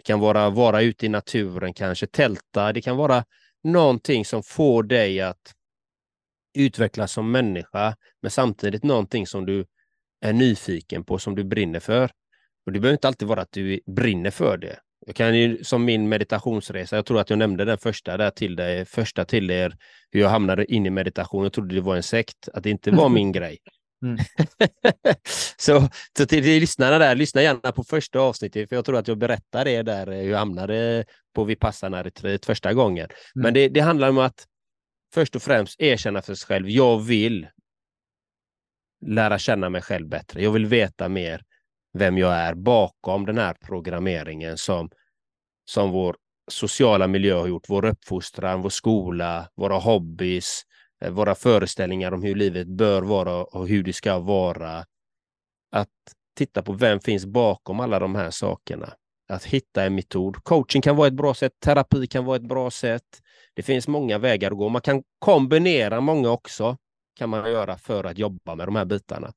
Det 0.00 0.04
kan 0.04 0.20
vara 0.20 0.46
att 0.46 0.54
vara 0.54 0.82
ute 0.82 1.06
i 1.06 1.08
naturen, 1.08 1.74
kanske 1.74 2.06
tälta. 2.06 2.72
Det 2.72 2.80
kan 2.80 2.96
vara 2.96 3.24
någonting 3.64 4.24
som 4.24 4.42
får 4.42 4.82
dig 4.82 5.20
att 5.20 5.54
utvecklas 6.54 7.12
som 7.12 7.30
människa, 7.30 7.96
men 8.22 8.30
samtidigt 8.30 8.82
någonting 8.82 9.26
som 9.26 9.46
du 9.46 9.64
är 10.20 10.32
nyfiken 10.32 11.04
på, 11.04 11.18
som 11.18 11.34
du 11.34 11.44
brinner 11.44 11.80
för. 11.80 12.10
Och 12.66 12.72
det 12.72 12.80
behöver 12.80 12.92
inte 12.92 13.08
alltid 13.08 13.28
vara 13.28 13.40
att 13.40 13.52
du 13.52 13.80
brinner 13.86 14.30
för 14.30 14.56
det. 14.56 14.78
Jag 15.06 15.16
kan 15.16 15.38
ju, 15.38 15.64
som 15.64 15.84
min 15.84 16.08
meditationsresa, 16.08 16.96
jag 16.96 17.06
tror 17.06 17.20
att 17.20 17.30
jag 17.30 17.38
nämnde 17.38 17.64
den 17.64 17.78
första 17.78 18.16
där 18.16 18.30
till 18.30 18.56
dig, 18.56 18.84
första 18.84 19.24
till 19.24 19.50
er, 19.50 19.76
hur 20.10 20.20
jag 20.20 20.28
hamnade 20.28 20.72
in 20.74 20.86
i 20.86 20.90
meditation. 20.90 21.42
Jag 21.42 21.52
trodde 21.52 21.74
det 21.74 21.80
var 21.80 21.96
en 21.96 22.02
sekt, 22.02 22.48
att 22.54 22.62
det 22.62 22.70
inte 22.70 22.90
var 22.90 23.08
min 23.18 23.32
grej. 23.32 23.58
Mm. 24.02 24.18
så, 25.56 25.88
så 26.18 26.26
till, 26.26 26.42
till 26.42 26.60
lyssnarna 26.60 26.98
där, 26.98 27.14
lyssna 27.14 27.42
gärna 27.42 27.72
på 27.72 27.84
första 27.84 28.20
avsnittet, 28.20 28.68
för 28.68 28.76
jag 28.76 28.84
tror 28.84 28.98
att 28.98 29.08
jag 29.08 29.18
berättar 29.18 29.64
det 29.64 29.82
där, 29.82 30.06
hur 30.06 30.30
jag 30.30 30.38
hamnade 30.38 31.04
på 31.34 31.44
Vipassana-retreat 31.44 32.46
första 32.46 32.74
gången. 32.74 33.04
Mm. 33.04 33.42
Men 33.42 33.54
det, 33.54 33.68
det 33.68 33.80
handlar 33.80 34.08
om 34.08 34.18
att 34.18 34.46
först 35.14 35.36
och 35.36 35.42
främst 35.42 35.80
erkänna 35.80 36.22
för 36.22 36.34
sig 36.34 36.46
själv, 36.46 36.68
jag 36.70 37.00
vill 37.00 37.48
lära 39.06 39.38
känna 39.38 39.68
mig 39.68 39.82
själv 39.82 40.08
bättre. 40.08 40.42
Jag 40.42 40.50
vill 40.52 40.66
veta 40.66 41.08
mer 41.08 41.42
vem 41.92 42.18
jag 42.18 42.32
är 42.32 42.54
bakom 42.54 43.26
den 43.26 43.38
här 43.38 43.54
programmeringen 43.54 44.58
som, 44.58 44.90
som 45.64 45.90
vår 45.90 46.16
sociala 46.50 47.06
miljö 47.06 47.34
har 47.34 47.46
gjort, 47.46 47.68
vår 47.68 47.84
uppfostran, 47.84 48.62
vår 48.62 48.70
skola, 48.70 49.48
våra 49.54 49.78
hobbys, 49.78 50.62
eh, 50.62 50.78
Eh, 51.00 51.10
våra 51.10 51.34
föreställningar 51.34 52.12
om 52.12 52.22
hur 52.22 52.34
livet 52.34 52.66
bör 52.66 53.02
vara 53.02 53.44
och 53.44 53.68
hur 53.68 53.82
det 53.82 53.92
ska 53.92 54.18
vara. 54.18 54.84
Att 55.72 55.88
titta 56.36 56.62
på 56.62 56.72
vem 56.72 57.00
finns 57.00 57.26
bakom 57.26 57.80
alla 57.80 57.98
de 57.98 58.14
här 58.14 58.30
sakerna. 58.30 58.92
Att 59.28 59.44
hitta 59.44 59.84
en 59.84 59.94
metod. 59.94 60.44
Coaching 60.44 60.82
kan 60.82 60.96
vara 60.96 61.08
ett 61.08 61.14
bra 61.14 61.34
sätt, 61.34 61.52
terapi 61.64 62.06
kan 62.06 62.24
vara 62.24 62.36
ett 62.36 62.48
bra 62.48 62.70
sätt. 62.70 63.20
Det 63.54 63.62
finns 63.62 63.88
många 63.88 64.18
vägar 64.18 64.50
att 64.50 64.58
gå. 64.58 64.68
Man 64.68 64.82
kan 64.82 65.02
kombinera 65.18 66.00
många 66.00 66.30
också, 66.30 66.76
kan 67.14 67.28
man 67.28 67.52
göra 67.52 67.78
för 67.78 68.04
att 68.04 68.18
jobba 68.18 68.54
med 68.54 68.68
de 68.68 68.76
här 68.76 68.84
bitarna 68.84 69.32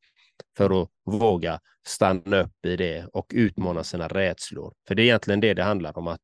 för 0.58 0.82
att 0.82 0.90
våga 1.06 1.60
stanna 1.88 2.42
upp 2.42 2.66
i 2.66 2.76
det 2.76 3.06
och 3.14 3.32
utmana 3.34 3.84
sina 3.84 4.08
rädslor. 4.08 4.74
För 4.88 4.96
det 4.96 5.02
är 5.02 5.04
egentligen 5.04 5.40
det 5.40 5.54
det 5.54 5.64
handlar 5.64 5.98
om, 5.98 6.08
att 6.08 6.22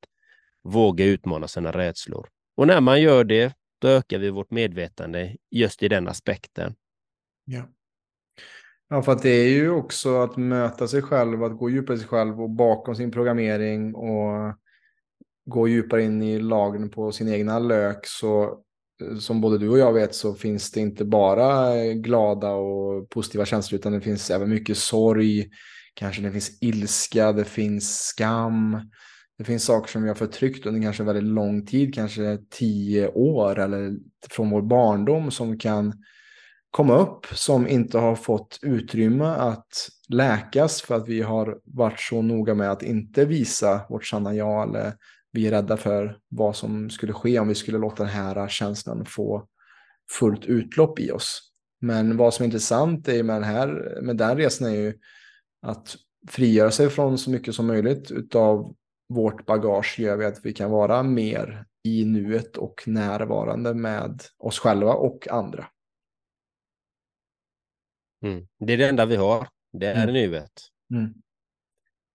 våga 0.64 1.06
utmana 1.06 1.48
sina 1.48 1.72
rädslor. 1.72 2.28
Och 2.58 2.68
när 2.68 2.82
man 2.82 3.02
gör 3.02 3.24
det, 3.24 3.54
då 3.80 3.88
ökar 3.88 4.18
vi 4.18 4.30
vårt 4.30 4.52
medvetande 4.52 5.36
just 5.52 5.84
i 5.84 5.88
den 5.88 6.08
aspekten. 6.08 6.76
Ja. 7.46 7.64
Ja, 8.90 9.02
för 9.02 9.12
att 9.12 9.22
det 9.22 9.30
är 9.30 9.50
ju 9.50 9.70
också 9.70 10.18
att 10.22 10.38
möta 10.38 10.88
sig 10.88 11.02
själv, 11.02 11.44
att 11.44 11.58
gå 11.58 11.70
djupare 11.70 11.98
i 11.98 12.00
sig 12.00 12.08
själv 12.08 12.42
och 12.42 12.50
bakom 12.50 12.96
sin 12.96 13.12
programmering 13.12 13.96
och 13.96 14.56
gå 15.46 15.68
djupare 15.68 16.04
in 16.04 16.22
i 16.22 16.40
lagren 16.40 16.90
på 16.90 17.12
sin 17.12 17.30
egna 17.30 17.60
lök 17.60 18.06
så 18.06 18.64
som 19.20 19.42
både 19.42 19.58
du 19.58 19.70
och 19.70 19.80
jag 19.80 19.94
vet 19.94 20.16
så 20.16 20.34
finns 20.34 20.72
det 20.72 20.80
inte 20.80 21.06
bara 21.06 21.76
glada 21.94 22.52
och 22.52 23.10
positiva 23.10 23.46
känslor 23.46 23.80
utan 23.80 23.94
det 23.94 24.02
finns 24.02 24.32
även 24.32 24.50
mycket 24.50 24.78
sorg. 24.78 25.50
Kanske 25.94 26.22
det 26.22 26.32
finns 26.32 26.64
ilska, 26.64 27.32
det 27.32 27.46
finns 27.46 28.00
skam. 28.00 28.78
Det 29.40 29.46
finns 29.46 29.66
saker 29.66 29.92
som 29.92 30.02
vi 30.02 30.08
har 30.08 30.16
förtryckt 30.16 30.66
under 30.66 30.82
kanske 30.82 31.04
väldigt 31.04 31.24
lång 31.24 31.66
tid, 31.66 31.94
kanske 31.94 32.38
tio 32.50 33.08
år 33.08 33.60
eller 33.60 33.98
från 34.30 34.50
vår 34.50 34.62
barndom 34.62 35.32
som 35.32 35.58
kan 35.58 35.94
komma 36.72 36.98
upp 36.98 37.26
som 37.26 37.68
inte 37.68 37.98
har 37.98 38.16
fått 38.16 38.60
utrymme 38.62 39.26
att 39.26 39.90
läkas 40.10 40.82
för 40.82 40.96
att 40.96 41.08
vi 41.08 41.22
har 41.22 41.60
varit 41.64 42.00
så 42.00 42.22
noga 42.22 42.54
med 42.54 42.72
att 42.72 42.84
inte 42.84 43.26
visa 43.26 43.82
vårt 43.90 44.06
sanna 44.06 44.36
jag 44.36 44.70
eller 44.70 44.94
vi 45.32 45.48
är 45.48 45.52
rädda 45.52 45.78
för 45.78 46.18
vad 46.30 46.56
som 46.56 46.90
skulle 46.90 47.14
ske 47.14 47.40
om 47.40 47.48
vi 47.48 47.56
skulle 47.56 47.78
låta 47.78 48.04
den 48.04 48.14
här 48.14 48.48
känslan 48.48 49.06
få 49.06 49.46
fullt 50.20 50.46
utlopp 50.46 51.00
i 51.00 51.12
oss. 51.12 51.42
Men 51.82 52.18
vad 52.18 52.34
som 52.34 52.44
är 52.44 52.46
intressant 52.46 53.08
är 53.08 53.24
med 53.24 53.36
den, 53.36 53.44
här, 53.44 54.00
med 54.02 54.18
den 54.18 54.38
resan 54.38 54.68
är 54.68 54.76
ju 54.76 54.94
att 55.62 55.96
frigöra 56.28 56.72
sig 56.72 56.90
från 56.90 57.18
så 57.18 57.30
mycket 57.30 57.56
som 57.56 57.68
möjligt 57.68 58.12
utav 58.12 58.76
vårt 59.10 59.46
bagage 59.46 60.00
gör 60.00 60.18
vi 60.18 60.26
att 60.26 60.46
vi 60.46 60.54
kan 60.54 60.72
vara 60.72 61.04
mer 61.04 61.66
i 61.84 62.06
nuet 62.06 62.58
och 62.58 62.84
närvarande 62.86 63.74
med 63.74 64.22
oss 64.38 64.60
själva 64.60 64.94
och 64.94 65.28
andra. 65.28 65.68
Mm. 68.24 68.48
Det 68.60 68.74
är 68.74 68.78
det 68.78 68.88
enda 68.88 69.06
vi 69.06 69.16
har. 69.16 69.48
Det 69.74 69.88
är 69.88 70.04
mm. 70.04 70.14
nuet. 70.14 70.52
Mm. 70.94 71.14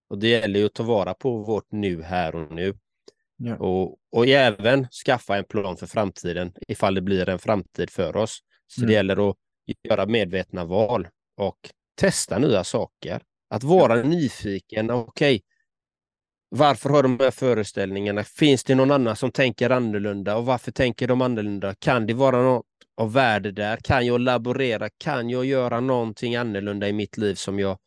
Och 0.08 0.18
det 0.18 0.28
gäller 0.28 0.60
ju 0.60 0.66
att 0.66 0.74
ta 0.74 0.82
vara 0.82 1.14
på 1.14 1.38
vårt 1.38 1.72
nu 1.72 2.02
här 2.02 2.34
och 2.34 2.52
nu. 2.52 2.78
Ja. 3.36 3.56
Och, 3.56 3.98
och 4.12 4.26
även 4.26 4.88
skaffa 4.88 5.36
en 5.36 5.44
plan 5.44 5.76
för 5.76 5.86
framtiden 5.86 6.52
ifall 6.68 6.94
det 6.94 7.02
blir 7.02 7.28
en 7.28 7.38
framtid 7.38 7.90
för 7.90 8.16
oss. 8.16 8.38
Så 8.66 8.80
mm. 8.80 8.88
det 8.88 8.94
gäller 8.94 9.30
att 9.30 9.36
göra 9.82 10.06
medvetna 10.06 10.64
val 10.64 11.08
och 11.36 11.58
testa 11.94 12.38
nya 12.38 12.64
saker. 12.64 13.22
Att 13.50 13.62
vara 13.62 14.02
nyfiken. 14.02 14.90
Okej, 14.90 15.36
okay, 15.36 15.40
varför 16.56 16.90
har 16.90 17.02
de 17.02 17.18
här 17.20 17.30
föreställningarna? 17.30 18.24
Finns 18.24 18.64
det 18.64 18.74
någon 18.74 18.90
annan 18.90 19.16
som 19.16 19.32
tänker 19.32 19.70
annorlunda? 19.70 20.36
Och 20.36 20.46
varför 20.46 20.72
tänker 20.72 21.08
de 21.08 21.22
annorlunda? 21.22 21.74
Kan 21.74 22.06
det 22.06 22.14
vara 22.14 22.42
något 22.42 22.66
av 22.96 23.12
värde 23.12 23.52
där? 23.52 23.76
Kan 23.76 24.06
jag 24.06 24.20
laborera? 24.20 24.88
Kan 24.98 25.30
jag 25.30 25.44
göra 25.44 25.80
någonting 25.80 26.36
annorlunda 26.36 26.88
i 26.88 26.92
mitt 26.92 27.16
liv 27.16 27.34
som 27.34 27.58
jag 27.58 27.78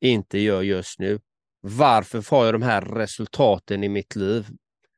inte 0.00 0.38
gör 0.38 0.62
just 0.62 0.98
nu? 0.98 1.20
Varför 1.60 2.20
får 2.20 2.44
jag 2.44 2.54
de 2.54 2.62
här 2.62 2.80
resultaten 2.80 3.84
i 3.84 3.88
mitt 3.88 4.16
liv? 4.16 4.46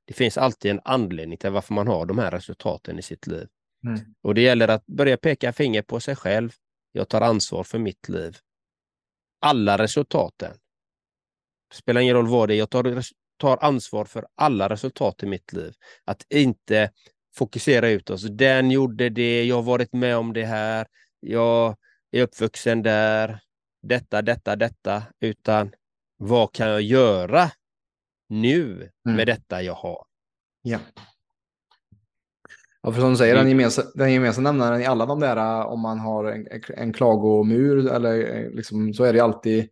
det 0.05 0.15
finns 0.15 0.39
alltid 0.39 0.71
en 0.71 0.81
anledning 0.85 1.39
till 1.39 1.51
varför 1.51 1.75
man 1.75 1.87
har 1.89 2.07
de 2.07 2.19
här 2.19 2.31
resultaten 2.31 2.99
i 2.99 3.03
sitt 3.03 3.27
liv. 3.27 3.49
Mm. 3.87 4.01
Och 4.23 4.35
det 4.35 4.41
gäller 4.41 4.69
att 4.69 4.87
börja 4.87 5.17
peka 5.17 5.53
finger 5.53 5.83
på 5.83 6.01
sig 6.01 6.17
själv. 6.17 6.53
Jag 6.93 7.09
tar 7.09 7.21
ansvar 7.21 7.65
för 7.65 7.79
mitt 7.79 8.09
liv. 8.09 8.37
Alla 9.41 9.79
resultaten. 9.79 10.57
Spelar 11.73 12.01
ingen 12.01 12.17
roll 12.17 12.29
vad 12.29 12.49
det 12.49 12.55
är, 12.55 12.59
jag 12.59 12.71
tar, 12.71 13.05
tar 13.39 13.59
ansvar 13.61 14.05
för 14.05 14.27
alla 14.35 14.69
resultat 14.69 15.23
i 15.23 15.27
mitt 15.27 15.53
liv. 15.53 15.75
Att 16.05 16.27
inte 16.31 16.91
fokusera 17.37 17.89
ut 17.89 18.11
oss. 18.11 18.23
Den 18.23 18.71
gjorde 18.71 19.09
det, 19.09 19.45
jag 19.45 19.57
har 19.57 19.63
varit 19.63 19.93
med 19.93 20.17
om 20.17 20.33
det 20.33 20.45
här, 20.45 20.87
jag 21.21 21.77
är 22.11 22.23
uppvuxen 22.23 22.83
där, 22.83 23.41
detta, 23.83 24.23
detta, 24.23 24.57
detta, 24.57 25.03
utan 25.21 25.73
vad 26.17 26.53
kan 26.53 26.69
jag 26.69 26.83
göra 26.83 27.51
nu 28.29 28.91
mm. 29.07 29.17
med 29.17 29.27
detta 29.27 29.63
jag 29.63 29.75
har. 29.75 30.05
Ja. 30.63 30.79
Ja, 32.83 32.93
för 32.93 33.01
som 33.01 33.11
du 33.11 33.17
säger, 33.17 33.35
den 33.35 33.49
gemensamma, 33.49 33.91
den 33.95 34.13
gemensamma 34.13 34.53
nämnaren 34.53 34.81
i 34.81 34.87
alla 34.87 35.07
de 35.07 35.21
där, 35.21 35.65
om 35.67 35.81
man 35.81 35.99
har 35.99 36.25
en, 36.25 36.49
en 36.77 36.93
klagomur, 36.93 37.93
eller 37.93 38.51
liksom, 38.51 38.95
så 38.95 39.05
är 39.05 39.13
det 39.13 39.21
alltid, 39.21 39.69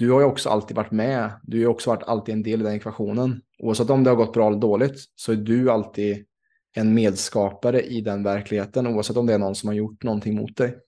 du 0.00 0.10
har 0.10 0.20
ju 0.20 0.26
också 0.26 0.48
alltid 0.48 0.76
varit 0.76 0.90
med, 0.90 1.40
du 1.42 1.56
har 1.56 1.60
ju 1.60 1.66
också 1.66 1.90
varit 1.90 2.02
alltid 2.02 2.32
en 2.32 2.42
del 2.42 2.60
i 2.60 2.64
den 2.64 2.74
ekvationen. 2.74 3.42
Oavsett 3.58 3.90
om 3.90 4.04
det 4.04 4.10
har 4.10 4.16
gått 4.16 4.32
bra 4.32 4.46
eller 4.46 4.58
dåligt, 4.58 5.04
så 5.14 5.32
är 5.32 5.36
du 5.36 5.70
alltid 5.70 6.26
en 6.72 6.94
medskapare 6.94 7.82
i 7.82 8.00
den 8.00 8.22
verkligheten, 8.22 8.86
oavsett 8.86 9.16
om 9.16 9.26
det 9.26 9.34
är 9.34 9.38
någon 9.38 9.54
som 9.54 9.68
har 9.68 9.74
gjort 9.74 10.02
någonting 10.02 10.34
mot 10.34 10.56
dig. 10.56 10.78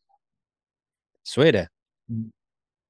Så 1.23 1.43
är 1.43 1.53
det. 1.53 1.69
Mm. 2.09 2.31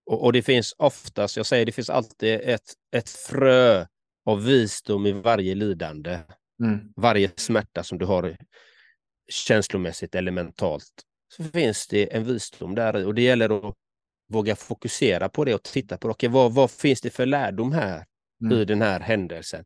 Och, 0.06 0.24
och, 0.24 0.32
det 0.32 0.42
finns 0.42 0.74
oftast, 0.78 1.36
jag 1.36 1.46
säger 1.46 1.66
det 1.66 1.72
finns 1.72 1.90
alltid 1.90 2.40
ett, 2.42 2.72
ett 2.96 3.08
frö 3.08 3.86
av 4.24 4.44
visdom 4.44 5.06
i 5.06 5.12
varje 5.12 5.54
lidande. 5.54 6.18
Mm. 6.62 6.92
Varje 6.96 7.30
smärta 7.36 7.82
som 7.82 7.98
du 7.98 8.06
har 8.06 8.36
känslomässigt 9.28 10.14
eller 10.14 10.32
mentalt. 10.32 10.92
Så 11.36 11.44
finns 11.44 11.86
det 11.86 12.14
en 12.14 12.24
visdom 12.24 12.74
där 12.74 12.98
i 12.98 13.04
och 13.04 13.14
det 13.14 13.22
gäller 13.22 13.68
att 13.68 13.74
våga 14.32 14.56
fokusera 14.56 15.28
på 15.28 15.44
det 15.44 15.54
och 15.54 15.62
titta 15.62 15.98
på 15.98 16.08
okay, 16.08 16.28
vad, 16.28 16.54
vad 16.54 16.70
finns 16.70 17.00
det 17.00 17.10
för 17.10 17.26
lärdom 17.26 17.72
här 17.72 18.04
mm. 18.42 18.58
i 18.58 18.64
den 18.64 18.82
här 18.82 19.00
händelsen. 19.00 19.64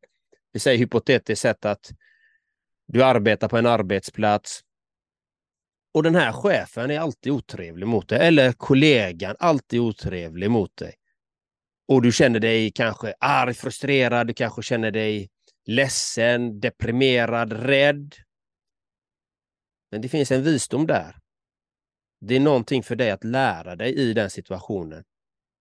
Vi 0.52 0.60
säger 0.60 0.78
hypotetiskt 0.78 1.42
sett 1.42 1.64
att 1.64 1.90
du 2.86 3.04
arbetar 3.04 3.48
på 3.48 3.56
en 3.56 3.66
arbetsplats 3.66 4.60
och 5.94 6.02
den 6.02 6.14
här 6.14 6.32
chefen 6.32 6.90
är 6.90 7.00
alltid 7.00 7.32
otrevlig 7.32 7.86
mot 7.86 8.08
dig, 8.08 8.26
eller 8.26 8.52
kollegan 8.52 9.36
alltid 9.38 9.80
otrevlig 9.80 10.50
mot 10.50 10.76
dig 10.76 10.94
och 11.88 12.02
du 12.02 12.12
känner 12.12 12.40
dig 12.40 12.70
kanske 12.70 13.14
arg, 13.20 13.54
frustrerad, 13.54 14.26
du 14.26 14.34
kanske 14.34 14.62
känner 14.62 14.90
dig 14.90 15.30
ledsen, 15.66 16.60
deprimerad, 16.60 17.52
rädd. 17.52 18.14
Men 19.90 20.00
det 20.00 20.08
finns 20.08 20.30
en 20.30 20.42
visdom 20.42 20.86
där. 20.86 21.16
Det 22.20 22.36
är 22.36 22.40
någonting 22.40 22.82
för 22.82 22.96
dig 22.96 23.10
att 23.10 23.24
lära 23.24 23.76
dig 23.76 23.94
i 23.94 24.12
den 24.12 24.30
situationen. 24.30 25.04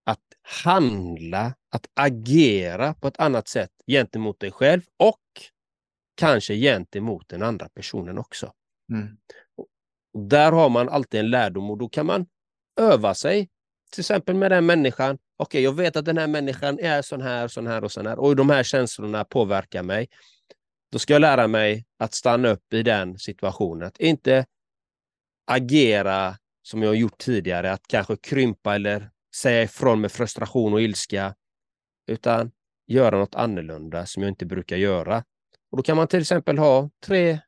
Att 0.04 0.20
handla, 0.64 1.54
att 1.70 1.86
agera 1.94 2.94
på 2.94 3.08
ett 3.08 3.20
annat 3.20 3.48
sätt 3.48 3.70
gentemot 3.86 4.40
dig 4.40 4.50
själv 4.50 4.82
och 4.96 5.20
kanske 6.16 6.54
gentemot 6.54 7.28
den 7.28 7.42
andra 7.42 7.68
personen 7.68 8.18
också. 8.18 8.52
Mm. 8.92 9.16
Där 10.28 10.52
har 10.52 10.68
man 10.68 10.88
alltid 10.88 11.20
en 11.20 11.30
lärdom 11.30 11.70
och 11.70 11.78
då 11.78 11.88
kan 11.88 12.06
man 12.06 12.26
öva 12.80 13.14
sig, 13.14 13.48
till 13.92 14.00
exempel 14.00 14.34
med 14.34 14.50
den 14.50 14.66
människan 14.66 15.18
okej, 15.36 15.58
okay, 15.58 15.62
jag 15.62 15.72
vet 15.72 15.96
att 15.96 16.04
den 16.04 16.18
här 16.18 16.26
människan 16.26 16.78
är 16.78 17.02
sån 17.02 17.22
här, 17.22 17.48
sån 17.48 17.66
här 17.66 17.84
och 17.84 17.92
sån 17.92 18.06
här 18.06 18.18
och 18.18 18.36
de 18.36 18.50
här 18.50 18.62
känslorna 18.62 19.24
påverkar 19.24 19.82
mig. 19.82 20.08
Då 20.92 20.98
ska 20.98 21.12
jag 21.12 21.20
lära 21.20 21.46
mig 21.46 21.86
att 21.98 22.14
stanna 22.14 22.48
upp 22.48 22.72
i 22.72 22.82
den 22.82 23.18
situationen. 23.18 23.88
Att 23.88 24.00
inte 24.00 24.46
agera 25.46 26.36
som 26.66 26.82
jag 26.82 26.96
gjort 26.96 27.18
tidigare, 27.18 27.72
att 27.72 27.86
kanske 27.88 28.16
krympa 28.16 28.74
eller 28.74 29.10
säga 29.34 29.62
ifrån 29.62 30.00
med 30.00 30.12
frustration 30.12 30.72
och 30.72 30.82
ilska. 30.82 31.34
utan 32.06 32.50
göra 32.86 33.18
något 33.18 33.34
annorlunda 33.34 34.06
som 34.06 34.22
jag 34.22 34.30
inte 34.30 34.46
brukar 34.46 34.76
göra. 34.76 35.24
Och 35.70 35.76
Då 35.76 35.82
kan 35.82 35.96
man 35.96 36.08
till 36.08 36.20
exempel 36.20 36.58
ha 36.58 36.90
tre 37.06 37.38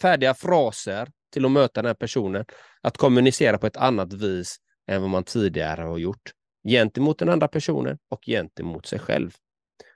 färdiga 0.00 0.34
fraser 0.34 1.08
till 1.32 1.44
att 1.44 1.50
möta 1.50 1.82
den 1.82 1.88
här 1.88 1.94
personen. 1.94 2.44
Att 2.80 2.96
kommunicera 2.96 3.58
på 3.58 3.66
ett 3.66 3.76
annat 3.76 4.12
vis 4.12 4.56
än 4.86 5.00
vad 5.00 5.10
man 5.10 5.24
tidigare 5.24 5.82
har 5.82 5.98
gjort 5.98 6.32
gentemot 6.68 7.18
den 7.18 7.28
andra 7.28 7.48
personen 7.48 7.98
och 8.08 8.20
gentemot 8.26 8.86
sig 8.86 8.98
själv. 8.98 9.30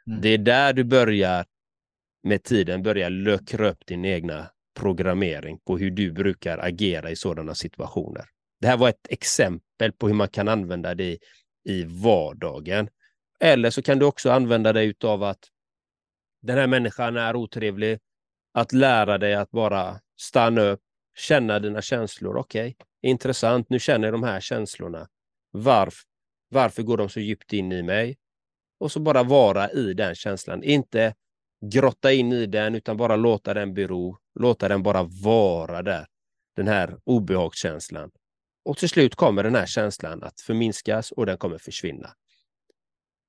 Mm. 0.07 0.20
Det 0.20 0.29
är 0.29 0.38
där 0.38 0.72
du 0.72 0.85
börjar 0.85 1.44
med 2.22 2.42
tiden 2.42 2.83
börja 2.83 3.09
luckra 3.09 3.68
upp 3.68 3.87
din 3.87 4.05
egna 4.05 4.51
programmering 4.81 5.59
på 5.66 5.79
hur 5.79 5.90
du 5.90 6.12
brukar 6.12 6.59
agera 6.59 7.11
i 7.11 7.16
sådana 7.16 7.55
situationer. 7.55 8.25
Det 8.62 8.68
här 8.68 8.77
var 8.77 8.88
ett 8.88 9.07
exempel 9.11 9.92
på 9.92 10.07
hur 10.07 10.14
man 10.14 10.29
kan 10.29 10.48
använda 10.48 10.94
det 10.94 11.18
i 11.64 11.85
vardagen. 11.85 12.88
Eller 13.40 13.70
så 13.70 13.83
kan 13.83 13.98
du 13.98 14.07
också 14.07 14.31
använda 14.31 14.72
dig 14.72 14.94
av 15.05 15.22
att 15.22 15.48
den 16.42 16.59
här 16.59 16.66
människan 16.66 17.16
är 17.16 17.37
otrevlig. 17.37 17.98
Att 18.55 18.72
lära 18.72 19.18
dig 19.18 19.35
att 19.35 19.51
bara 19.51 20.01
stanna 20.20 20.62
upp, 20.62 20.81
känna 21.16 21.59
dina 21.59 21.83
känslor. 21.83 22.37
Okej, 22.37 22.62
okay, 22.62 23.11
intressant, 23.11 23.70
nu 23.70 23.79
känner 23.79 24.07
jag 24.07 24.14
de 24.14 24.22
här 24.22 24.40
känslorna. 24.40 25.09
Varf, 25.53 26.03
varför 26.48 26.83
går 26.83 26.96
de 26.96 27.09
så 27.09 27.20
djupt 27.20 27.53
in 27.53 27.72
i 27.72 27.83
mig? 27.83 28.16
Och 28.81 28.92
så 28.92 29.01
bara 29.01 29.22
vara 29.22 29.70
i 29.70 29.94
den 29.94 30.14
känslan. 30.14 30.62
Inte 30.62 31.14
grotta 31.72 32.12
in 32.12 32.33
i 32.33 32.46
den, 32.46 32.75
utan 32.75 32.96
bara 32.96 33.16
låta 33.16 33.55
den 33.55 33.75
bero. 33.75 34.18
Låta 34.40 34.68
den 34.68 34.83
bara 34.83 35.03
vara 35.03 35.83
där. 35.83 36.07
Den 36.57 36.68
här 36.68 36.98
obehagskänslan. 37.05 38.11
Och 38.64 38.77
till 38.77 38.88
slut 38.88 39.14
kommer 39.14 39.42
den 39.42 39.55
här 39.55 39.66
känslan 39.66 40.22
att 40.22 40.40
förminskas 40.40 41.12
och 41.12 41.27
den 41.27 41.38
kommer 41.38 41.59
försvinna. 41.59 42.11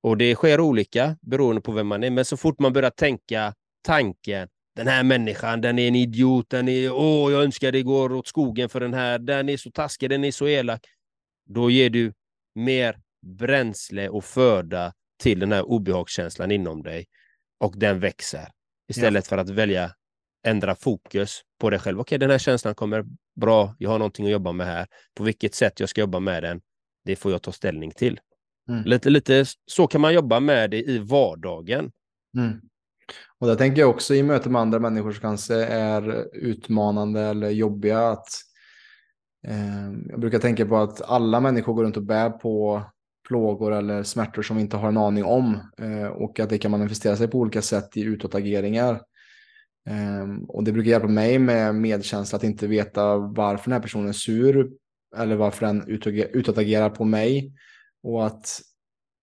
Och 0.04 0.18
det 0.18 0.36
sker 0.36 0.60
olika 0.60 1.18
beroende 1.22 1.62
på 1.62 1.72
vem 1.72 1.88
man 1.88 2.04
är. 2.04 2.10
Men 2.10 2.26
så 2.26 2.38
fort 2.38 2.60
man 2.60 2.74
börjar 2.74 2.90
tänka 2.90 3.54
tanken, 3.82 4.48
den 4.76 4.88
här 4.88 5.04
människan, 5.04 5.62
den 5.62 5.80
är 5.80 5.88
en 5.88 5.96
idiot, 5.96 6.50
den 6.50 6.68
är, 6.68 6.92
åh, 6.92 7.32
jag 7.32 7.44
önskar 7.44 7.72
det 7.72 7.84
går 7.84 8.14
åt 8.14 8.28
skogen 8.28 8.70
för 8.70 8.80
den 8.80 8.94
här, 8.94 9.20
den 9.20 9.50
är 9.50 9.58
så 9.58 9.72
taskig, 9.72 10.10
den 10.10 10.24
är 10.24 10.32
så 10.32 10.48
elak. 10.48 10.86
Då 11.46 11.70
ger 11.70 11.90
du 11.90 12.14
mer 12.56 13.00
bränsle 13.26 14.10
och 14.10 14.26
föda 14.26 14.94
till 15.24 15.40
den 15.40 15.52
här 15.52 15.62
obehagskänslan 15.62 16.52
inom 16.52 16.84
dig 16.84 17.06
och 17.60 17.74
den 17.78 18.00
växer. 18.00 18.50
Istället 18.88 19.26
ja. 19.26 19.30
för 19.30 19.38
att 19.38 19.50
välja 19.50 19.92
ändra 20.44 20.76
fokus 20.76 21.42
på 21.60 21.70
dig 21.70 21.80
själv. 21.80 22.00
Okej, 22.00 22.18
den 22.18 22.30
här 22.30 22.38
känslan 22.38 22.76
kommer 22.76 23.06
bra. 23.42 23.76
Jag 23.78 23.90
har 23.90 24.00
någonting 24.00 24.26
att 24.26 24.32
jobba 24.32 24.52
med 24.52 24.68
här. 24.68 24.88
På 25.16 25.24
vilket 25.24 25.56
sätt 25.56 25.80
jag 25.80 25.90
ska 25.90 26.02
jobba 26.02 26.20
med 26.20 26.44
den, 26.44 26.62
det 27.06 27.16
får 27.16 27.32
jag 27.32 27.42
ta 27.42 27.52
ställning 27.52 27.92
till. 27.92 28.20
Mm. 28.70 28.84
Lite, 28.84 29.10
lite 29.10 29.46
så 29.66 29.88
kan 29.88 30.02
man 30.02 30.14
jobba 30.14 30.40
med 30.40 30.72
det 30.72 30.84
i 30.84 31.00
vardagen. 31.00 31.92
Mm. 32.38 32.62
Och 33.40 33.48
där 33.48 33.56
tänker 33.56 33.82
jag 33.82 33.90
också 33.90 34.16
i 34.16 34.24
möte 34.24 34.50
med 34.50 34.62
andra 34.62 34.80
människor 34.80 35.12
som 35.12 35.22
kanske 35.22 35.56
är 35.66 36.28
utmanande 36.34 37.22
eller 37.22 37.50
jobbiga 37.50 38.00
att 38.00 38.28
eh, 39.48 39.92
jag 40.10 40.20
brukar 40.20 40.40
tänka 40.40 40.66
på 40.66 40.78
att 40.78 41.02
alla 41.02 41.40
människor 41.40 41.74
går 41.74 41.84
runt 41.84 41.98
och 41.98 42.04
bär 42.04 42.30
på 42.30 42.84
plågor 43.28 43.74
eller 43.74 44.04
smärtor 44.04 44.42
som 44.42 44.56
vi 44.56 44.62
inte 44.62 44.78
har 44.78 44.88
en 44.88 44.98
aning 44.98 45.24
om 45.24 45.72
eh, 45.78 46.08
och 46.08 46.40
att 46.40 46.50
det 46.50 46.58
kan 46.58 46.72
manifestera 46.72 47.16
sig 47.16 47.28
på 47.28 47.38
olika 47.38 47.62
sätt 47.62 47.98
i 47.98 48.02
utåtageringar. 48.02 49.02
Ehm, 49.86 50.44
och 50.44 50.64
det 50.64 50.72
brukar 50.72 50.92
hjälpa 50.92 51.08
mig 51.08 51.40
med 51.40 51.76
medkänsla 51.76 52.36
att 52.36 52.44
inte 52.44 52.68
veta 52.68 53.18
varför 53.18 53.66
den 53.66 53.74
här 53.74 53.82
personen 53.82 54.08
är 54.08 54.14
sur 54.14 54.72
eller 55.18 55.36
varför 55.36 55.66
den 55.66 55.88
utåtagerar 56.34 56.90
på 56.90 57.06
mig 57.06 57.54
och 58.04 58.26
att 58.26 58.62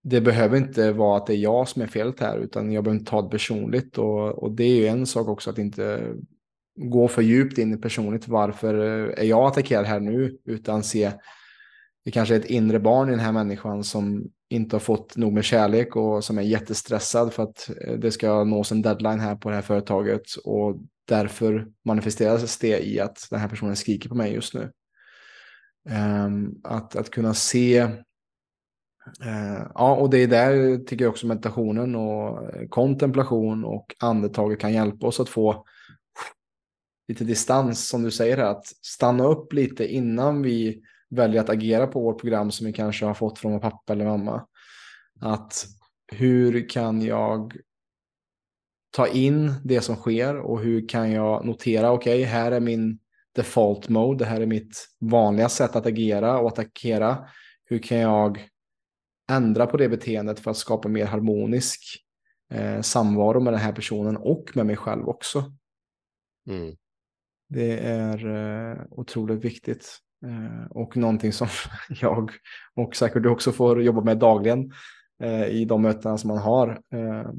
det 0.03 0.21
behöver 0.21 0.57
inte 0.57 0.93
vara 0.93 1.17
att 1.17 1.27
det 1.27 1.35
är 1.35 1.39
jag 1.39 1.69
som 1.69 1.83
är 1.83 1.87
felet 1.87 2.21
här, 2.21 2.39
utan 2.39 2.73
jag 2.73 2.85
behöver 2.85 2.99
inte 2.99 3.11
ta 3.11 3.23
det 3.23 3.29
personligt. 3.29 3.99
Och, 3.99 4.43
och 4.43 4.53
det 4.53 4.65
är 4.65 4.77
ju 4.77 4.87
en 4.87 5.07
sak 5.07 5.29
också 5.29 5.51
att 5.51 5.59
inte 5.59 6.15
gå 6.77 7.09
för 7.09 7.23
djupt 7.23 7.59
in 7.59 7.75
i 7.75 7.77
personligt. 7.77 8.29
Varför 8.29 8.75
är 9.19 9.25
jag 9.25 9.47
attackerad 9.47 9.87
här 9.87 10.01
nu? 10.01 10.39
Utan 10.45 10.83
se, 10.83 11.13
det 12.05 12.11
kanske 12.11 12.35
är 12.35 12.39
ett 12.39 12.51
inre 12.51 12.81
barn 12.81 13.09
i 13.09 13.11
den 13.11 13.21
här 13.21 13.33
människan 13.33 13.85
som 13.85 14.31
inte 14.51 14.77
har 14.77 14.81
fått 14.81 15.17
nog 15.17 15.33
med 15.33 15.45
kärlek 15.45 15.97
och 15.97 16.25
som 16.25 16.39
är 16.39 16.43
jättestressad 16.43 17.33
för 17.33 17.43
att 17.43 17.71
eh, 17.81 17.95
det 17.95 18.11
ska 18.11 18.45
nås 18.45 18.73
en 18.73 18.83
deadline 18.83 19.21
här 19.21 19.37
på 19.37 19.49
det 19.49 19.55
här 19.55 19.63
företaget. 19.63 20.23
Och 20.45 20.77
därför 21.09 21.69
manifesteras 21.85 22.59
det 22.59 22.87
i 22.87 23.01
att 23.01 23.27
den 23.31 23.41
här 23.41 23.49
personen 23.49 23.77
skriker 23.77 24.09
på 24.09 24.15
mig 24.15 24.33
just 24.33 24.55
nu. 24.55 24.73
Ehm, 25.89 26.55
att, 26.65 26.97
att 26.97 27.11
kunna 27.11 27.35
se 27.35 27.79
eh, 29.25 29.67
ja, 29.75 29.97
och 29.97 30.11
det 30.11 30.19
är 30.19 30.27
där 30.27 30.79
tycker 30.85 31.05
jag 31.05 31.11
också 31.11 31.27
meditationen 31.27 31.95
och 31.95 32.55
eh, 32.55 32.69
kontemplation 32.69 33.65
och 33.65 33.95
andetaget 34.01 34.61
kan 34.61 34.73
hjälpa 34.73 35.07
oss 35.07 35.21
att 35.21 35.29
få 35.29 35.65
lite 37.09 37.25
distans 37.25 37.89
som 37.89 38.03
du 38.03 38.11
säger 38.11 38.39
att 38.39 38.67
stanna 38.67 39.25
upp 39.25 39.53
lite 39.53 39.87
innan 39.87 40.43
vi 40.43 40.83
väljer 41.11 41.41
att 41.41 41.51
agera 41.51 41.87
på 41.87 42.01
vårt 42.01 42.21
program 42.21 42.51
som 42.51 42.67
vi 42.67 42.73
kanske 42.73 43.07
har 43.07 43.15
fått 43.15 43.39
från 43.39 43.61
pappa 43.61 43.93
eller 43.93 44.05
mamma. 44.05 44.47
Att 45.21 45.67
hur 46.13 46.69
kan 46.69 47.03
jag 47.03 47.57
ta 48.91 49.07
in 49.09 49.55
det 49.65 49.81
som 49.81 49.97
sker 49.97 50.37
och 50.37 50.61
hur 50.61 50.89
kan 50.89 51.13
jag 51.13 51.45
notera, 51.45 51.93
okej, 51.93 52.21
okay, 52.21 52.25
här 52.25 52.53
är 52.53 52.61
min 52.61 52.99
default 53.35 53.89
mode, 53.89 54.19
det 54.19 54.25
här 54.25 54.41
är 54.41 54.47
mitt 54.47 54.89
vanliga 55.01 55.49
sätt 55.49 55.77
att 55.77 55.87
agera 55.87 56.39
och 56.39 56.49
attackera. 56.49 57.29
Hur 57.65 57.79
kan 57.79 57.99
jag 57.99 58.49
ändra 59.31 59.67
på 59.67 59.77
det 59.77 59.89
beteendet 59.89 60.41
för 60.41 60.51
att 60.51 60.57
skapa 60.57 60.89
mer 60.89 61.07
harmonisk 61.07 61.83
eh, 62.53 62.81
samvaro 62.81 63.41
med 63.41 63.53
den 63.53 63.61
här 63.61 63.73
personen 63.73 64.17
och 64.17 64.51
med 64.55 64.67
mig 64.67 64.77
själv 64.77 65.09
också. 65.09 65.53
Mm. 66.49 66.77
Det 67.49 67.79
är 67.79 68.27
eh, 68.27 68.83
otroligt 68.91 69.45
viktigt 69.45 69.99
Eh, 70.27 70.67
och 70.71 70.97
någonting 70.97 71.33
som 71.33 71.49
jag 72.01 72.31
och 72.77 72.97
säkert 72.97 73.23
du 73.23 73.29
också 73.29 73.53
får 73.53 73.83
jobba 73.83 74.01
med 74.01 74.19
dagligen 74.19 74.73
eh, 75.23 75.47
i 75.47 75.65
de 75.65 75.83
mötena 75.83 76.19
som 76.19 76.29
man 76.29 76.39
har. 76.39 76.81
Eh, 76.95 77.31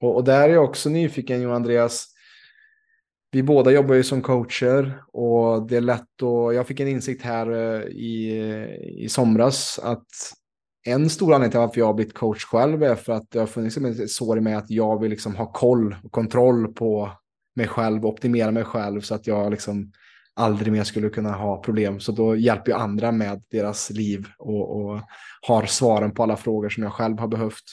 och, 0.00 0.24
där 0.24 0.48
är 0.48 0.52
jag 0.52 0.64
också 0.64 0.88
nyfiken, 0.88 1.42
Johan 1.42 1.56
Andreas. 1.56 2.08
Vi 3.30 3.42
båda 3.42 3.70
jobbar 3.70 3.94
ju 3.94 4.02
som 4.02 4.22
coacher 4.22 5.02
och 5.12 5.66
det 5.66 5.76
är 5.76 5.80
lätt 5.80 6.22
och 6.22 6.54
jag 6.54 6.66
fick 6.66 6.80
en 6.80 6.88
insikt 6.88 7.22
här 7.22 7.88
i, 7.88 8.42
i 9.04 9.08
somras 9.08 9.78
att 9.82 10.06
en 10.84 11.10
stor 11.10 11.34
anledning 11.34 11.50
till 11.50 11.60
varför 11.60 11.80
jag 11.80 11.86
har 11.86 11.94
blivit 11.94 12.14
coach 12.14 12.44
själv 12.44 12.82
är 12.82 12.94
för 12.94 13.12
att 13.12 13.30
det 13.30 13.38
har 13.38 13.46
funnits 13.46 13.76
ett 13.76 14.10
sår 14.10 14.38
i 14.38 14.40
mig 14.40 14.54
att 14.54 14.70
jag 14.70 15.00
vill 15.00 15.10
liksom 15.10 15.36
ha 15.36 15.52
koll 15.52 15.96
och 16.04 16.12
kontroll 16.12 16.72
på 16.72 17.10
mig 17.56 17.68
själv 17.68 18.06
optimera 18.06 18.50
mig 18.50 18.64
själv 18.64 19.00
så 19.00 19.14
att 19.14 19.26
jag 19.26 19.50
liksom 19.50 19.92
aldrig 20.36 20.72
mer 20.72 20.84
skulle 20.84 21.08
kunna 21.08 21.32
ha 21.32 21.62
problem. 21.62 22.00
Så 22.00 22.12
då 22.12 22.36
hjälper 22.36 22.70
jag 22.70 22.80
andra 22.80 23.12
med 23.12 23.42
deras 23.50 23.90
liv 23.90 24.26
och, 24.38 24.76
och 24.80 25.00
har 25.42 25.66
svaren 25.66 26.14
på 26.14 26.22
alla 26.22 26.36
frågor 26.36 26.68
som 26.68 26.82
jag 26.82 26.92
själv 26.92 27.18
har 27.18 27.28
behövt. 27.28 27.64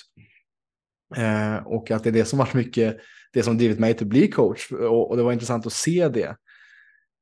Eh, 1.16 1.56
och 1.56 1.92
att 1.92 2.04
det 2.04 2.10
är 2.10 2.14
det 2.14 2.26
som 2.26 2.40
varit 2.40 2.54
mycket 2.54 2.98
det 3.34 3.44
som 3.44 3.58
drivit 3.58 3.80
mig 3.80 3.94
till 3.94 4.06
att 4.06 4.10
bli 4.10 4.28
coach 4.28 4.72
och, 4.72 5.10
och 5.10 5.18
det 5.18 5.24
var 5.24 5.34
intressant 5.34 5.66
att 5.66 5.74
se 5.74 6.08
det. 6.08 6.36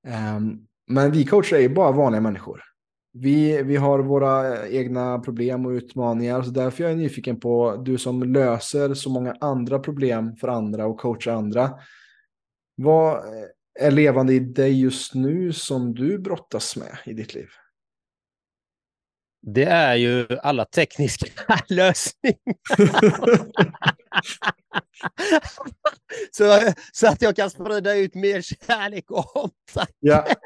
Eh, 0.07 0.39
men 0.87 1.11
vi 1.11 1.25
coacher 1.25 1.55
är 1.55 1.61
ju 1.61 1.69
bara 1.69 1.91
vanliga 1.91 2.21
människor 2.21 2.63
vi, 3.19 3.63
vi 3.63 3.75
har 3.75 3.99
våra 3.99 4.67
egna 4.67 5.19
problem 5.19 5.65
och 5.65 5.69
utmaningar. 5.69 6.41
Så 6.41 6.49
därför 6.49 6.83
är 6.83 6.89
jag 6.89 6.97
nyfiken 6.97 7.39
på 7.39 7.75
du 7.85 7.97
som 7.97 8.23
löser 8.23 8.93
så 8.93 9.09
många 9.09 9.35
andra 9.41 9.79
problem 9.79 10.35
för 10.35 10.47
andra 10.47 10.85
och 10.85 10.99
coachar 10.99 11.31
andra. 11.31 11.71
Vad 12.75 13.21
är 13.79 13.91
levande 13.91 14.33
i 14.33 14.39
dig 14.39 14.81
just 14.81 15.13
nu 15.13 15.53
som 15.53 15.93
du 15.95 16.19
brottas 16.19 16.75
med 16.75 16.97
i 17.05 17.13
ditt 17.13 17.33
liv? 17.33 17.47
Det 19.41 19.65
är 19.65 19.95
ju 19.95 20.27
alla 20.43 20.65
tekniska 20.65 21.27
lösningar. 21.67 22.37
så, 26.31 26.73
så 26.93 27.07
att 27.07 27.21
jag 27.21 27.35
kan 27.35 27.49
sprida 27.49 27.95
ut 27.95 28.15
mer 28.15 28.41
kärlek 28.41 29.11
och 29.11 29.35
omtanke. 29.35 29.93
Ja. 29.99 30.27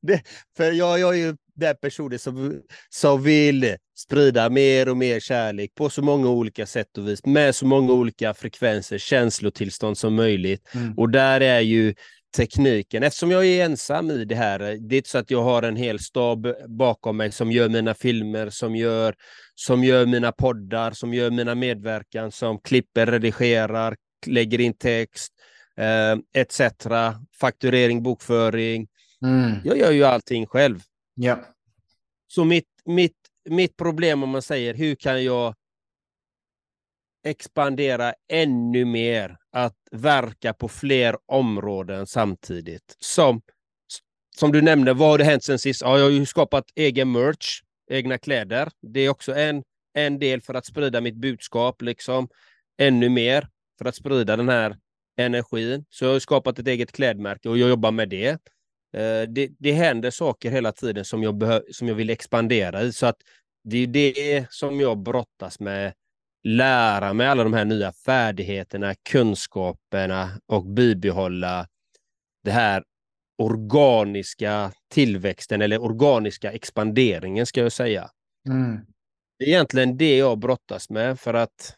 Det, 0.00 0.22
för 0.56 0.72
jag, 0.72 0.98
jag 0.98 1.14
är 1.14 1.18
ju 1.18 1.36
den 1.54 1.76
personen 1.80 2.18
som, 2.18 2.62
som 2.88 3.22
vill 3.22 3.76
sprida 3.96 4.50
mer 4.50 4.88
och 4.88 4.96
mer 4.96 5.20
kärlek 5.20 5.74
på 5.74 5.90
så 5.90 6.02
många 6.02 6.28
olika 6.28 6.66
sätt 6.66 6.98
och 6.98 7.08
vis, 7.08 7.26
med 7.26 7.54
så 7.54 7.66
många 7.66 7.92
olika 7.92 8.34
frekvenser, 8.34 8.98
känslotillstånd 8.98 9.98
som 9.98 10.14
möjligt. 10.14 10.74
Mm. 10.74 10.94
Och 10.98 11.10
där 11.10 11.40
är 11.40 11.60
ju 11.60 11.94
tekniken, 12.36 13.02
eftersom 13.02 13.30
jag 13.30 13.46
är 13.46 13.64
ensam 13.64 14.10
i 14.10 14.24
det 14.24 14.34
här, 14.34 14.58
det 14.58 14.94
är 14.94 14.96
inte 14.96 15.08
så 15.08 15.18
att 15.18 15.30
jag 15.30 15.42
har 15.42 15.62
en 15.62 15.76
hel 15.76 15.98
stab 15.98 16.46
bakom 16.68 17.16
mig 17.16 17.32
som 17.32 17.52
gör 17.52 17.68
mina 17.68 17.94
filmer, 17.94 18.50
som 18.50 18.76
gör, 18.76 19.14
som 19.54 19.84
gör 19.84 20.06
mina 20.06 20.32
poddar, 20.32 20.90
som 20.90 21.14
gör 21.14 21.30
mina 21.30 21.54
medverkan, 21.54 22.32
som 22.32 22.58
klipper, 22.58 23.06
redigerar, 23.06 23.96
lägger 24.26 24.60
in 24.60 24.74
text, 24.74 25.32
eh, 25.76 26.42
etc. 26.42 26.60
Fakturering, 27.40 28.02
bokföring. 28.02 28.88
Mm. 29.22 29.56
Jag 29.64 29.78
gör 29.78 29.90
ju 29.90 30.04
allting 30.04 30.46
själv. 30.46 30.80
Ja. 31.14 31.38
Så 32.28 32.44
mitt, 32.44 32.68
mitt, 32.84 33.16
mitt 33.48 33.76
problem 33.76 34.22
om 34.22 34.28
man 34.30 34.42
säger 34.42 34.74
hur 34.74 34.94
kan 34.94 35.24
jag 35.24 35.54
expandera 37.26 38.14
ännu 38.32 38.84
mer, 38.84 39.36
att 39.52 39.76
verka 39.90 40.52
på 40.52 40.68
fler 40.68 41.16
områden 41.26 42.06
samtidigt. 42.06 42.96
Som, 42.98 43.42
som 44.36 44.52
du 44.52 44.62
nämnde, 44.62 44.94
vad 44.94 45.08
har 45.08 45.18
det 45.18 45.24
hänt 45.24 45.44
sen 45.44 45.58
sist? 45.58 45.82
Ja, 45.82 45.98
jag 45.98 46.04
har 46.04 46.10
ju 46.10 46.26
skapat 46.26 46.64
egen 46.74 47.12
merch, 47.12 47.60
egna 47.90 48.18
kläder. 48.18 48.68
Det 48.82 49.00
är 49.00 49.08
också 49.08 49.34
en, 49.34 49.62
en 49.94 50.18
del 50.18 50.40
för 50.40 50.54
att 50.54 50.66
sprida 50.66 51.00
mitt 51.00 51.16
budskap, 51.16 51.82
liksom 51.82 52.28
ännu 52.78 53.08
mer 53.08 53.48
för 53.78 53.84
att 53.84 53.96
sprida 53.96 54.36
den 54.36 54.48
här 54.48 54.76
energin. 55.16 55.84
Så 55.90 56.04
jag 56.04 56.12
har 56.12 56.18
skapat 56.18 56.58
ett 56.58 56.68
eget 56.68 56.92
klädmärke 56.92 57.48
och 57.48 57.58
jag 57.58 57.68
jobbar 57.68 57.90
med 57.90 58.08
det. 58.08 58.28
Eh, 58.96 59.22
det, 59.28 59.50
det 59.58 59.72
händer 59.72 60.10
saker 60.10 60.50
hela 60.50 60.72
tiden 60.72 61.04
som 61.04 61.22
jag, 61.22 61.36
behö, 61.36 61.60
som 61.72 61.88
jag 61.88 61.94
vill 61.94 62.10
expandera 62.10 62.82
i. 62.82 62.92
Så 62.92 63.06
att 63.06 63.16
det 63.64 63.78
är 63.78 63.86
det 63.86 64.46
som 64.50 64.80
jag 64.80 64.98
brottas 64.98 65.60
med. 65.60 65.92
Lära 66.48 67.12
mig 67.12 67.26
alla 67.26 67.44
de 67.44 67.52
här 67.52 67.64
nya 67.64 67.92
färdigheterna, 67.92 68.94
kunskaperna 68.94 70.30
och 70.46 70.66
bibehålla 70.66 71.68
det 72.44 72.50
här 72.50 72.84
organiska 73.42 74.72
tillväxten 74.94 75.62
eller 75.62 75.82
organiska 75.82 76.52
expanderingen 76.52 77.46
ska 77.46 77.60
jag 77.60 77.72
säga. 77.72 78.10
Mm. 78.48 78.80
Det 79.38 79.44
är 79.44 79.48
egentligen 79.48 79.96
det 79.96 80.16
jag 80.16 80.38
brottas 80.38 80.90
med 80.90 81.20
för 81.20 81.34
att 81.34 81.76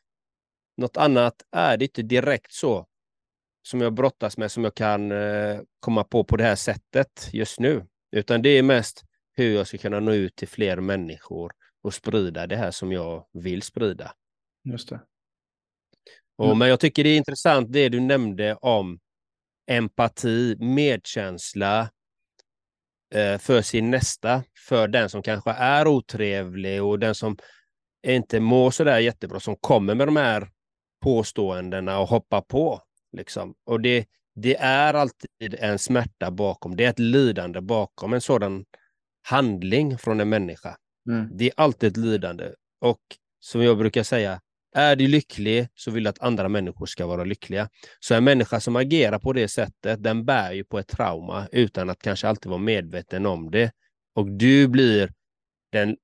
något 0.77 0.97
annat 0.97 1.35
är 1.57 1.77
det 1.77 1.85
inte 1.85 2.03
direkt 2.03 2.53
så 2.53 2.87
som 3.69 3.81
jag 3.81 3.93
brottas 3.93 4.39
med 4.39 4.53
som 4.53 4.65
jag 4.65 4.75
kan 4.75 5.13
eh, 5.13 5.61
komma 5.81 6.05
på 6.05 6.25
på 6.25 6.37
det 6.37 6.45
här 6.45 6.57
sättet 6.57 7.29
just 7.33 7.61
nu. 7.61 7.87
Utan 8.17 8.43
det 8.43 8.49
är 8.49 8.63
mest 8.63 9.05
hur 9.37 9.55
jag 9.55 9.67
ska 9.67 9.79
kunna 9.79 10.01
nå 10.01 10.13
ut 10.13 10.37
till 10.37 10.49
fler 10.49 10.77
människor 10.77 11.53
och 11.83 11.95
sprida 11.95 12.47
det 12.47 12.57
här 12.57 12.71
som 12.71 12.93
jag 12.93 13.25
vill 13.33 13.63
sprida. 13.63 14.13
Just 14.71 14.89
det. 14.89 15.01
Och, 16.37 16.47
mm. 16.47 16.59
Men 16.59 16.69
jag 16.69 16.81
tycker 16.81 17.05
det 17.05 17.11
är 17.11 17.17
intressant 17.17 17.73
det 17.73 17.89
du 17.89 18.01
nämnde 18.01 18.55
om 18.55 18.99
empati, 19.71 20.57
medkänsla 20.59 21.91
eh, 23.15 23.39
för 23.39 23.63
sin 23.63 23.91
nästa, 23.91 24.45
för 24.69 24.89
den 24.89 25.11
som 25.11 25.23
kanske 25.23 25.51
är 25.51 25.87
otrevlig 25.87 26.83
och 26.83 26.99
den 26.99 27.15
som 27.15 27.37
inte 28.07 28.41
mår 28.41 28.71
så 28.71 28.85
där 28.85 28.99
jättebra, 28.99 29.41
som 29.41 29.57
kommer 29.57 29.95
med 29.95 30.09
de 30.09 30.17
här 30.17 30.51
påståendena 31.03 31.99
och 31.99 32.09
hoppar 32.09 32.41
på. 32.41 32.83
Liksom. 33.13 33.55
Och 33.65 33.81
det, 33.81 34.07
det 34.35 34.57
är 34.57 34.95
alltid 34.95 35.55
en 35.59 35.79
smärta 35.79 36.31
bakom, 36.31 36.77
det 36.77 36.85
är 36.85 36.91
ett 36.91 36.99
lidande 36.99 37.61
bakom 37.61 38.13
en 38.13 38.21
sådan 38.21 38.65
handling 39.23 39.99
från 39.99 40.21
en 40.21 40.29
människa. 40.29 40.77
Mm. 41.09 41.29
Det 41.37 41.45
är 41.45 41.53
alltid 41.57 41.91
ett 41.91 41.97
lidande. 41.97 42.53
Och 42.81 43.01
som 43.41 43.63
jag 43.63 43.79
brukar 43.79 44.03
säga, 44.03 44.41
är 44.75 44.97
du 44.97 45.09
lycklig 45.09 45.69
så 45.75 45.91
vill 45.91 46.05
du 46.05 46.11
att 46.11 46.23
andra 46.23 46.49
människor 46.49 46.87
ska 46.87 47.07
vara 47.07 47.25
lyckliga. 47.25 47.69
Så 48.01 48.15
en 48.15 48.25
människa 48.25 48.61
som 48.61 48.77
agerar 48.77 49.19
på 49.19 49.33
det 49.33 49.49
sättet, 49.49 50.03
den 50.03 50.25
bär 50.25 50.53
ju 50.53 50.65
på 50.65 50.79
ett 50.79 50.89
trauma 50.89 51.49
utan 51.53 51.91
att 51.91 52.03
kanske 52.03 52.29
alltid 52.29 52.51
vara 52.51 52.61
medveten 52.61 53.27
om 53.27 53.51
det. 53.51 53.73
Och 54.15 54.31
du 54.31 54.69
blir 54.69 55.13
den 55.73 55.97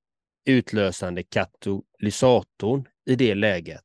utlösande 0.45 1.23
katalysatorn 1.23 2.87
i 3.05 3.15
det 3.15 3.35
läget. 3.35 3.83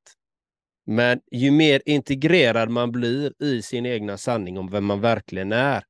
Men 0.86 1.20
ju 1.32 1.50
mer 1.50 1.82
integrerad 1.86 2.70
man 2.70 2.92
blir 2.92 3.42
i 3.42 3.62
sin 3.62 3.86
egna 3.86 4.18
sanning 4.18 4.58
om 4.58 4.70
vem 4.70 4.84
man 4.84 5.00
verkligen 5.00 5.52
är, 5.52 5.84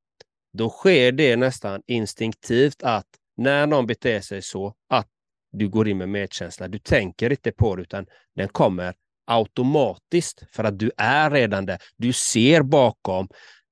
då 0.53 0.71
sker 0.71 1.13
det 1.13 1.37
nästan 1.37 1.83
instinktivt 1.87 2.83
att 2.83 3.07
när 3.37 3.67
någon 3.67 3.87
beter 3.87 4.21
sig 4.21 4.43
så, 4.43 4.75
att 4.89 5.09
du 5.53 5.69
går 5.69 5.89
in 5.89 5.99
med 5.99 6.09
medkänsla. 6.09 6.69
Du 6.69 6.79
tänker 6.79 7.31
inte 7.31 7.53
på 7.53 7.77
det, 7.77 7.83
utan 7.83 8.07
den 8.37 8.49
kommer 8.49 8.95
automatiskt 9.27 10.43
för 10.51 10.65
att 10.65 10.79
du 10.79 10.91
är 10.97 11.31
redan 11.31 11.67
där. 11.67 11.79
Du 11.97 12.13
ser 12.13 12.63
bakom 12.63 13.29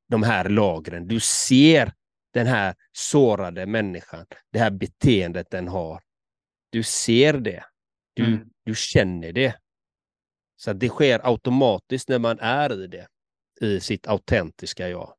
de 0.08 0.22
här 0.22 0.48
lagren. 0.48 1.08
Du 1.08 1.20
ser 1.20 1.92
den 2.34 2.46
här 2.46 2.74
sårade 2.92 3.66
människan, 3.66 4.26
det 4.52 4.58
här 4.58 4.70
beteendet 4.70 5.50
den 5.50 5.68
har. 5.68 6.00
Du 6.70 6.82
ser 6.82 7.32
det. 7.32 7.64
Du, 8.14 8.24
mm. 8.24 8.48
du 8.64 8.74
känner 8.74 9.32
det. 9.32 9.54
Så 10.56 10.72
det 10.72 10.88
sker 10.88 11.26
automatiskt 11.26 12.08
när 12.08 12.18
man 12.18 12.38
är 12.40 12.84
i 12.84 12.86
det, 12.86 13.06
i 13.60 13.80
sitt 13.80 14.06
autentiska 14.06 14.88
jag. 14.88 15.14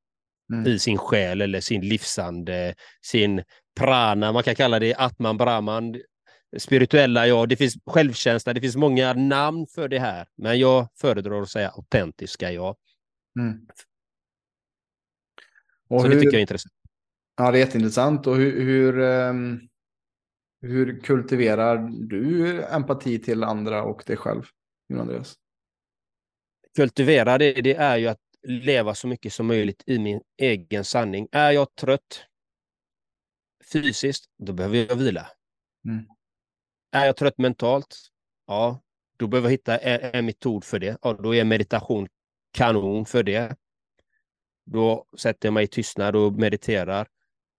Mm. 0.53 0.67
I 0.67 0.79
sin 0.79 0.97
själ 0.97 1.41
eller 1.41 1.61
sin 1.61 1.81
livsande, 1.81 2.75
sin 3.01 3.43
prana, 3.79 4.31
man 4.31 4.43
kan 4.43 4.55
kalla 4.55 4.79
det 4.79 4.95
atman, 4.95 5.37
brahman, 5.37 6.01
spirituella 6.57 7.27
jag. 7.27 7.49
Det 7.49 7.55
finns 7.55 7.77
självkänsla, 7.85 8.53
det 8.53 8.61
finns 8.61 8.75
många 8.75 9.13
namn 9.13 9.67
för 9.67 9.87
det 9.87 9.99
här, 9.99 10.27
men 10.35 10.59
jag 10.59 10.87
föredrar 10.95 11.41
att 11.41 11.49
säga 11.49 11.69
autentiska 11.69 12.51
jag. 12.51 12.75
Mm. 13.39 13.67
Och 15.89 16.01
Så 16.01 16.07
hur, 16.07 16.15
det 16.15 16.21
tycker 16.21 16.33
jag 16.33 16.39
är 16.39 16.41
intressant. 16.41 16.73
Ja, 17.37 17.51
det 17.51 17.57
är 17.57 17.59
jätteintressant. 17.59 18.27
Och 18.27 18.35
hur, 18.35 18.61
hur, 18.61 18.99
um, 18.99 19.69
hur 20.61 20.99
kultiverar 20.99 21.77
du 22.07 22.63
empati 22.63 23.19
till 23.19 23.43
andra 23.43 23.83
och 23.83 24.03
dig 24.05 24.17
själv? 24.17 24.43
Andreas? 24.93 25.35
Kultivera 26.75 27.37
det, 27.37 27.53
det 27.53 27.75
är 27.75 27.97
ju 27.97 28.07
att 28.07 28.19
leva 28.43 28.95
så 28.95 29.07
mycket 29.07 29.33
som 29.33 29.47
möjligt 29.47 29.83
i 29.85 29.99
min 29.99 30.21
egen 30.37 30.85
sanning. 30.85 31.27
Är 31.31 31.51
jag 31.51 31.75
trött 31.75 32.25
fysiskt, 33.71 34.25
då 34.37 34.53
behöver 34.53 34.77
jag 34.77 34.95
vila. 34.95 35.27
Mm. 35.85 36.05
Är 36.91 37.05
jag 37.05 37.17
trött 37.17 37.37
mentalt, 37.37 37.97
ja, 38.47 38.81
då 39.17 39.27
behöver 39.27 39.47
jag 39.47 39.51
hitta 39.51 39.77
en, 39.77 40.09
en 40.13 40.25
metod 40.25 40.63
för 40.63 40.79
det. 40.79 40.97
Ja, 41.01 41.13
då 41.13 41.35
är 41.35 41.43
meditation 41.43 42.07
kanon 42.53 43.05
för 43.05 43.23
det. 43.23 43.55
Då 44.65 45.05
sätter 45.17 45.47
jag 45.47 45.53
mig 45.53 45.63
i 45.63 45.67
tystnad 45.67 46.15
och 46.15 46.33
mediterar. 46.33 47.07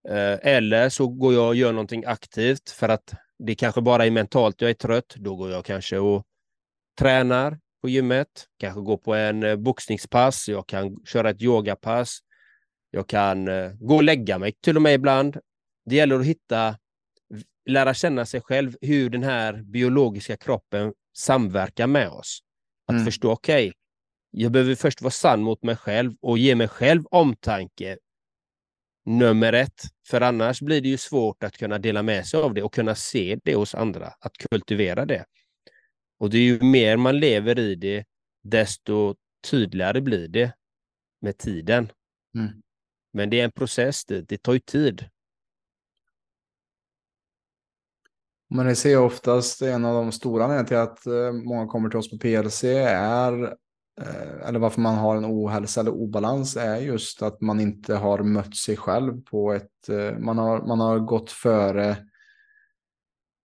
Eh, 0.09 0.39
eller 0.41 0.89
så 0.89 1.07
går 1.07 1.33
jag 1.33 1.47
och 1.47 1.55
gör 1.55 1.71
någonting 1.71 2.03
aktivt 2.05 2.69
för 2.69 2.89
att 2.89 3.13
det 3.39 3.55
kanske 3.55 3.81
bara 3.81 4.05
är 4.05 4.11
mentalt 4.11 4.61
jag 4.61 4.69
är 4.69 4.73
trött. 4.73 5.15
Då 5.15 5.35
går 5.35 5.51
jag 5.51 5.65
kanske 5.65 5.97
och 5.97 6.23
tränar 6.99 7.59
på 7.81 7.89
gymmet, 7.89 8.47
kanske 8.57 8.81
går 8.81 8.97
på 8.97 9.15
en 9.15 9.43
eh, 9.43 9.55
boxningspass, 9.55 10.49
jag 10.49 10.67
kan 10.67 11.05
köra 11.05 11.29
ett 11.29 11.41
yogapass, 11.41 12.19
jag 12.91 13.07
kan 13.07 13.47
eh, 13.47 13.71
gå 13.73 13.95
och 13.95 14.03
lägga 14.03 14.37
mig 14.37 14.53
till 14.61 14.75
och 14.75 14.81
med 14.81 14.93
ibland. 14.93 15.37
Det 15.85 15.95
gäller 15.95 16.19
att 16.19 16.25
hitta, 16.25 16.77
lära 17.65 17.93
känna 17.93 18.25
sig 18.25 18.41
själv, 18.41 18.75
hur 18.81 19.09
den 19.09 19.23
här 19.23 19.53
biologiska 19.53 20.37
kroppen 20.37 20.93
samverkar 21.17 21.87
med 21.87 22.09
oss. 22.09 22.39
Att 22.87 22.93
mm. 22.93 23.05
förstå, 23.05 23.31
okej, 23.31 23.67
okay, 23.67 23.73
jag 24.31 24.51
behöver 24.51 24.75
först 24.75 25.01
vara 25.01 25.11
sann 25.11 25.41
mot 25.41 25.63
mig 25.63 25.75
själv 25.75 26.13
och 26.21 26.37
ge 26.37 26.55
mig 26.55 26.67
själv 26.67 27.05
omtanke 27.05 27.97
nummer 29.05 29.53
ett. 29.53 29.81
För 30.07 30.21
annars 30.21 30.61
blir 30.61 30.81
det 30.81 30.89
ju 30.89 30.97
svårt 30.97 31.43
att 31.43 31.57
kunna 31.57 31.77
dela 31.77 32.03
med 32.03 32.27
sig 32.27 32.39
av 32.39 32.53
det 32.53 32.63
och 32.63 32.73
kunna 32.73 32.95
se 32.95 33.39
det 33.43 33.55
hos 33.55 33.75
andra, 33.75 34.07
att 34.19 34.37
kultivera 34.37 35.05
det. 35.05 35.25
Och 36.19 36.29
det 36.29 36.37
är 36.37 36.41
ju 36.41 36.61
mer 36.61 36.97
man 36.97 37.19
lever 37.19 37.59
i 37.59 37.75
det, 37.75 38.05
desto 38.43 39.15
tydligare 39.51 40.01
blir 40.01 40.27
det 40.27 40.53
med 41.21 41.37
tiden. 41.37 41.91
Mm. 42.35 42.61
Men 43.13 43.29
det 43.29 43.39
är 43.39 43.43
en 43.43 43.51
process, 43.51 44.05
det, 44.05 44.21
det 44.21 44.37
tar 44.37 44.53
ju 44.53 44.59
tid. 44.59 45.09
Men 48.53 48.65
det 48.65 48.75
ser 48.75 48.91
jag 48.91 49.05
oftast 49.05 49.61
en 49.61 49.85
av 49.85 49.95
de 49.95 50.11
stora 50.11 50.43
anledningarna 50.43 50.67
till 50.67 50.77
att 50.77 51.05
eh, 51.05 51.31
många 51.31 51.67
kommer 51.67 51.89
till 51.89 51.99
oss 51.99 52.09
på 52.11 52.17
PLC 52.17 52.63
är, 52.63 53.43
eh, 54.01 54.47
eller 54.47 54.59
varför 54.59 54.81
man 54.81 54.95
har 54.95 55.17
en 55.17 55.25
ohälsa 55.25 55.81
eller 55.81 55.91
obalans, 55.91 56.57
är 56.57 56.77
just 56.77 57.21
att 57.21 57.41
man 57.41 57.59
inte 57.59 57.95
har 57.95 58.23
mött 58.23 58.55
sig 58.55 58.77
själv 58.77 59.21
på 59.21 59.53
ett, 59.53 59.89
eh, 59.89 60.19
man 60.19 60.37
har, 60.37 60.61
man 60.67 60.79
har 60.79 60.99
gått 60.99 61.31
före 61.31 61.97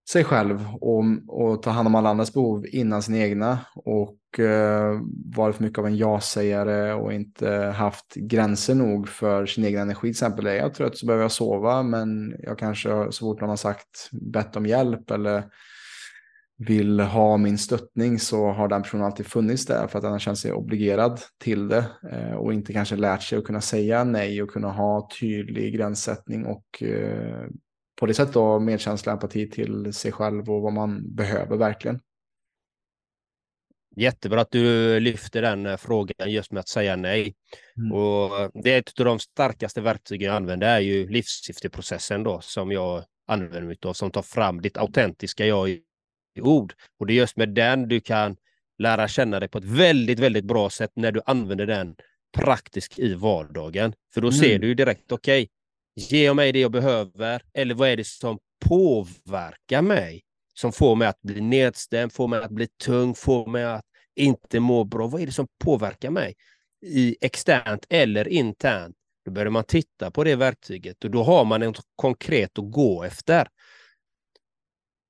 sig 0.10 0.24
själv 0.24 0.68
och, 0.82 1.04
och 1.28 1.64
ta 1.64 1.70
hand 1.70 1.88
om 1.88 1.96
alla 1.96 2.10
andras 2.10 2.34
behov 2.34 2.66
innan 2.68 3.02
sin 3.02 3.16
egna. 3.16 3.60
Och 3.76 4.18
Eh, 4.40 5.02
varit 5.36 5.56
för 5.56 5.64
mycket 5.64 5.80
av 5.80 5.88
en 5.88 5.98
ja-sägare 5.98 6.94
och 6.94 7.14
inte 7.14 7.50
haft 7.76 8.16
gränser 8.16 8.76
nog 8.76 9.10
för 9.10 9.46
sin 9.46 9.64
egen 9.64 9.82
energi. 9.82 10.02
Till 10.02 10.10
exempel 10.10 10.48
är 10.48 10.56
jag 10.56 10.74
trött 10.74 10.98
så 10.98 11.06
behöver 11.06 11.24
jag 11.24 11.32
sova 11.32 11.84
men 11.84 12.36
jag 12.40 12.60
kanske 12.60 12.90
så 13.12 13.26
fort 13.26 13.42
någon 13.42 13.50
har 13.50 13.58
sagt 13.58 14.10
bett 14.12 14.56
om 14.56 14.66
hjälp 14.66 15.12
eller 15.12 15.44
vill 16.58 17.00
ha 17.00 17.38
min 17.38 17.58
stöttning 17.58 18.20
så 18.20 18.52
har 18.52 18.68
den 18.68 18.82
personen 18.82 19.06
alltid 19.06 19.26
funnits 19.26 19.66
där 19.66 19.88
för 19.88 20.00
att 20.00 20.04
den 20.04 20.12
har 20.12 20.20
känt 20.20 20.38
sig 20.38 20.54
obligerad 20.54 21.20
till 21.38 21.68
det 21.68 21.86
eh, 22.12 22.36
och 22.36 22.54
inte 22.54 22.74
kanske 22.74 22.96
lärt 22.96 23.24
sig 23.24 23.38
att 23.38 23.46
kunna 23.46 23.62
säga 23.62 24.04
nej 24.04 24.44
och 24.44 24.50
kunna 24.50 24.72
ha 24.72 25.10
tydlig 25.20 25.74
gränssättning 25.74 26.46
och 26.46 26.84
eh, 26.84 27.48
på 28.00 28.06
det 28.06 28.14
sättet 28.14 28.34
då 28.34 28.60
medkänsla 28.60 29.12
och 29.12 29.16
empati 29.16 29.50
till 29.50 29.94
sig 29.94 30.12
själv 30.12 30.50
och 30.50 30.62
vad 30.62 30.74
man 30.74 31.16
behöver 31.16 31.58
verkligen. 31.58 32.00
Jättebra 33.96 34.42
att 34.42 34.52
du 34.52 35.00
lyfter 35.00 35.42
den 35.42 35.66
eh, 35.66 35.78
frågan 35.78 36.32
just 36.32 36.52
med 36.52 36.60
att 36.60 36.68
säga 36.68 36.96
nej. 36.96 37.36
Mm. 37.78 37.92
Och 37.92 38.52
det 38.64 38.74
är 38.74 38.80
ett 38.80 39.00
av 39.00 39.06
de 39.06 39.20
starkaste 39.20 39.82
verktygen 39.82 40.28
jag 40.28 40.36
använder 40.36 40.68
är 40.68 40.80
ju 40.80 41.08
livssyfteprocessen 41.10 42.24
då 42.24 42.42
som 42.42 42.72
jag 42.72 43.04
använder 43.28 43.62
mig 43.62 43.78
av 43.86 43.94
som 43.94 44.12
tar 44.12 44.22
fram 44.22 44.62
ditt 44.62 44.78
autentiska 44.78 45.46
jag 45.46 45.70
i 45.70 45.82
ord. 46.42 46.74
Och 47.00 47.06
det 47.06 47.14
är 47.14 47.16
just 47.16 47.38
med 47.38 47.50
den 47.50 47.88
du 47.88 48.00
kan 48.00 48.36
lära 48.78 49.08
känna 49.08 49.40
dig 49.40 49.50
på 49.50 49.58
ett 49.58 49.64
väldigt, 49.64 50.20
väldigt 50.20 50.46
bra 50.46 50.70
sätt 50.70 50.92
när 50.96 51.12
du 51.12 51.22
använder 51.26 51.66
den 51.66 51.96
praktiskt 52.38 53.00
i 53.00 53.14
vardagen. 53.14 53.94
För 54.14 54.22
då 54.22 54.28
mm. 54.28 54.40
ser 54.40 54.60
du 54.60 54.74
direkt, 54.74 55.12
okej, 55.12 55.48
okay, 55.96 56.24
jag 56.24 56.36
mig 56.36 56.52
det 56.52 56.60
jag 56.60 56.72
behöver? 56.72 57.42
Eller 57.54 57.76
vad 57.76 57.90
är 57.90 57.98
det 57.98 58.08
som 58.08 58.40
påverkar 58.66 59.82
mig? 59.82 60.25
Som 60.58 60.72
får 60.72 60.96
mig 60.96 61.08
att 61.08 61.22
bli 61.22 61.42
nedstämd, 61.42 62.14
får 62.14 62.28
mig 62.28 62.44
att 62.44 62.52
bli 62.52 62.68
tung, 62.68 63.16
får 63.16 63.48
mig 63.48 63.64
att 63.64 63.86
inte 64.16 64.60
må 64.60 64.84
bra. 64.84 65.08
Vad 65.08 65.22
är 65.22 65.26
det 65.26 65.32
som 65.32 65.48
påverkar 65.64 66.10
mig? 66.10 66.36
I 66.86 67.18
externt 67.22 67.86
eller 67.90 68.28
internt. 68.28 68.96
Då 69.26 69.32
börjar 69.32 69.52
man 69.52 69.64
titta 69.64 70.12
på 70.12 70.24
det 70.24 70.36
verktyget 70.36 71.04
och 71.04 71.12
då 71.12 71.24
har 71.24 71.46
man 71.46 71.60
något 71.60 71.82
konkret 71.96 72.60
att 72.60 72.72
gå 72.72 73.04
efter. 73.04 73.48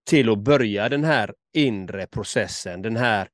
Till 0.05 0.29
att 0.29 0.39
börja 0.39 0.89
den 0.89 1.03
här 1.03 1.33
inre 1.53 2.07
processen, 2.07 2.81
den 2.81 2.95
här 2.95 3.29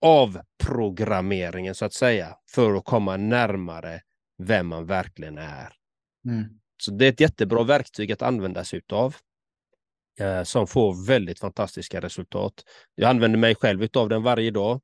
avprogrammeringen 0.00 1.74
så 1.74 1.84
att 1.84 1.92
säga, 1.92 2.36
för 2.50 2.74
att 2.74 2.84
komma 2.84 3.16
närmare 3.16 4.00
vem 4.38 4.66
man 4.66 4.86
verkligen 4.86 5.38
är. 5.38 5.72
Mm. 6.28 6.44
Så 6.82 6.90
det 6.90 7.04
är 7.04 7.08
ett 7.08 7.20
jättebra 7.20 7.62
verktyg 7.62 8.12
att 8.12 8.22
använda 8.22 8.64
sig 8.64 8.78
utav 8.78 9.16
eh, 10.20 10.42
som 10.42 10.66
får 10.66 11.06
väldigt 11.06 11.38
fantastiska 11.38 12.00
resultat. 12.00 12.54
Jag 12.94 13.10
använder 13.10 13.38
mig 13.38 13.54
själv 13.54 13.88
av 13.94 14.08
den 14.08 14.22
varje 14.22 14.50
dag. 14.50 14.80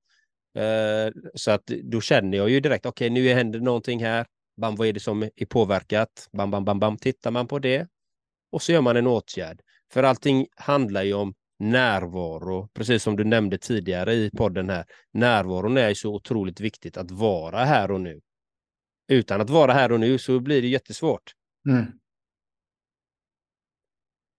Eh, 0.57 1.12
så 1.34 1.51
att 1.51 1.66
då 1.66 2.01
känner 2.01 2.39
jag 2.39 2.51
ju 2.51 2.61
direkt, 2.61 2.87
okej 2.87 3.11
okay, 3.11 3.22
nu 3.22 3.34
händer 3.34 3.61
någonting 3.61 4.05
här. 4.05 4.26
Bam, 4.61 4.76
vad 4.76 4.89
är 4.89 4.93
det 4.93 5.01
som 5.01 5.22
är 5.22 5.47
påverkat? 5.47 6.28
Bam, 6.32 6.51
bam, 6.51 6.64
bam, 6.64 6.78
bam. 6.78 6.97
Tittar 6.97 7.30
man 7.30 7.47
på 7.47 7.59
det 7.59 7.89
och 8.53 8.62
så 8.62 8.72
gör 8.72 8.80
man 8.80 8.97
en 8.97 9.07
åtgärd. 9.07 9.61
För 9.93 10.03
allting 10.03 10.47
handlar 10.57 11.03
ju 11.03 11.14
om 11.14 11.34
närvaro, 11.59 12.68
precis 12.74 13.03
som 13.03 13.16
du 13.16 13.24
nämnde 13.24 13.59
tidigare 13.59 14.14
i 14.14 14.30
podden 14.30 14.70
här. 14.70 14.84
Närvaron 15.12 15.76
är 15.76 15.95
så 15.95 16.14
otroligt 16.14 16.61
viktigt 16.61 16.97
att 16.97 17.11
vara 17.11 17.64
här 17.64 17.91
och 17.91 18.01
nu. 18.01 18.20
Utan 19.09 19.41
att 19.41 19.51
vara 19.51 19.72
här 19.72 19.93
och 19.93 20.01
nu 20.01 20.18
så 20.18 20.41
blir 20.41 20.62
det 20.62 20.68
jättesvårt. 20.68 21.32
Mm. 21.68 21.87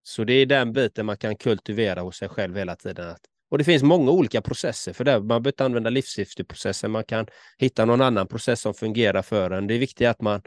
Så 0.08 0.24
det 0.24 0.32
är 0.32 0.46
den 0.46 0.72
biten 0.72 1.06
man 1.06 1.16
kan 1.16 1.36
kultivera 1.36 2.00
hos 2.00 2.16
sig 2.16 2.28
själv 2.28 2.56
hela 2.56 2.76
tiden. 2.76 3.16
Och 3.50 3.58
det 3.58 3.64
finns 3.64 3.82
många 3.82 4.10
olika 4.10 4.42
processer 4.42 4.92
för 4.92 5.04
det. 5.04 5.12
Man 5.12 5.28
behöver 5.28 5.48
inte 5.48 5.64
använda 5.64 5.90
livssyfteprocessen. 5.90 6.90
Man 6.90 7.04
kan 7.04 7.26
hitta 7.58 7.84
någon 7.84 8.00
annan 8.00 8.26
process 8.26 8.60
som 8.60 8.74
fungerar 8.74 9.22
för 9.22 9.50
en. 9.50 9.66
Det 9.66 9.74
är 9.74 9.78
viktigt 9.78 10.08
att 10.08 10.20
man 10.20 10.42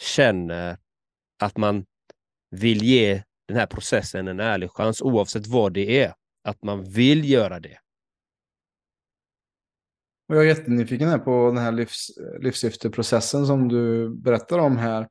känner 0.00 0.78
att 1.42 1.56
man 1.56 1.84
vill 2.50 2.82
ge 2.82 3.22
den 3.48 3.56
här 3.56 3.66
processen 3.66 4.28
en 4.28 4.40
ärlig 4.40 4.70
chans 4.70 5.02
oavsett 5.02 5.46
vad 5.46 5.72
det 5.72 6.02
är. 6.02 6.14
Att 6.44 6.62
man 6.62 6.84
vill 6.84 7.30
göra 7.30 7.60
det. 7.60 7.78
Och 10.28 10.36
jag 10.36 10.42
är 10.42 10.48
jättenyfiken 10.48 11.08
här 11.08 11.18
på 11.18 11.46
den 11.46 11.58
här 11.58 11.72
livs, 11.72 12.10
livssyfteprocessen 12.40 13.46
som 13.46 13.68
du 13.68 14.10
berättar 14.14 14.58
om 14.58 14.76
här. 14.76 15.08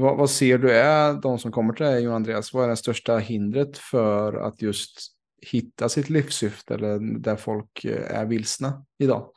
Vad, 0.00 0.16
vad, 0.16 0.30
ser 0.30 0.58
du 0.58 0.70
är 0.70 1.14
de 1.14 1.38
som 1.38 1.52
kommer 1.52 1.72
till 1.72 1.86
dig, 1.86 2.02
Johan 2.02 2.16
Andreas? 2.16 2.52
Vad 2.52 2.64
är 2.64 2.68
det 2.68 2.76
största 2.76 3.18
hindret 3.18 3.78
för 3.78 4.32
att 4.32 4.62
just 4.62 5.12
hitta 5.42 5.88
sitt 5.88 6.10
livssyfte 6.10 6.74
eller 6.74 7.18
där 7.18 7.36
folk 7.36 7.84
eh, 7.84 8.18
är 8.20 8.26
vilsna 8.26 8.84
idag? 8.98 9.30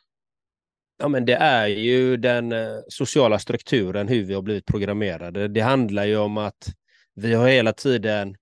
Ja, 0.97 1.07
men 1.07 1.25
det 1.25 1.33
är 1.33 1.67
ju 1.67 2.17
den 2.17 2.51
eh, 2.51 2.67
sociala 2.87 3.39
strukturen, 3.39 4.07
hur 4.07 4.23
vi 4.23 4.33
har 4.33 4.41
blivit 4.41 4.65
programmerade. 4.65 5.47
Det 5.47 5.61
handlar 5.61 6.05
ju 6.05 6.17
om 6.17 6.37
att 6.37 6.73
vi 7.15 7.33
har 7.33 7.47
hela 7.47 7.73
tiden 7.73 8.35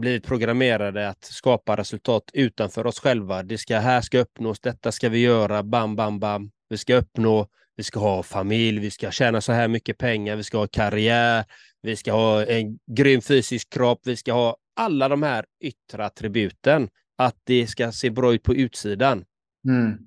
blivit 0.00 0.26
programmerade 0.26 1.08
att 1.08 1.24
skapa 1.24 1.76
resultat 1.76 2.30
utanför 2.32 2.86
oss 2.86 3.00
själva. 3.00 3.42
Det 3.42 3.58
ska, 3.58 3.78
här 3.78 4.00
ska 4.00 4.18
uppnås, 4.18 4.60
detta 4.60 4.92
ska 4.92 5.08
vi 5.08 5.18
göra, 5.18 5.62
bam, 5.62 5.96
bam, 5.96 6.18
bam. 6.18 6.50
Vi 6.68 6.76
ska 6.76 6.94
uppnå, 6.96 7.48
vi 7.78 7.84
ska 7.84 8.00
ha 8.00 8.22
familj, 8.22 8.80
vi 8.80 8.90
ska 8.90 9.10
tjäna 9.10 9.40
så 9.40 9.52
här 9.52 9.68
mycket 9.68 9.98
pengar, 9.98 10.36
vi 10.36 10.42
ska 10.42 10.58
ha 10.58 10.66
karriär, 10.66 11.44
vi 11.82 11.96
ska 11.96 12.12
ha 12.12 12.44
en 12.44 12.78
grym 12.86 13.20
fysisk 13.20 13.70
kropp, 13.70 14.00
vi 14.04 14.16
ska 14.16 14.32
ha 14.32 14.56
alla 14.76 15.08
de 15.08 15.22
här 15.22 15.44
yttre 15.60 16.04
attributen. 16.04 16.88
Att 17.18 17.36
det 17.44 17.66
ska 17.66 17.92
se 17.92 18.10
bra 18.10 18.34
ut 18.34 18.42
på 18.42 18.54
utsidan. 18.54 19.24
Mm. 19.68 19.98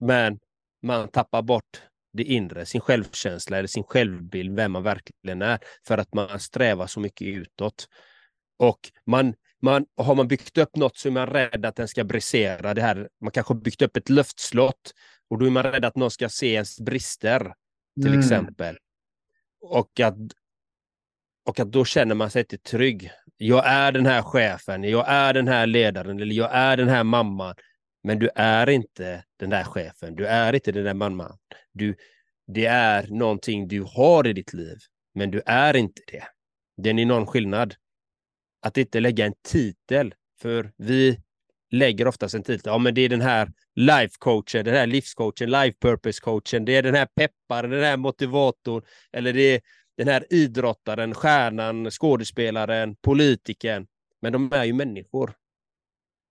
Men 0.00 0.38
man 0.82 1.08
tappar 1.08 1.42
bort 1.42 1.82
det 2.12 2.24
inre, 2.24 2.66
sin 2.66 2.80
självkänsla 2.80 3.58
eller 3.58 3.68
sin 3.68 3.84
självbild, 3.84 4.56
vem 4.56 4.72
man 4.72 4.82
verkligen 4.82 5.42
är, 5.42 5.58
för 5.86 5.98
att 5.98 6.14
man 6.14 6.40
strävar 6.40 6.86
så 6.86 7.00
mycket 7.00 7.26
utåt. 7.26 7.86
Och 8.58 8.80
man, 9.06 9.34
man, 9.62 9.86
har 9.96 10.14
man 10.14 10.28
byggt 10.28 10.58
upp 10.58 10.76
något 10.76 10.96
så 10.96 11.08
är 11.08 11.12
man 11.12 11.26
rädd 11.26 11.66
att 11.66 11.76
den 11.76 11.88
ska 11.88 12.04
brisera. 12.04 12.74
Det 12.74 12.82
här, 12.82 13.08
man 13.20 13.30
kanske 13.30 13.54
har 13.54 13.60
byggt 13.60 13.82
upp 13.82 13.96
ett 13.96 14.08
luftslott 14.08 14.92
och 15.30 15.38
då 15.38 15.46
är 15.46 15.50
man 15.50 15.62
rädd 15.62 15.84
att 15.84 15.96
någon 15.96 16.10
ska 16.10 16.28
se 16.28 16.52
ens 16.52 16.80
brister, 16.80 17.54
till 17.94 18.06
mm. 18.06 18.20
exempel. 18.20 18.78
Och 19.60 20.00
att, 20.00 20.16
och 21.44 21.60
att 21.60 21.72
då 21.72 21.84
känner 21.84 22.14
man 22.14 22.30
sig 22.30 22.40
inte 22.40 22.58
trygg. 22.58 23.10
Jag 23.36 23.66
är 23.66 23.92
den 23.92 24.06
här 24.06 24.22
chefen, 24.22 24.84
jag 24.84 25.04
är 25.08 25.34
den 25.34 25.48
här 25.48 25.66
ledaren, 25.66 26.20
eller 26.20 26.34
jag 26.34 26.50
är 26.52 26.76
den 26.76 26.88
här 26.88 27.04
mamman. 27.04 27.54
Men 28.02 28.18
du 28.18 28.30
är 28.34 28.68
inte 28.68 29.24
den 29.36 29.50
där 29.50 29.64
chefen, 29.64 30.16
du 30.16 30.26
är 30.26 30.52
inte 30.52 30.72
den 30.72 30.84
där 30.84 30.94
mamman. 30.94 31.38
Du, 31.72 31.96
det 32.46 32.66
är 32.66 33.06
någonting 33.06 33.68
du 33.68 33.82
har 33.82 34.26
i 34.26 34.32
ditt 34.32 34.52
liv, 34.52 34.76
men 35.14 35.30
du 35.30 35.42
är 35.46 35.76
inte 35.76 36.02
det. 36.06 36.24
Det 36.76 36.88
är 36.88 36.90
en 36.90 36.98
enorm 36.98 37.26
skillnad. 37.26 37.74
Att 38.62 38.76
inte 38.76 39.00
lägga 39.00 39.26
en 39.26 39.34
titel, 39.42 40.14
för 40.40 40.72
vi 40.76 41.20
lägger 41.70 42.08
oftast 42.08 42.34
en 42.34 42.42
titel. 42.42 42.72
Ja, 42.72 42.78
men 42.78 42.94
det 42.94 43.00
är 43.00 43.08
den 43.08 43.20
här 43.20 43.52
life-coachen, 43.80 44.62
den 44.62 44.74
här 44.74 44.86
livscoachen, 44.86 45.50
life 45.50 45.76
purpose-coachen, 45.80 46.64
det 46.64 46.76
är 46.76 46.82
den 46.82 46.94
här 46.94 47.06
pepparen, 47.06 47.70
den 47.70 47.84
här 47.84 47.96
motivatorn, 47.96 48.82
eller 49.12 49.32
det 49.32 49.54
är 49.54 49.60
den 49.96 50.08
här 50.08 50.26
idrottaren, 50.30 51.14
stjärnan, 51.14 51.90
skådespelaren, 51.90 52.96
politikern. 52.96 53.86
Men 54.22 54.32
de 54.32 54.52
är 54.52 54.64
ju 54.64 54.72
människor. 54.72 55.34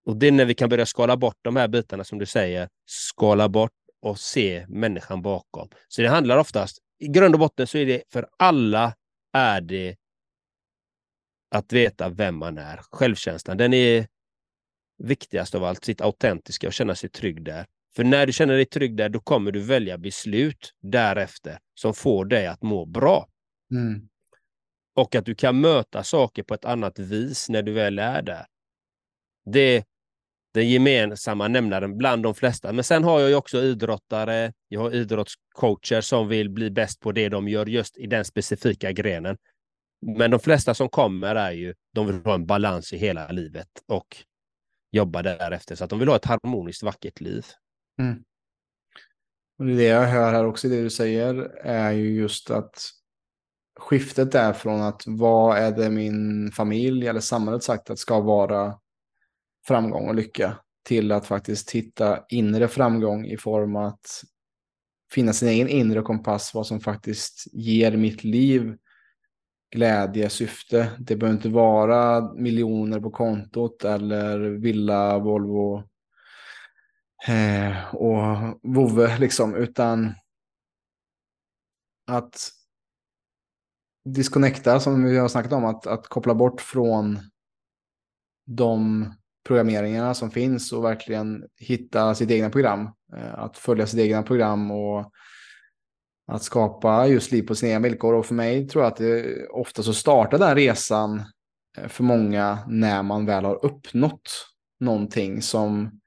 Och 0.06 0.18
det 0.18 0.28
är 0.28 0.32
när 0.32 0.46
vi 0.46 0.54
kan 0.54 0.70
börja 0.70 0.86
skala 0.86 1.18
bort 1.18 1.38
de 1.42 1.56
här 1.56 1.68
bitarna 1.68 2.04
som 2.04 2.20
du 2.20 2.26
säger, 2.26 2.70
skala 2.86 3.50
bort 3.50 3.72
och 4.02 4.20
se 4.20 4.66
människan 4.70 5.22
bakom. 5.22 5.70
Så 5.88 6.02
det 6.02 6.08
handlar 6.08 6.38
oftast, 6.38 6.78
i 7.00 7.08
grund 7.08 7.36
och 7.36 7.40
botten 7.40 7.68
så 7.68 7.78
är 7.78 7.86
det 7.86 8.04
för 8.12 8.28
alla 8.38 8.96
är 9.34 9.62
det 9.62 9.96
att 11.52 11.74
veta 11.74 12.10
vem 12.10 12.36
man 12.36 12.58
är. 12.58 12.78
Självkänslan, 12.92 13.58
den 13.58 13.74
är 13.74 14.08
viktigast 15.04 15.56
av 15.56 15.64
allt, 15.64 15.86
sitt 15.86 16.02
autentiska 16.02 16.68
och 16.68 16.74
känna 16.74 16.96
sig 16.96 17.10
trygg 17.10 17.44
där. 17.44 17.66
För 17.96 18.04
när 18.04 18.26
du 18.26 18.34
känner 18.34 18.56
dig 18.56 18.66
trygg 18.66 18.98
där, 18.98 19.10
då 19.10 19.20
kommer 19.20 19.52
du 19.52 19.60
välja 19.60 19.98
beslut 19.98 20.72
därefter 20.82 21.60
som 21.74 21.94
får 21.94 22.26
dig 22.26 22.48
att 22.48 22.62
må 22.62 22.86
bra. 22.86 23.28
Mm. 23.72 24.08
Och 24.96 25.16
att 25.16 25.26
du 25.26 25.36
kan 25.36 25.62
möta 25.62 26.04
saker 26.04 26.44
på 26.44 26.54
ett 26.54 26.66
annat 26.66 27.00
vis 27.00 27.50
när 27.50 27.64
du 27.64 27.72
väl 27.72 28.00
är 28.00 28.22
där. 28.22 28.46
Det 29.46 29.60
är 29.60 29.84
den 30.54 30.70
gemensamma 30.70 31.48
nämnaren 31.48 31.98
bland 31.98 32.24
de 32.24 32.36
flesta. 32.36 32.74
Men 32.74 32.84
sen 32.84 33.04
har 33.04 33.20
jag 33.20 33.30
ju 33.30 33.36
också 33.36 33.58
idrottare, 33.58 34.54
jag 34.68 34.82
har 34.82 34.92
idrottscoacher 34.92 36.02
som 36.02 36.28
vill 36.28 36.50
bli 36.50 36.72
bäst 36.72 37.00
på 37.00 37.12
det 37.12 37.30
de 37.30 37.48
gör 37.48 37.66
just 37.66 37.98
i 37.98 38.08
den 38.08 38.26
specifika 38.26 38.92
grenen. 38.92 39.38
Men 40.18 40.32
de 40.32 40.40
flesta 40.40 40.74
som 40.74 40.90
kommer 40.90 41.36
är 41.36 41.52
ju, 41.52 41.74
de 41.94 42.08
vill 42.08 42.16
ha 42.16 42.34
en 42.34 42.46
balans 42.46 42.94
i 42.94 42.98
hela 42.98 43.28
livet 43.28 43.68
och 43.88 44.18
jobba 44.96 45.22
därefter. 45.22 45.76
Så 45.76 45.84
att 45.84 45.90
de 45.90 46.00
vill 46.00 46.08
ha 46.08 46.16
ett 46.16 46.26
harmoniskt, 46.26 46.84
vackert 46.84 47.22
liv. 47.22 47.46
Mm. 48.00 48.24
Och 49.60 49.66
det 49.66 49.84
jag 49.84 50.08
hör 50.08 50.34
här 50.34 50.46
också, 50.46 50.70
det 50.70 50.82
du 50.82 50.90
säger, 50.90 51.36
är 51.64 51.92
ju 51.92 52.16
just 52.16 52.52
att 52.52 52.90
skiftet 53.80 54.36
är 54.36 54.54
från 54.54 54.82
att 54.82 55.04
vad 55.08 55.58
är 55.58 55.72
det 55.72 55.90
min 55.90 56.52
familj 56.52 57.08
eller 57.08 57.20
samhället 57.20 57.64
sagt 57.64 57.90
att 57.90 58.00
ska 58.00 58.20
vara 58.20 58.80
framgång 59.68 60.08
och 60.08 60.16
lycka 60.16 60.58
till 60.84 61.12
att 61.12 61.26
faktiskt 61.26 61.72
hitta 61.72 62.24
inre 62.30 62.68
framgång 62.68 63.26
i 63.26 63.38
form 63.38 63.76
att 63.76 64.24
finna 65.12 65.34
sin 65.34 65.50
egen 65.50 65.70
inre 65.70 66.02
kompass, 66.02 66.54
vad 66.54 66.68
som 66.68 66.80
faktiskt 66.80 67.48
ger 67.54 67.98
mitt 67.98 68.24
liv 68.24 68.78
glädje, 69.76 70.30
syfte. 70.30 70.92
Det 71.00 71.16
behöver 71.16 71.38
inte 71.38 71.50
vara 71.50 72.34
miljoner 72.34 73.00
på 73.00 73.12
kontot 73.12 73.84
eller 73.84 74.40
villa, 74.40 75.20
Volvo 75.20 75.84
eh, 77.28 77.96
och 77.96 78.60
vovve 78.64 79.18
liksom, 79.18 79.56
utan 79.56 80.14
att 82.08 82.50
disconnecta 84.06 84.80
som 84.80 85.04
vi 85.04 85.18
har 85.18 85.28
snackat 85.28 85.54
om, 85.54 85.66
att, 85.66 85.88
att 85.88 86.08
koppla 86.08 86.36
bort 86.36 86.62
från 86.62 87.20
de 88.46 89.06
programmeringarna 89.48 90.14
som 90.14 90.32
finns 90.32 90.74
och 90.74 90.84
verkligen 90.84 91.44
hitta 91.58 92.16
sitt 92.16 92.32
egna 92.32 92.50
program. 92.50 92.90
Eh, 93.16 93.40
att 93.40 93.58
följa 93.58 93.88
sitt 93.88 94.00
egna 94.00 94.24
program 94.24 94.72
och 94.72 95.12
att 96.28 96.44
skapa 96.44 97.08
just 97.08 97.32
liv 97.32 97.42
på 97.42 97.56
sina 97.56 97.72
egna 97.72 97.88
villkor. 97.88 98.14
Och 98.14 98.26
för 98.26 98.36
mig 98.36 98.68
tror 98.68 98.84
jag 98.84 98.92
att 98.92 98.98
det 98.98 99.48
ofta 99.48 99.84
så 99.84 99.94
startar 99.94 100.38
den 100.38 100.56
resan 100.56 101.24
eh, 101.78 101.88
för 101.88 102.04
många 102.04 102.60
när 102.68 103.04
man 103.04 103.26
väl 103.26 103.46
har 103.46 103.66
uppnått 103.66 104.48
någonting 104.80 105.42
som 105.42 106.00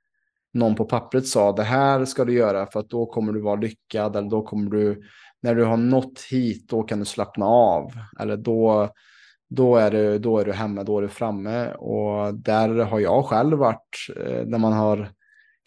någon 0.55 0.75
på 0.75 0.85
pappret 0.85 1.27
sa 1.27 1.53
det 1.53 1.63
här 1.63 2.05
ska 2.05 2.25
du 2.25 2.33
göra 2.33 2.67
för 2.67 2.81
att 2.81 2.91
då 2.91 3.07
kommer 3.07 3.33
du 3.33 3.41
vara 3.41 3.61
lyckad 3.61 4.17
eller 4.17 4.31
då 4.31 4.43
kommer 4.43 4.71
du, 4.71 5.03
när 5.43 5.55
du 5.55 5.65
har 5.65 5.77
nått 5.77 6.21
hit, 6.31 6.69
då 6.69 6.83
kan 6.83 6.99
du 6.99 7.05
slappna 7.05 7.47
av. 7.47 7.93
Eller 8.21 8.37
då, 8.37 8.91
då, 9.51 9.77
är, 9.77 9.91
du, 9.91 10.19
då 10.19 10.39
är 10.39 10.45
du 10.45 10.53
hemma, 10.53 10.85
då 10.85 10.99
är 10.99 11.03
du 11.03 11.09
framme. 11.09 11.73
Och 11.73 12.35
där 12.35 12.69
har 12.69 13.01
jag 13.01 13.25
själv 13.25 13.59
varit, 13.59 13.97
eh, 14.17 14.47
när 14.47 14.59
man 14.59 14.73
har 14.73 15.09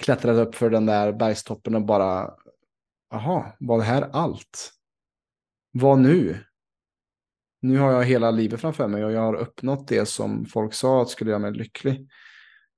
klättrat 0.03 0.47
upp 0.47 0.55
för 0.55 0.69
den 0.69 0.85
där 0.85 1.11
bergstoppen 1.11 1.75
och 1.75 1.85
bara, 1.85 2.29
jaha, 3.11 3.51
var 3.59 3.77
det 3.77 3.83
här 3.83 4.09
allt? 4.13 4.71
Vad 5.71 5.99
nu? 5.99 6.37
Nu 7.61 7.77
har 7.77 7.91
jag 7.91 8.03
hela 8.03 8.31
livet 8.31 8.61
framför 8.61 8.87
mig 8.87 9.05
och 9.05 9.11
jag 9.11 9.21
har 9.21 9.33
uppnått 9.33 9.87
det 9.87 10.05
som 10.05 10.45
folk 10.45 10.73
sa 10.73 11.01
att 11.01 11.09
skulle 11.09 11.29
göra 11.29 11.39
mig 11.39 11.51
lycklig. 11.51 12.09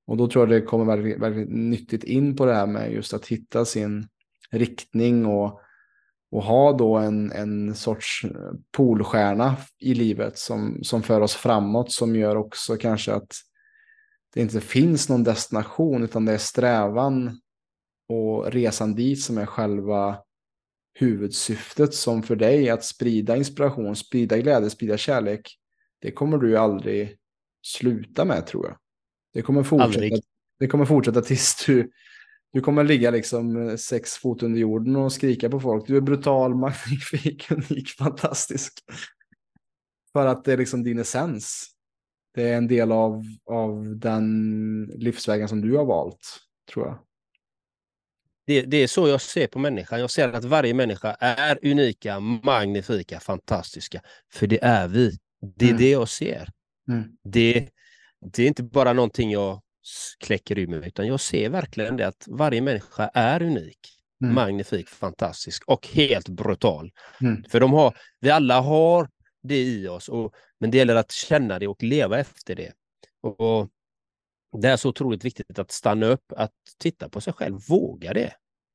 Och 0.08 0.18
då 0.18 0.28
tror 0.28 0.52
jag 0.52 0.62
det 0.62 0.66
kommer 0.66 0.86
väldigt, 0.86 1.20
väldigt 1.20 1.50
nyttigt 1.50 2.04
in 2.04 2.36
på 2.36 2.46
det 2.46 2.54
här 2.54 2.68
med 2.68 2.94
just 2.94 3.14
att 3.14 3.28
hitta 3.28 3.66
sin 3.66 4.08
riktning 4.52 5.26
och, 5.26 5.60
och 6.32 6.44
ha 6.44 6.74
då 6.74 6.98
en, 6.98 7.32
en 7.32 7.76
sorts 7.76 8.26
polstjärna 8.72 9.58
i 9.80 9.94
livet 9.94 10.38
som, 10.38 10.80
som 10.84 11.04
för 11.04 11.22
oss 11.22 11.36
framåt 11.36 11.92
som 11.92 12.16
gör 12.16 12.36
också 12.36 12.78
kanske 12.78 13.14
att 13.14 13.34
det 14.34 14.42
inte 14.42 14.62
finns 14.62 15.10
någon 15.10 15.24
destination 15.24 16.04
utan 16.04 16.26
det 16.26 16.34
är 16.34 16.38
strävan 16.38 17.40
och 18.08 18.52
resan 18.52 18.96
dit 18.96 19.22
som 19.22 19.38
är 19.38 19.46
själva 19.46 20.18
huvudsyftet 20.94 21.94
som 21.94 22.24
för 22.24 22.36
dig 22.36 22.70
att 22.70 22.84
sprida 22.84 23.38
inspiration, 23.38 23.96
sprida 23.96 24.38
glädje, 24.38 24.70
sprida 24.70 24.98
kärlek. 24.98 25.60
Det 26.02 26.12
kommer 26.12 26.38
du 26.38 26.58
aldrig 26.58 27.18
sluta 27.62 28.26
med 28.26 28.48
tror 28.48 28.68
jag. 28.68 28.78
Det 29.34 29.42
kommer 29.42 29.64
fortsätta, 29.64 30.16
det 30.60 30.68
kommer 30.68 30.86
fortsätta 30.86 31.22
tills 31.22 31.66
du, 31.66 31.92
du 32.54 32.62
kommer 32.62 32.84
ligga 32.84 33.12
liksom 33.12 33.78
sex 33.78 34.12
fot 34.12 34.44
under 34.44 34.60
jorden 34.60 34.96
och 34.96 35.14
skrika 35.14 35.50
på 35.50 35.60
folk. 35.60 35.88
Du 35.88 35.98
är 35.98 36.02
brutal, 36.02 36.56
magnifik, 36.56 37.52
unik, 37.52 37.90
fantastisk. 37.90 38.74
För 40.14 40.26
att 40.26 40.46
det 40.46 40.54
är 40.54 40.58
liksom 40.58 40.84
din 40.84 41.00
essens. 41.00 41.70
Det 42.34 42.50
är 42.50 42.58
en 42.58 42.68
del 42.68 42.92
av, 42.92 43.24
av 43.46 43.98
den 43.98 44.86
livsvägen 44.86 45.48
som 45.48 45.62
du 45.62 45.78
har 45.78 45.86
valt, 45.86 46.40
tror 46.74 46.86
jag. 46.86 47.00
Det, 48.46 48.62
det, 48.62 48.78
är 48.78 48.88
så 48.88 49.08
jag 49.08 49.22
ser 49.22 49.48
på 49.48 49.60
människan. 49.60 50.00
Jag 50.00 50.12
ser 50.12 50.30
att 50.30 50.44
varje 50.44 50.74
människa 50.74 51.16
är 51.20 51.60
unika, 51.62 52.20
magnifika, 52.20 53.20
fantastiska. 53.20 54.02
För 54.34 54.48
det 54.48 54.64
är 54.64 54.88
vi. 54.88 55.18
Det 55.56 55.66
är 55.66 55.70
mm. 55.70 55.82
det 55.82 55.90
jag 55.90 56.10
ser. 56.10 56.50
Mm. 56.90 57.04
Det, 57.24 57.70
det 58.34 58.44
är 58.44 58.48
inte 58.48 58.64
bara 58.64 58.94
någonting 58.94 59.32
jag 59.32 59.62
kläcker 60.20 60.60
ur 60.60 60.68
mig, 60.68 60.88
utan 60.88 61.08
jag 61.08 61.20
ser 61.20 61.50
verkligen 61.50 61.98
det 61.98 62.08
att 62.08 62.26
varje 62.28 62.62
människa 62.62 63.10
är 63.14 63.42
unik, 63.42 63.80
mm. 64.24 64.36
magnifik, 64.36 64.90
fantastisk 64.90 65.64
och 65.68 65.88
helt 65.88 66.30
brutal. 66.30 66.92
Mm. 67.22 67.44
För 67.50 67.60
de 67.60 67.74
har, 67.74 67.98
vi 68.20 68.30
alla 68.30 68.62
har 68.62 69.10
det 69.44 69.64
i 69.64 69.88
oss, 69.88 70.10
och, 70.10 70.34
men 70.60 70.72
det 70.72 70.78
gäller 70.78 70.96
att 70.96 71.12
känna 71.12 71.60
det 71.60 71.68
och 71.68 71.84
leva 71.84 72.20
efter 72.20 72.56
det. 72.56 72.72
Och, 73.22 73.42
och 73.42 73.70
Det 74.62 74.70
är 74.70 74.78
så 74.78 74.90
otroligt 74.90 75.26
viktigt 75.26 75.60
att 75.60 75.72
stanna 75.72 76.06
upp, 76.06 76.34
att 76.36 76.52
titta 76.80 77.10
på 77.10 77.22
sig 77.22 77.34
själv, 77.34 77.60
våga 77.70 78.14
det. 78.14 78.34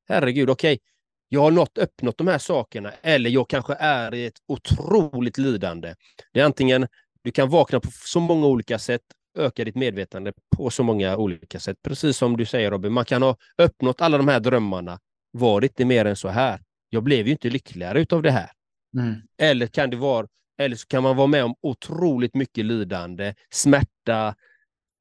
Herregud, 0.08 0.50
okej, 0.50 0.74
okay, 0.74 0.84
jag 1.28 1.40
har 1.40 1.50
nått, 1.50 1.78
uppnått 1.78 2.18
de 2.18 2.26
här 2.28 2.38
sakerna, 2.38 2.92
eller 3.02 3.30
jag 3.30 3.48
kanske 3.48 3.74
är 3.74 4.14
i 4.14 4.26
ett 4.26 4.38
otroligt 4.46 5.38
lidande. 5.38 5.94
Det 6.32 6.40
är 6.40 6.44
antingen 6.44 6.86
du 7.22 7.30
kan 7.30 7.50
vakna 7.50 7.80
på 7.80 7.88
så 7.90 8.20
många 8.20 8.46
olika 8.46 8.78
sätt 8.78 9.02
öka 9.38 9.64
ditt 9.64 9.74
medvetande 9.74 10.32
på 10.56 10.70
så 10.70 10.82
många 10.82 11.16
olika 11.16 11.60
sätt. 11.60 11.76
Precis 11.82 12.16
som 12.16 12.36
du 12.36 12.46
säger 12.46 12.70
Robin, 12.70 12.92
man 12.92 13.04
kan 13.04 13.22
ha 13.22 13.36
uppnått 13.58 14.00
alla 14.00 14.18
de 14.18 14.28
här 14.28 14.40
drömmarna, 14.40 14.98
varit 15.32 15.76
det 15.76 15.84
mer 15.84 16.04
än 16.04 16.16
så 16.16 16.28
här. 16.28 16.62
Jag 16.90 17.02
blev 17.02 17.26
ju 17.26 17.32
inte 17.32 17.50
lyckligare 17.50 18.00
utav 18.00 18.22
det 18.22 18.30
här. 18.30 18.50
Mm. 18.98 19.14
Eller 19.38 19.66
kan 19.66 19.90
det 19.90 19.96
vara, 19.96 20.26
eller 20.58 20.76
så 20.76 20.86
kan 20.86 21.02
man 21.02 21.16
vara 21.16 21.26
med 21.26 21.44
om 21.44 21.54
otroligt 21.62 22.34
mycket 22.34 22.64
lidande, 22.64 23.34
smärta, 23.50 24.34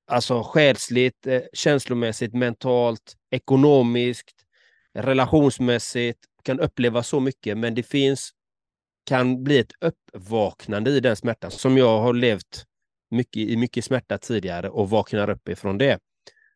alltså 0.07 0.43
själsligt, 0.43 1.27
eh, 1.27 1.41
känslomässigt, 1.53 2.33
mentalt, 2.33 3.15
ekonomiskt, 3.31 4.45
relationsmässigt, 4.93 6.19
kan 6.43 6.59
uppleva 6.59 7.03
så 7.03 7.19
mycket, 7.19 7.57
men 7.57 7.75
det 7.75 7.83
finns, 7.83 8.31
kan 9.05 9.43
bli 9.43 9.59
ett 9.59 9.71
uppvaknande 9.81 10.91
i 10.91 10.99
den 10.99 11.15
smärtan 11.15 11.51
som 11.51 11.77
jag 11.77 12.01
har 12.01 12.13
levt 12.13 12.65
mycket, 13.11 13.37
i 13.37 13.57
mycket 13.57 13.85
smärta 13.85 14.17
tidigare 14.17 14.69
och 14.69 14.89
vaknar 14.89 15.29
upp 15.29 15.49
ifrån 15.49 15.77
det. 15.77 15.99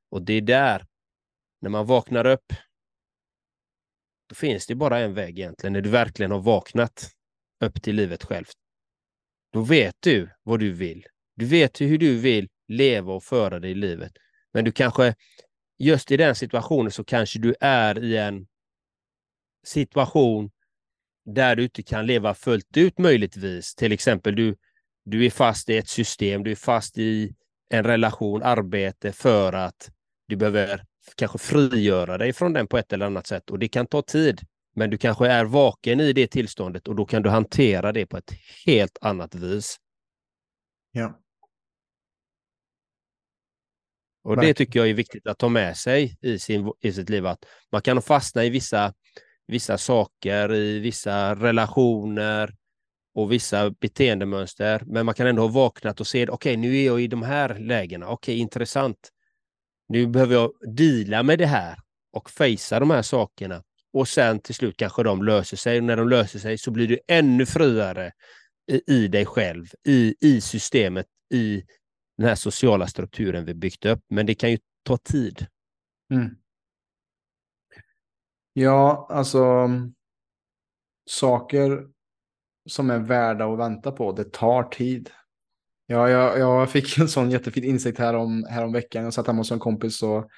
Och 0.10 0.22
det 0.22 0.34
är 0.34 0.42
där, 0.42 0.86
när 1.62 1.70
man 1.70 1.86
vaknar 1.86 2.28
upp, 2.28 2.54
då 4.30 4.36
finns 4.36 4.68
det 4.68 4.76
bara 4.76 5.00
en 5.00 5.14
väg 5.14 5.40
egentligen, 5.40 5.74
när 5.74 5.82
du 5.82 5.90
verkligen 5.90 6.32
har 6.32 6.40
vaknat 6.40 7.12
upp 7.64 7.82
till 7.82 7.96
livet 7.96 8.24
självt. 8.24 8.54
Då 9.54 9.62
vet 9.62 9.96
du 10.00 10.30
vad 10.44 10.60
du 10.60 10.72
vill. 10.72 11.06
Du 11.36 11.46
vet 11.46 11.82
hur 11.82 11.98
du 11.98 12.18
vill 12.18 12.48
leva 12.72 13.14
och 13.14 13.24
föra 13.24 13.60
dig 13.60 13.72
i 13.72 13.76
livet. 13.76 14.12
Men 14.54 14.66
du 14.66 14.72
kanske, 14.72 15.16
just 15.78 16.12
i 16.12 16.18
den 16.18 16.36
situationen 16.36 16.92
så 16.92 17.04
kanske 17.04 17.40
du 17.40 17.56
är 17.60 18.04
i 18.04 18.18
en 18.18 18.48
situation 19.64 20.52
där 21.26 21.56
du 21.56 21.64
inte 21.64 21.84
kan 21.84 22.06
leva 22.06 22.34
fullt 22.34 22.78
ut 22.78 22.98
möjligtvis. 22.98 23.76
Till 23.76 23.92
exempel 23.92 24.36
du 24.36 24.56
du 25.04 25.26
är 25.26 25.30
fast 25.30 25.70
i 25.70 25.78
ett 25.78 25.90
system, 25.90 26.44
du 26.44 26.52
är 26.52 26.56
fast 26.56 26.98
i 26.98 27.36
en 27.70 27.84
relation, 27.84 28.44
arbete 28.44 29.12
för 29.12 29.54
att 29.54 29.92
du 30.28 30.36
behöver 30.36 30.86
kanske 31.16 31.38
frigöra 31.38 32.18
dig 32.18 32.34
från 32.34 32.54
den 32.54 32.68
på 32.68 32.78
ett 32.78 32.94
eller 32.94 33.06
annat 33.06 33.28
sätt 33.28 33.50
och 33.50 33.60
det 33.60 33.68
kan 33.68 33.88
ta 33.88 34.02
tid. 34.02 34.42
Men 34.76 34.90
du 34.90 34.98
kanske 34.98 35.28
är 35.28 35.46
vaken 35.46 36.00
i 36.00 36.14
det 36.14 36.28
tillståndet 36.28 36.88
och 36.88 36.96
då 36.96 37.06
kan 37.06 37.22
du 37.22 37.30
hantera 37.30 37.92
det 37.92 38.06
på 38.06 38.18
ett 38.18 38.32
helt 38.66 38.98
annat 39.02 39.36
vis. 39.36 39.78
Ja. 40.92 41.20
Och 44.24 44.42
det 44.42 44.54
tycker 44.54 44.80
jag 44.80 44.90
är 44.90 44.94
viktigt 44.94 45.28
att 45.28 45.38
ta 45.38 45.50
med 45.50 45.78
sig 45.78 46.18
i, 46.22 46.40
sin, 46.40 46.72
i 46.82 46.94
sitt 46.94 47.10
liv, 47.10 47.26
att 47.26 47.46
man 47.72 47.82
kan 47.82 48.02
fastna 48.02 48.46
i 48.46 48.50
vissa, 48.50 48.94
vissa 49.48 49.78
saker, 49.78 50.54
i 50.54 50.80
vissa 50.80 51.36
relationer, 51.36 52.56
och 53.14 53.32
vissa 53.32 53.70
beteendemönster, 53.70 54.84
men 54.86 55.06
man 55.06 55.16
kan 55.16 55.28
ändå 55.28 55.42
ha 55.42 55.50
vaknat 55.50 56.00
och 56.00 56.08
se, 56.08 56.24
okej, 56.24 56.34
okay, 56.34 56.58
nu 56.58 56.78
är 56.78 56.86
jag 56.86 57.02
i 57.02 57.08
de 57.08 57.24
här 57.24 57.60
lägena, 57.60 58.08
okej, 58.08 58.34
okay, 58.34 58.42
intressant. 58.42 59.10
Nu 59.90 60.08
behöver 60.08 60.34
jag 60.34 60.52
dela 60.78 61.24
med 61.24 61.40
det 61.40 61.46
här 61.46 61.78
och 62.14 62.30
fejsa 62.30 62.80
de 62.80 62.90
här 62.90 63.02
sakerna. 63.02 63.64
Och 63.94 64.08
sen 64.08 64.40
till 64.40 64.56
slut 64.56 64.78
kanske 64.78 65.04
de 65.04 65.24
löser 65.24 65.58
sig. 65.58 65.78
Och 65.78 65.84
när 65.84 65.98
de 65.98 66.10
löser 66.10 66.40
sig 66.40 66.58
så 66.58 66.72
blir 66.72 66.88
du 66.88 67.00
ännu 67.08 67.46
friare 67.46 68.12
i, 68.72 68.94
i 68.94 69.08
dig 69.08 69.26
själv, 69.26 69.66
i, 69.88 70.16
i 70.22 70.42
systemet, 70.42 71.06
i 71.34 71.64
den 72.22 72.30
här 72.30 72.36
sociala 72.36 72.88
strukturen 72.88 73.46
vi 73.46 73.54
byggt 73.54 73.86
upp. 73.86 74.00
Men 74.10 74.26
det 74.26 74.36
kan 74.36 74.52
ju 74.52 74.58
ta 74.84 74.98
tid. 74.98 75.48
Mm. 76.14 76.36
Ja, 78.54 79.08
alltså 79.10 79.70
saker 81.10 81.88
som 82.70 82.90
är 82.90 83.00
värda 83.00 83.46
att 83.46 83.60
vänta 83.60 83.92
på. 83.92 84.12
Det 84.12 84.32
tar 84.32 84.64
tid. 84.64 85.10
Ja, 85.86 86.10
jag, 86.10 86.40
jag 86.40 86.70
fick 86.70 86.98
en 86.98 87.08
sån 87.08 87.32
jättefin 87.32 87.64
insikt 87.64 88.00
här 88.00 88.14
om, 88.14 88.46
här 88.50 88.66
om 88.66 88.72
veckan. 88.72 89.04
Jag 89.04 89.14
satt 89.14 89.28
hemma 89.28 89.40
hos 89.40 89.52
en 89.52 89.60
kompis 89.60 90.04
och 90.04 90.30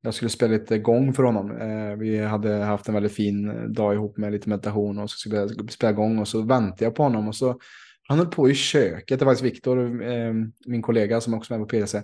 jag 0.00 0.14
skulle 0.14 0.28
spela 0.28 0.52
lite 0.52 0.78
gång 0.78 1.12
för 1.12 1.22
honom. 1.22 1.56
Eh, 1.56 1.96
vi 1.96 2.18
hade 2.18 2.54
haft 2.54 2.88
en 2.88 2.94
väldigt 2.94 3.14
fin 3.14 3.72
dag 3.72 3.94
ihop 3.94 4.16
med 4.16 4.32
lite 4.32 4.48
meditation 4.48 4.98
och 4.98 5.10
så 5.10 5.16
skulle 5.16 5.36
jag 5.36 5.72
spela 5.72 5.92
gång 5.92 6.18
och 6.18 6.28
så 6.28 6.42
väntade 6.42 6.84
jag 6.84 6.94
på 6.94 7.02
honom 7.02 7.28
och 7.28 7.36
så 7.36 7.60
han 8.08 8.18
höll 8.18 8.26
på 8.26 8.50
i 8.50 8.54
köket. 8.54 9.18
Det 9.18 9.24
var 9.24 9.32
faktiskt 9.32 9.54
Viktor, 9.54 10.02
eh, 10.02 10.32
min 10.66 10.82
kollega 10.82 11.20
som 11.20 11.34
också 11.34 11.54
är 11.54 11.58
med 11.58 11.68
på 11.68 11.76
PDC. 11.76 12.02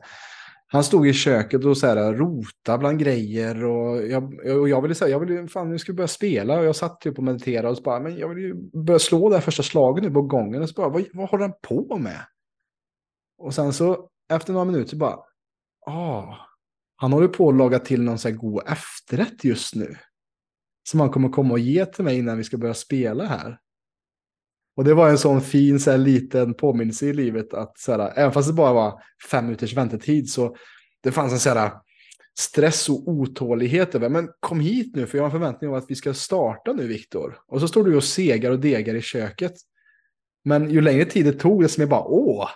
Han 0.67 0.85
stod 0.85 1.09
i 1.09 1.13
köket 1.13 1.65
och 1.65 1.77
så 1.79 1.87
här, 1.87 2.15
rota 2.15 2.79
bland 2.79 2.99
grejer 2.99 3.65
och 3.65 4.07
jag, 4.07 4.35
och 4.61 4.69
jag 4.69 4.83
ville 4.83 4.95
säga, 4.95 5.11
jag 5.11 5.21
ville, 5.21 5.49
fan 5.49 5.71
nu 5.71 5.79
ska 5.79 5.93
vi 5.93 5.97
börja 5.97 6.09
spela 6.09 6.59
och 6.59 6.65
jag 6.65 6.77
satt 6.77 7.01
typ 7.01 7.19
och 7.19 7.25
mediterade 7.25 7.69
och 7.69 7.77
så 7.77 7.83
bara, 7.83 8.01
men 8.01 8.17
jag 8.19 8.29
vill 8.29 8.39
ju 8.39 8.55
börja 8.85 8.99
slå 8.99 9.29
det 9.29 9.35
här 9.35 9.43
första 9.43 9.63
slaget 9.63 10.05
nu 10.05 10.11
på 10.11 10.23
gången 10.23 10.63
och 10.63 10.69
så 10.69 10.75
bara, 10.75 10.89
vad, 10.89 11.05
vad 11.13 11.29
håller 11.29 11.45
han 11.45 11.55
på 11.63 11.99
med? 11.99 12.21
Och 13.39 13.55
sen 13.55 13.73
så 13.73 14.09
efter 14.33 14.53
några 14.53 14.65
minuter 14.65 14.97
bara, 14.97 15.19
ah, 15.87 16.37
han 16.97 17.13
håller 17.13 17.29
på 17.29 17.49
att 17.49 17.57
laga 17.57 17.79
till 17.79 18.03
någon 18.03 18.19
så 18.19 18.29
här 18.29 18.37
god 18.37 18.63
efterrätt 18.67 19.45
just 19.45 19.75
nu. 19.75 19.97
Som 20.89 21.01
han 21.01 21.11
kommer 21.11 21.29
komma 21.29 21.53
och 21.53 21.59
ge 21.59 21.87
till 21.87 22.05
mig 22.05 22.19
innan 22.19 22.39
vi 22.39 22.45
ska 22.45 22.59
börja 22.59 22.75
spela 22.75 23.25
här. 23.25 23.59
Och 24.77 24.85
det 24.85 24.95
var 24.95 25.09
en 25.09 25.19
sån 25.19 25.41
fin 25.41 25.81
så 25.81 25.91
här, 25.91 25.99
liten 25.99 26.55
påminnelse 26.55 27.07
i 27.07 27.13
livet 27.13 27.55
att 27.55 27.79
så 27.79 27.93
här, 27.93 28.13
även 28.17 28.33
fast 28.33 28.49
det 28.49 28.55
bara 28.55 28.73
var 28.73 29.03
fem 29.31 29.45
minuters 29.45 29.77
väntetid 29.77 30.31
så 30.31 30.57
det 31.03 31.13
fanns 31.13 31.33
en 31.33 31.39
så 31.39 31.51
här, 31.51 31.73
stress 32.39 32.89
och 32.89 33.09
otålighet 33.09 33.95
över, 33.95 34.09
men 34.09 34.29
kom 34.41 34.61
hit 34.61 34.97
nu 34.97 35.07
för 35.07 35.19
jag 35.19 35.23
har 35.23 35.27
en 35.27 35.41
förväntning 35.41 35.71
om 35.71 35.77
att 35.77 35.91
vi 35.91 35.95
ska 35.95 36.15
starta 36.15 36.73
nu 36.73 36.87
Viktor. 36.87 37.39
Och 37.47 37.61
så 37.61 37.69
står 37.69 37.85
du 37.85 37.97
och 37.97 38.05
segar 38.05 38.51
och 38.51 38.61
degar 38.61 38.95
i 38.95 39.03
köket. 39.03 39.55
Men 40.45 40.71
ju 40.71 40.81
längre 40.81 41.05
tid 41.05 41.25
det 41.25 41.33
tog, 41.33 41.63
desto 41.63 41.81
mer 41.81 41.87
bara 41.87 42.05
åh, 42.05 42.49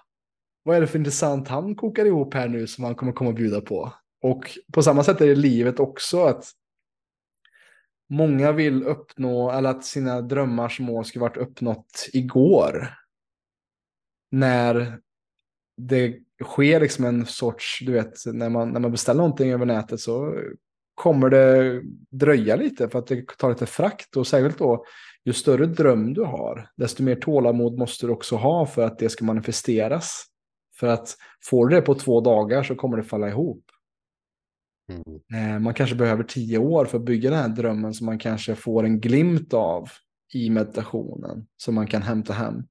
vad 0.62 0.76
är 0.76 0.80
det 0.80 0.86
för 0.86 0.98
intressant 0.98 1.48
han 1.48 1.74
kokar 1.74 2.04
ihop 2.04 2.34
här 2.34 2.48
nu 2.48 2.66
som 2.66 2.84
han 2.84 2.94
kommer 2.94 3.12
komma 3.12 3.30
och 3.30 3.36
bjuda 3.36 3.60
på. 3.60 3.92
Och 4.22 4.58
på 4.72 4.82
samma 4.82 5.04
sätt 5.04 5.20
är 5.20 5.26
det 5.26 5.34
livet 5.34 5.80
också 5.80 6.24
att 6.24 6.44
många 8.11 8.52
vill 8.52 8.82
uppnå, 8.82 9.50
eller 9.50 9.70
att 9.70 9.84
sina 9.84 10.20
drömmars 10.20 10.80
mål 10.80 11.04
skulle 11.04 11.22
varit 11.22 11.36
uppnått 11.36 12.09
igår. 12.12 12.94
När 14.30 14.98
det 15.76 16.16
sker 16.44 16.80
liksom 16.80 17.04
en 17.04 17.26
sorts, 17.26 17.78
du 17.82 17.92
vet, 17.92 18.14
när 18.26 18.48
man, 18.48 18.70
när 18.70 18.80
man 18.80 18.90
beställer 18.90 19.18
någonting 19.18 19.52
över 19.52 19.66
nätet 19.66 20.00
så 20.00 20.34
kommer 20.94 21.30
det 21.30 21.82
dröja 22.11 22.57
lite 22.57 22.88
för 22.88 22.98
att 22.98 23.07
det 23.07 23.38
tar 23.38 23.48
lite 23.48 23.66
frakt 23.66 24.16
och 24.16 24.26
särskilt 24.26 24.59
då 24.59 24.84
ju 25.24 25.32
större 25.32 25.66
dröm 25.66 26.14
du 26.14 26.22
har, 26.22 26.68
desto 26.76 27.02
mer 27.02 27.16
tålamod 27.16 27.78
måste 27.78 28.07
du 28.07 28.12
också 28.12 28.36
ha 28.36 28.66
för 28.66 28.82
att 28.82 28.98
det 28.98 29.09
ska 29.09 29.24
manifesteras. 29.24 30.24
För 30.76 30.86
att 30.86 31.16
får 31.44 31.68
du 31.68 31.76
det 31.76 31.82
på 31.82 31.94
två 31.94 32.20
dagar 32.20 32.62
så 32.62 32.74
kommer 32.74 32.96
det 32.96 33.02
falla 33.02 33.28
ihop. 33.28 33.64
Mm. 34.89 35.20
Eh, 35.34 35.61
man 35.61 35.74
kanske 35.74 35.97
behöver 35.97 36.24
tio 36.24 36.59
år 36.59 36.84
för 36.84 36.99
att 36.99 37.05
bygga 37.05 37.30
den 37.30 37.39
här 37.39 37.49
drömmen 37.49 37.95
som 37.95 38.07
man 38.07 38.18
kanske 38.18 38.55
får 38.55 38.84
en 38.84 39.01
glimt 39.01 39.55
av 39.55 39.89
i 40.32 40.51
meditationen 40.51 41.47
som 41.57 41.74
man 41.74 41.87
kan 41.87 42.03
hämta 42.03 42.32
hem. 42.32 42.62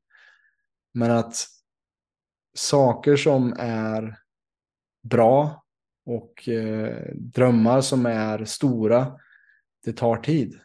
Men 0.94 1.12
att 1.12 1.48
saker 2.56 3.16
som 3.16 3.54
är 3.60 4.20
bra 5.04 5.64
och 6.06 6.50
eh, 6.50 7.12
drömmar 7.16 7.82
som 7.82 8.06
är 8.06 8.46
stora, 8.46 9.20
det 9.86 9.94
tar 9.94 10.18
tid. 10.18 10.60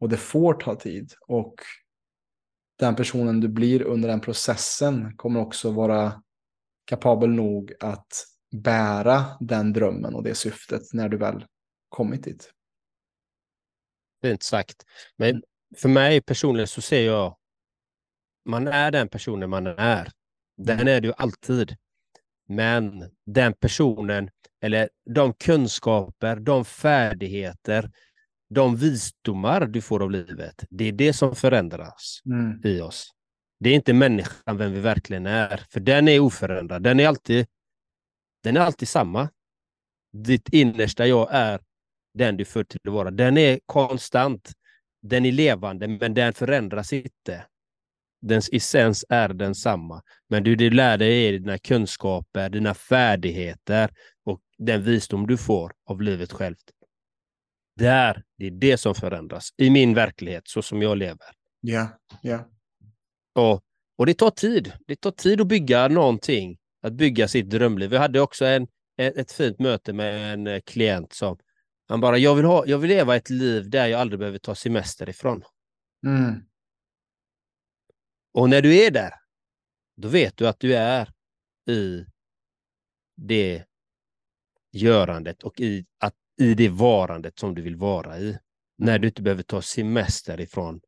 Och 0.00 0.08
det 0.08 0.16
får 0.16 0.54
ta 0.54 0.74
tid. 0.74 1.12
Och 1.26 1.54
den 2.78 2.96
personen 2.96 3.40
du 3.40 3.48
blir 3.48 3.82
under 3.82 4.08
den 4.08 4.20
processen 4.20 5.16
kommer 5.16 5.40
också 5.40 5.70
vara 5.70 6.22
kapabel 6.84 7.30
nog 7.30 7.72
att 7.80 8.24
bära 8.50 9.24
den 9.40 9.72
drömmen 9.72 10.14
och 10.14 10.22
det 10.22 10.34
syftet 10.34 10.82
när 10.92 11.08
du 11.08 11.16
väl 11.16 11.44
kommit 11.88 12.24
dit. 12.24 12.52
Fint 14.22 14.42
sagt. 14.42 14.84
Men 15.16 15.42
för 15.76 15.88
mig 15.88 16.20
personligen 16.20 16.68
så 16.68 16.80
ser 16.80 17.06
jag 17.06 17.38
man 18.48 18.68
är 18.68 18.90
den 18.90 19.08
personen 19.08 19.50
man 19.50 19.66
är. 19.66 20.10
Den 20.56 20.80
mm. 20.80 20.88
är 20.88 21.00
du 21.00 21.12
alltid. 21.16 21.76
Men 22.48 23.10
den 23.26 23.52
personen, 23.52 24.30
eller 24.62 24.88
de 25.14 25.32
kunskaper, 25.32 26.36
de 26.36 26.64
färdigheter, 26.64 27.90
de 28.50 28.76
visdomar 28.76 29.66
du 29.66 29.80
får 29.80 30.02
av 30.02 30.10
livet, 30.10 30.64
det 30.70 30.84
är 30.84 30.92
det 30.92 31.12
som 31.12 31.36
förändras 31.36 32.20
mm. 32.26 32.60
i 32.64 32.80
oss. 32.80 33.10
Det 33.60 33.70
är 33.70 33.74
inte 33.74 33.92
människan, 33.92 34.56
vem 34.56 34.72
vi 34.72 34.80
verkligen 34.80 35.26
är, 35.26 35.62
för 35.70 35.80
den 35.80 36.08
är 36.08 36.20
oförändrad. 36.20 36.82
Den 36.82 37.00
är 37.00 37.08
alltid, 37.08 37.46
den 38.48 38.56
är 38.56 38.60
alltid 38.60 38.88
samma. 38.88 39.28
Ditt 40.12 40.48
innersta 40.48 41.06
jag 41.06 41.28
är 41.32 41.60
den 42.14 42.36
du 42.36 42.44
född 42.44 42.68
till 42.68 42.80
att 42.84 42.92
vara. 42.92 43.10
Den 43.10 43.38
är 43.38 43.60
konstant. 43.66 44.52
Den 45.02 45.24
är 45.26 45.32
levande, 45.32 45.88
men 45.88 46.14
den 46.14 46.32
förändras 46.32 46.92
inte. 46.92 47.46
Dens 48.20 48.48
essens 48.52 49.04
är 49.08 49.28
densamma. 49.28 50.02
Men 50.28 50.42
du, 50.44 50.56
du 50.56 50.70
lär 50.70 50.98
dig 50.98 51.38
dina 51.38 51.58
kunskaper, 51.58 52.48
dina 52.48 52.74
färdigheter 52.74 53.90
och 54.24 54.40
den 54.58 54.82
visdom 54.82 55.26
du 55.26 55.36
får 55.36 55.72
av 55.86 56.02
livet 56.02 56.32
självt. 56.32 56.70
Där, 57.76 58.24
det 58.38 58.46
är 58.46 58.50
det 58.50 58.76
som 58.76 58.94
förändras 58.94 59.48
i 59.56 59.70
min 59.70 59.94
verklighet, 59.94 60.48
så 60.48 60.62
som 60.62 60.82
jag 60.82 60.98
lever. 60.98 61.28
Ja, 61.60 61.88
ja. 62.22 62.48
Och, 63.34 63.62
och 63.96 64.06
det 64.06 64.14
tar 64.14 64.30
tid. 64.30 64.72
Det 64.86 64.96
tar 64.96 65.10
tid 65.10 65.40
att 65.40 65.46
bygga 65.46 65.88
någonting, 65.88 66.57
att 66.80 66.92
bygga 66.92 67.28
sitt 67.28 67.50
drömliv. 67.50 67.90
Vi 67.90 67.96
hade 67.96 68.20
också 68.20 68.44
en, 68.44 68.66
ett 68.96 69.32
fint 69.32 69.58
möte 69.58 69.92
med 69.92 70.32
en 70.32 70.46
eh, 70.46 70.60
klient 70.60 71.12
som 71.12 71.38
han 71.88 72.00
bara, 72.00 72.18
jag 72.18 72.34
vill, 72.34 72.44
ha, 72.44 72.66
jag 72.66 72.78
vill 72.78 72.90
leva 72.90 73.16
ett 73.16 73.30
liv 73.30 73.70
där 73.70 73.86
jag 73.86 74.00
aldrig 74.00 74.18
behöver 74.18 74.38
ta 74.38 74.54
semester 74.54 75.08
ifrån. 75.08 75.42
Mm. 76.06 76.42
Och 78.32 78.50
när 78.50 78.62
du 78.62 78.76
är 78.76 78.90
där, 78.90 79.12
då 79.96 80.08
vet 80.08 80.36
du 80.36 80.48
att 80.48 80.60
du 80.60 80.74
är 80.74 81.12
i 81.70 82.06
det 83.16 83.64
görandet 84.72 85.42
och 85.42 85.60
i, 85.60 85.86
att, 85.98 86.14
i 86.40 86.54
det 86.54 86.68
varandet 86.68 87.38
som 87.38 87.54
du 87.54 87.62
vill 87.62 87.76
vara 87.76 88.18
i. 88.18 88.38
När 88.78 88.92
mm. 88.92 89.00
du 89.00 89.08
inte 89.08 89.22
behöver 89.22 89.42
ta 89.42 89.62
semester 89.62 90.40
ifrån 90.40 90.80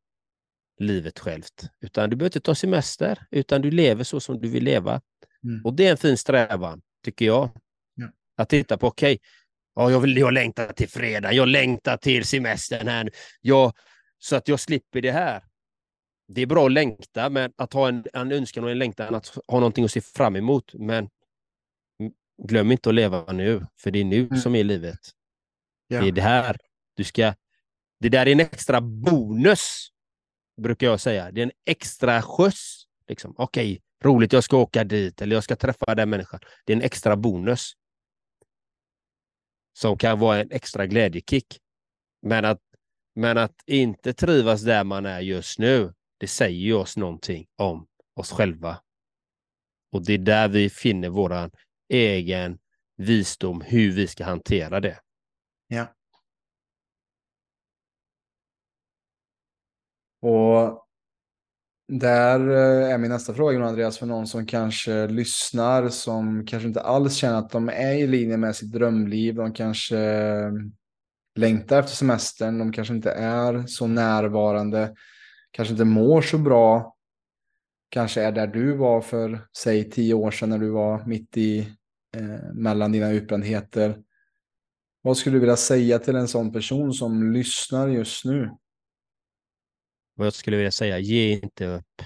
livet 0.77 1.19
självt. 1.19 1.69
Utan 1.79 2.09
du 2.09 2.15
behöver 2.15 2.29
inte 2.29 2.39
ta 2.39 2.55
semester, 2.55 3.25
utan 3.31 3.61
du 3.61 3.71
lever 3.71 4.03
så 4.03 4.19
som 4.19 4.41
du 4.41 4.49
vill 4.49 4.63
leva. 4.63 5.01
Mm. 5.43 5.65
Och 5.65 5.73
det 5.73 5.87
är 5.87 5.91
en 5.91 5.97
fin 5.97 6.17
strävan, 6.17 6.81
tycker 7.03 7.25
jag. 7.25 7.49
Ja. 7.95 8.07
Att 8.37 8.49
titta 8.49 8.77
på, 8.77 8.87
okej, 8.87 9.13
okay, 9.13 9.27
ja, 9.75 9.91
jag, 9.91 9.99
vill, 9.99 10.17
jag 10.17 10.33
längtar 10.33 10.73
till 10.73 10.89
fredag, 10.89 11.33
jag 11.33 11.47
längtar 11.47 11.97
till 11.97 12.25
semestern 12.25 12.87
här 12.87 13.03
nu. 13.03 13.11
Jag, 13.41 13.73
så 14.17 14.35
att 14.35 14.47
jag 14.47 14.59
slipper 14.59 15.01
det 15.01 15.11
här 15.11 15.43
det 16.33 16.41
är 16.41 16.45
bra 16.45 16.65
att 16.65 16.71
längta, 16.71 17.29
men 17.29 17.53
att 17.55 17.73
ha 17.73 17.87
en, 17.87 18.05
en 18.13 18.31
önskan 18.31 18.63
och 18.63 18.71
en 18.71 18.79
längtan 18.79 19.15
att 19.15 19.37
ha 19.47 19.59
någonting 19.59 19.85
att 19.85 19.91
se 19.91 20.01
fram 20.01 20.35
emot. 20.35 20.73
Men 20.73 21.09
glöm 22.43 22.71
inte 22.71 22.89
att 22.89 22.95
leva 22.95 23.31
nu, 23.31 23.65
för 23.77 23.91
det 23.91 23.99
är 23.99 24.03
nu 24.03 24.19
mm. 24.19 24.37
som 24.37 24.55
är 24.55 24.63
livet. 24.63 24.99
Ja. 25.87 26.01
Det 26.01 26.07
är 26.07 26.11
det 26.11 26.21
här 26.21 26.57
du 26.95 27.03
ska... 27.03 27.33
Det 27.99 28.09
där 28.09 28.25
är 28.25 28.31
en 28.31 28.39
extra 28.39 28.81
bonus, 28.81 29.87
brukar 30.61 30.87
jag 30.87 30.99
säga. 30.99 31.31
Det 31.31 31.41
är 31.41 31.43
en 31.43 31.51
extra 31.65 32.21
skjuts. 32.21 32.87
Liksom. 33.07 33.35
Okej, 33.37 33.81
roligt, 34.01 34.33
jag 34.33 34.43
ska 34.43 34.57
åka 34.57 34.83
dit 34.83 35.21
eller 35.21 35.35
jag 35.35 35.43
ska 35.43 35.55
träffa 35.55 35.95
den 35.95 36.09
människan. 36.09 36.39
Det 36.65 36.73
är 36.73 36.77
en 36.77 36.83
extra 36.83 37.15
bonus. 37.15 37.73
Som 39.73 39.97
kan 39.97 40.19
vara 40.19 40.39
en 40.39 40.51
extra 40.51 40.87
glädjekick. 40.87 41.59
Men 42.21 42.45
att, 42.45 42.61
men 43.15 43.37
att 43.37 43.55
inte 43.65 44.13
trivas 44.13 44.61
där 44.61 44.83
man 44.83 45.05
är 45.05 45.19
just 45.19 45.59
nu, 45.59 45.93
det 46.17 46.27
säger 46.27 46.59
ju 46.59 46.73
oss 46.73 46.97
någonting 46.97 47.47
om 47.55 47.87
oss 48.15 48.31
själva. 48.31 48.81
Och 49.91 50.05
det 50.05 50.13
är 50.13 50.17
där 50.17 50.47
vi 50.47 50.69
finner 50.69 51.09
vår 51.09 51.51
egen 51.89 52.59
visdom, 52.97 53.61
hur 53.61 53.91
vi 53.91 54.07
ska 54.07 54.23
hantera 54.23 54.79
det. 54.79 54.99
Ja. 55.67 55.95
Och 60.21 60.87
där 61.99 62.49
eh, 62.49 62.93
är 62.93 62.97
min 62.97 63.11
nästa 63.11 63.33
fråga, 63.33 63.65
Andreas, 63.65 63.97
för 63.97 64.05
någon 64.05 64.27
som 64.27 64.45
kanske 64.45 65.07
lyssnar, 65.07 65.89
som 65.89 66.45
kanske 66.45 66.67
inte 66.67 66.81
alls 66.81 67.15
känner 67.15 67.37
att 67.37 67.49
de 67.49 67.69
är 67.69 67.93
i 67.93 68.07
linje 68.07 68.37
med 68.37 68.55
sitt 68.55 68.71
drömliv. 68.71 69.35
De 69.35 69.53
kanske 69.53 69.99
eh, 69.99 70.51
längtar 71.35 71.79
efter 71.79 71.95
semestern, 71.95 72.59
de 72.59 72.71
kanske 72.71 72.93
inte 72.93 73.11
är 73.11 73.63
så 73.67 73.87
närvarande 73.87 74.95
kanske 75.51 75.71
inte 75.71 75.85
mår 75.85 76.21
så 76.21 76.37
bra, 76.37 76.95
kanske 77.89 78.21
är 78.21 78.31
där 78.31 78.47
du 78.47 78.77
var 78.77 79.01
för, 79.01 79.47
säg 79.57 79.89
tio 79.89 80.13
år 80.13 80.31
sedan 80.31 80.49
när 80.49 80.59
du 80.59 80.69
var 80.69 81.05
mitt 81.05 81.37
i, 81.37 81.59
eh, 82.17 82.53
mellan 82.53 82.91
dina 82.91 83.11
utbrändheter. 83.11 83.97
Vad 85.01 85.17
skulle 85.17 85.35
du 85.35 85.39
vilja 85.39 85.55
säga 85.55 85.99
till 85.99 86.15
en 86.15 86.27
sån 86.27 86.53
person 86.53 86.93
som 86.93 87.31
lyssnar 87.31 87.87
just 87.87 88.25
nu? 88.25 88.49
Vad 90.21 90.25
jag 90.25 90.33
skulle 90.33 90.57
vilja 90.57 90.71
säga, 90.71 90.99
ge 90.99 91.31
inte 91.31 91.65
upp. 91.65 92.01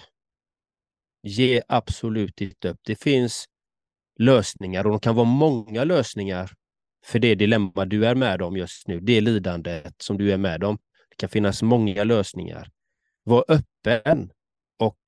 Ge 1.24 1.62
absolut 1.68 2.42
inte 2.42 2.70
upp. 2.70 2.80
Det 2.86 2.96
finns 2.96 3.46
lösningar 4.20 4.86
och 4.86 4.92
de 4.92 5.00
kan 5.00 5.16
vara 5.16 5.26
många 5.26 5.84
lösningar 5.84 6.52
för 7.06 7.20
det 7.20 7.36
dilemma 7.36 7.86
du 7.86 8.06
är 8.06 8.16
med 8.16 8.42
om 8.42 8.58
just 8.58 8.88
nu, 8.88 9.00
det 9.00 9.22
lidandet 9.22 9.94
som 9.98 10.18
du 10.18 10.32
är 10.32 10.38
med 10.38 10.64
om. 10.64 10.78
Det 11.10 11.16
kan 11.16 11.30
finnas 11.30 11.62
många 11.62 12.04
lösningar. 12.04 12.70
Var 13.24 13.46
öppen 13.48 14.32
och 14.80 15.00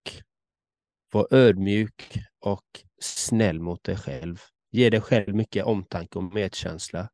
var 1.12 1.28
ödmjuk 1.32 2.18
och 2.40 2.66
snäll 3.02 3.60
mot 3.60 3.84
dig 3.84 3.98
själv. 3.98 4.40
Ge 4.72 4.90
dig 4.90 5.02
själv 5.02 5.36
mycket 5.36 5.66
omtanke 5.66 6.18
och 6.20 6.34
medkänsla. 6.34 7.10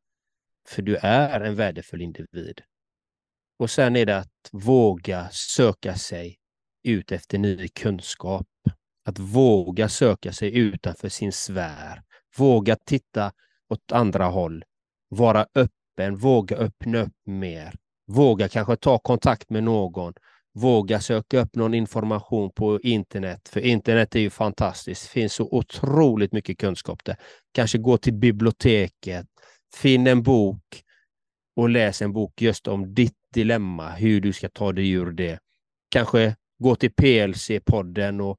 För 0.68 0.82
du 0.82 0.96
är 0.96 1.40
en 1.40 1.54
värdefull 1.54 2.02
individ. 2.02 2.62
Och 3.58 3.70
sen 3.70 3.96
är 3.96 4.06
det 4.06 4.18
att 4.18 4.48
våga 4.52 5.28
söka 5.30 5.94
sig 5.94 6.36
ut 6.84 7.12
efter 7.12 7.38
ny 7.38 7.68
kunskap. 7.68 8.46
Att 9.04 9.18
våga 9.18 9.88
söka 9.88 10.32
sig 10.32 10.56
utanför 10.56 11.08
sin 11.08 11.32
sfär. 11.32 12.02
Våga 12.38 12.76
titta 12.76 13.32
åt 13.68 13.92
andra 13.92 14.24
håll. 14.24 14.64
Vara 15.08 15.46
öppen, 15.54 16.16
våga 16.16 16.56
öppna 16.56 16.98
upp 16.98 17.16
mer. 17.26 17.74
Våga 18.06 18.48
kanske 18.48 18.76
ta 18.76 18.98
kontakt 18.98 19.50
med 19.50 19.64
någon 19.64 20.14
våga 20.54 21.00
söka 21.00 21.40
upp 21.40 21.54
någon 21.54 21.74
information 21.74 22.50
på 22.50 22.80
internet, 22.80 23.48
för 23.48 23.60
internet 23.60 24.14
är 24.14 24.20
ju 24.20 24.30
fantastiskt. 24.30 25.02
Det 25.02 25.08
finns 25.08 25.34
så 25.34 25.48
otroligt 25.50 26.32
mycket 26.32 26.58
kunskap 26.58 27.04
där. 27.04 27.16
Kanske 27.52 27.78
gå 27.78 27.98
till 27.98 28.14
biblioteket, 28.14 29.26
finn 29.76 30.06
en 30.06 30.22
bok 30.22 30.82
och 31.56 31.68
läs 31.68 32.02
en 32.02 32.12
bok 32.12 32.42
just 32.42 32.68
om 32.68 32.94
ditt 32.94 33.23
dilemma, 33.34 33.90
hur 33.90 34.20
du 34.20 34.32
ska 34.32 34.48
ta 34.48 34.72
dig 34.72 34.90
ur 34.90 35.12
det. 35.12 35.38
Kanske 35.88 36.36
gå 36.58 36.74
till 36.76 36.90
PLC-podden 36.90 38.20
och 38.20 38.38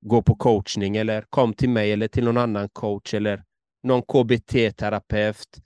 gå 0.00 0.22
på 0.22 0.34
coachning 0.34 0.96
eller 0.96 1.22
kom 1.30 1.54
till 1.54 1.70
mig 1.70 1.92
eller 1.92 2.08
till 2.08 2.24
någon 2.24 2.36
annan 2.36 2.68
coach 2.68 3.14
eller 3.14 3.44
någon 3.82 4.02
KBT-terapeut. 4.02 5.60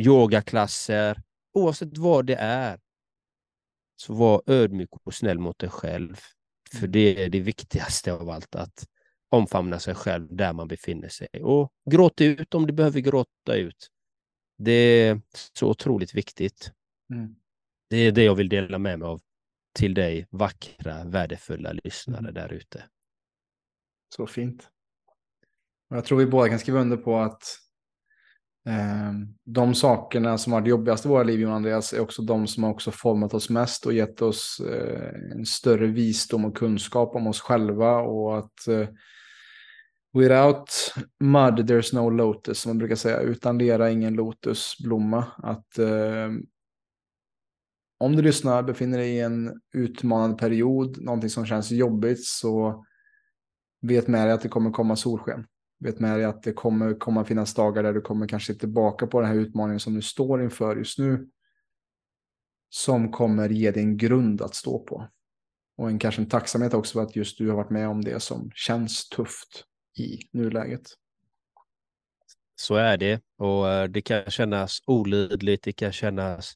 yogaklasser, 0.00 1.22
oavsett 1.54 1.98
vad 1.98 2.26
det 2.26 2.34
är. 2.36 2.80
Så 3.96 4.14
var 4.14 4.42
ödmjuk 4.46 4.88
och 5.04 5.14
snäll 5.14 5.38
mot 5.38 5.58
dig 5.58 5.68
själv. 5.70 6.16
För 6.70 6.78
Mm. 6.78 6.92
det 6.92 7.24
är 7.24 7.28
det 7.28 7.40
viktigaste 7.40 8.12
av 8.12 8.30
allt, 8.30 8.54
att 8.54 8.84
omfamna 9.30 9.78
sig 9.78 9.94
själv 9.94 10.36
där 10.36 10.52
man 10.52 10.68
befinner 10.68 11.08
sig. 11.08 11.28
Och 11.42 11.72
gråt 11.90 12.20
ut 12.20 12.54
om 12.54 12.66
du 12.66 12.72
behöver 12.72 13.00
gråta 13.00 13.54
ut. 13.56 13.88
Det 14.58 14.72
är 14.72 15.20
så 15.58 15.68
otroligt 15.68 16.14
viktigt. 16.14 16.72
Mm. 17.10 17.34
Det 17.90 17.96
är 17.96 18.12
det 18.12 18.24
jag 18.24 18.34
vill 18.34 18.48
dela 18.48 18.78
med 18.78 18.98
mig 18.98 19.08
av 19.08 19.20
till 19.78 19.94
dig 19.94 20.26
vackra, 20.30 21.04
värdefulla 21.04 21.72
lyssnare 21.72 22.18
Mm. 22.18 22.34
där 22.34 22.52
ute. 22.52 22.84
Så 24.16 24.26
fint. 24.26 24.68
Jag 25.88 26.04
tror 26.04 26.18
vi 26.18 26.26
båda 26.26 26.48
kan 26.48 26.58
skriva 26.58 26.80
under 26.80 26.96
på 26.96 27.16
att 27.18 27.42
eh, 28.68 29.12
de 29.44 29.74
sakerna 29.74 30.38
som 30.38 30.52
har 30.52 30.60
det 30.60 30.70
jobbigaste 30.70 31.08
i 31.08 31.10
våra 31.10 31.22
liv, 31.22 31.40
Jon 31.40 31.52
Andreas, 31.52 31.92
är 31.92 32.00
också 32.00 32.22
de 32.22 32.46
som 32.46 32.62
har 32.64 32.70
också 32.70 32.90
format 32.90 33.34
oss 33.34 33.50
mest 33.50 33.86
och 33.86 33.92
gett 33.92 34.22
oss 34.22 34.60
eh, 34.70 35.32
en 35.32 35.46
större 35.46 35.86
visdom 35.86 36.44
och 36.44 36.56
kunskap 36.56 37.14
om 37.14 37.26
oss 37.26 37.40
själva 37.40 37.96
och 37.96 38.38
att 38.38 38.68
eh, 38.68 38.88
without 40.12 40.94
mud 41.20 41.70
there's 41.70 41.94
no 41.94 42.10
lotus, 42.10 42.60
som 42.60 42.70
man 42.70 42.78
brukar 42.78 42.96
säga. 42.96 43.20
Utan 43.20 43.58
lera 43.58 43.90
ingen 43.90 44.14
lotusblomma. 44.14 45.26
Att 45.36 45.78
eh, 45.78 46.30
om 48.04 48.16
du 48.16 48.22
lyssnar, 48.22 48.62
befinner 48.62 48.98
dig 48.98 49.10
i 49.10 49.20
en 49.20 49.60
utmanande 49.72 50.36
period, 50.36 51.02
någonting 51.02 51.30
som 51.30 51.46
känns 51.46 51.70
jobbigt, 51.70 52.24
så 52.24 52.84
vet 53.80 54.08
med 54.08 54.26
dig 54.26 54.32
att 54.32 54.42
det 54.42 54.48
kommer 54.48 54.70
komma 54.70 54.96
solsken. 54.96 55.46
Vet 55.80 56.00
med 56.00 56.18
dig 56.18 56.24
att 56.24 56.42
det 56.42 56.52
kommer 56.52 56.94
komma 56.94 57.24
finnas 57.24 57.54
dagar 57.54 57.82
där 57.82 57.92
du 57.92 58.00
kommer 58.00 58.28
kanske 58.28 58.52
se 58.52 58.58
tillbaka 58.60 59.06
på 59.06 59.20
den 59.20 59.30
här 59.30 59.36
utmaningen 59.36 59.80
som 59.80 59.94
du 59.94 60.02
står 60.02 60.42
inför 60.42 60.76
just 60.76 60.98
nu. 60.98 61.28
Som 62.68 63.12
kommer 63.12 63.48
ge 63.48 63.70
dig 63.70 63.82
en 63.82 63.96
grund 63.96 64.42
att 64.42 64.54
stå 64.54 64.78
på. 64.78 65.08
Och 65.76 65.88
en, 65.90 65.98
kanske 65.98 66.22
en 66.22 66.28
tacksamhet 66.28 66.74
också 66.74 66.92
för 66.92 67.02
att 67.02 67.16
just 67.16 67.38
du 67.38 67.48
har 67.48 67.56
varit 67.56 67.70
med 67.70 67.88
om 67.88 68.04
det 68.04 68.20
som 68.20 68.50
känns 68.54 69.08
tufft 69.08 69.64
i 69.98 70.18
nuläget. 70.32 70.86
Så 72.56 72.74
är 72.74 72.96
det. 72.96 73.20
Och 73.38 73.70
eh, 73.70 73.88
det 73.88 74.02
kan 74.02 74.30
kännas 74.30 74.78
olidligt, 74.86 75.64
det 75.64 75.72
kan 75.72 75.92
kännas... 75.92 76.54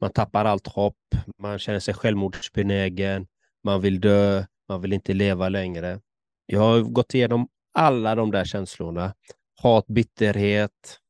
Man 0.00 0.12
tappar 0.12 0.44
allt 0.44 0.66
hopp, 0.66 0.96
man 1.38 1.58
känner 1.58 1.80
sig 1.80 1.94
självmordsbenägen, 1.94 3.26
man 3.64 3.80
vill 3.80 4.00
dö, 4.00 4.44
man 4.68 4.80
vill 4.80 4.92
inte 4.92 5.14
leva 5.14 5.48
längre. 5.48 6.00
Jag 6.46 6.60
har 6.60 6.80
gått 6.80 7.14
igenom 7.14 7.48
alla 7.74 8.14
de 8.14 8.30
där 8.30 8.44
känslorna. 8.44 9.14
Hat, 9.62 9.86
bitterhet, 9.86 11.00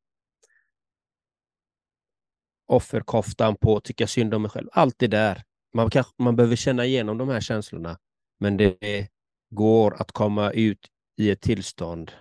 offerkoftan 2.66 3.57
på, 3.57 3.80
tycka 3.80 4.07
synd 4.07 4.34
om 4.34 4.43
mig 4.43 4.51
själv. 4.51 4.68
Allt 4.72 4.99
det 4.99 5.07
där. 5.07 5.43
Man, 5.74 5.91
kanske, 5.91 6.12
man 6.18 6.37
behöver 6.37 6.57
känna 6.57 6.84
igenom 6.84 7.18
de 7.18 7.28
här 7.28 7.41
känslorna. 7.41 7.99
Men 8.41 8.57
det 8.57 9.09
går 9.51 10.01
att 10.01 10.12
komma 10.12 10.51
ut 10.51 10.89
i 11.16 11.30
ett 11.30 11.41
tillstånd 11.41 12.12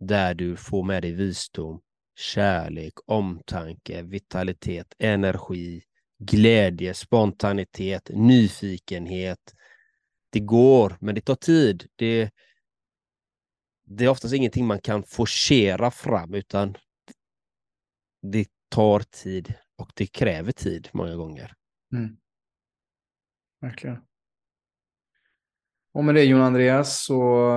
där 0.00 0.34
du 0.34 0.56
får 0.56 0.82
med 0.82 1.02
dig 1.02 1.12
visdom, 1.12 1.80
kärlek, 2.14 2.94
omtanke, 3.06 4.02
vitalitet, 4.02 4.94
energi, 4.98 5.82
glädje, 6.18 6.94
spontanitet, 6.94 8.10
nyfikenhet. 8.14 9.54
Det 10.30 10.40
går, 10.40 10.96
men 11.00 11.14
det 11.14 11.20
tar 11.20 11.34
tid. 11.34 11.86
Det, 11.96 12.30
det 13.84 14.04
är 14.04 14.08
oftast 14.08 14.34
ingenting 14.34 14.66
man 14.66 14.80
kan 14.80 15.02
forcera 15.02 15.90
fram, 15.90 16.34
utan 16.34 16.76
det 18.22 18.48
tar 18.68 19.00
tid 19.00 19.54
och 19.76 19.92
det 19.94 20.06
kräver 20.06 20.52
tid 20.52 20.88
många 20.92 21.16
gånger. 21.16 21.54
Mm. 21.92 22.16
Verkligen. 23.60 23.98
Och 25.92 26.04
med 26.04 26.14
det 26.14 26.24
Jon 26.24 26.40
Andreas 26.40 27.04
så 27.04 27.50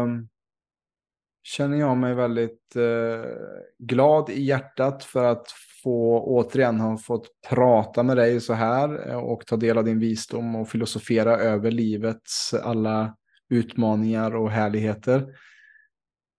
känner 1.48 1.78
jag 1.78 1.98
mig 1.98 2.16
väldigt 2.16 2.76
eh, 2.76 3.32
glad 3.80 4.30
i 4.30 4.42
hjärtat 4.42 5.04
för 5.04 5.24
att 5.24 5.48
få 5.84 6.20
återigen 6.20 6.80
ha 6.80 6.98
fått 6.98 7.28
prata 7.50 8.04
med 8.04 8.18
dig 8.18 8.42
så 8.42 8.54
här 8.54 9.10
eh, 9.10 9.18
och 9.18 9.46
ta 9.46 9.58
del 9.58 9.78
av 9.78 9.84
din 9.84 10.00
visdom 10.00 10.56
och 10.56 10.70
filosofera 10.70 11.38
över 11.38 11.72
livets 11.72 12.54
alla 12.54 13.16
utmaningar 13.50 14.36
och 14.36 14.52
härligheter. 14.52 15.28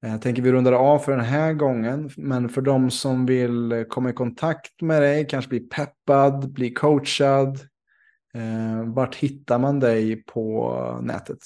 Eh, 0.04 0.10
jag 0.10 0.22
tänker 0.22 0.42
vi 0.42 0.52
rundar 0.52 0.72
av 0.72 0.98
för 0.98 1.12
den 1.12 1.24
här 1.24 1.52
gången, 1.52 2.10
men 2.16 2.48
för 2.48 2.62
de 2.62 2.90
som 2.90 3.26
vill 3.26 3.84
komma 3.88 4.10
i 4.10 4.12
kontakt 4.12 4.82
med 4.82 5.02
dig, 5.02 5.26
kanske 5.26 5.48
bli 5.48 5.60
peppad, 5.60 6.52
bli 6.52 6.70
coachad, 6.70 7.58
eh, 8.34 8.92
vart 8.94 9.14
hittar 9.14 9.58
man 9.58 9.80
dig 9.80 10.24
på 10.24 10.98
nätet? 11.02 11.38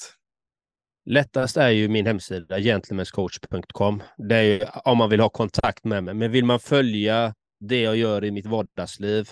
Lättast 1.05 1.57
är 1.57 1.69
ju 1.71 1.89
min 1.89 2.07
hemsida 2.07 2.61
gentlemanscoach.com. 2.61 4.03
Det 4.29 4.37
är 4.37 4.43
ju 4.43 4.61
om 4.85 4.99
man 4.99 5.11
vill 5.11 5.21
ha 5.21 5.29
kontakt 5.29 5.85
med 5.85 6.05
mig. 6.05 6.15
Men 6.15 6.31
vill 6.31 6.45
man 6.45 6.61
följa 6.61 7.35
det 7.61 7.81
jag 7.81 7.97
gör 7.97 8.25
i 8.25 8.31
mitt 8.31 8.47
vardagsliv 8.47 9.29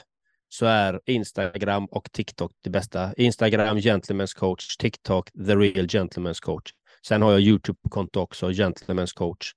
så 0.48 0.66
är 0.66 1.00
Instagram 1.06 1.84
och 1.86 2.12
TikTok 2.12 2.52
det 2.64 2.70
bästa. 2.70 3.12
Instagram 3.16 3.78
Gentlemen's 3.78 4.36
coach, 4.38 4.76
TikTok 4.76 5.32
The 5.32 5.56
Real 5.56 5.86
Gentlemen's 5.86 6.40
coach. 6.42 6.70
Sen 7.06 7.22
har 7.22 7.30
jag 7.32 7.40
Youtube-konto 7.40 8.20
också, 8.20 8.48
Gentlemen's 8.50 9.14
coach. 9.16 9.52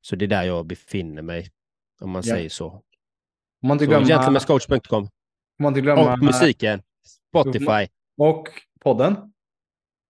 Så 0.00 0.16
det 0.16 0.24
är 0.24 0.26
där 0.26 0.42
jag 0.42 0.66
befinner 0.66 1.22
mig, 1.22 1.48
om 2.00 2.10
man 2.10 2.22
Ja. 2.24 2.34
säger 2.34 2.48
så. 2.48 2.82
Man 3.62 3.78
så 3.78 3.86
glömma, 3.86 4.06
Gentlemanscoach.com. 4.06 5.02
om 5.02 5.08
man 5.62 5.70
inte 5.70 5.80
glömma 5.80 6.12
Och 6.12 6.18
musiken, 6.22 6.82
Spotify. 7.30 7.88
och 8.18 8.48
podden. 8.80 9.16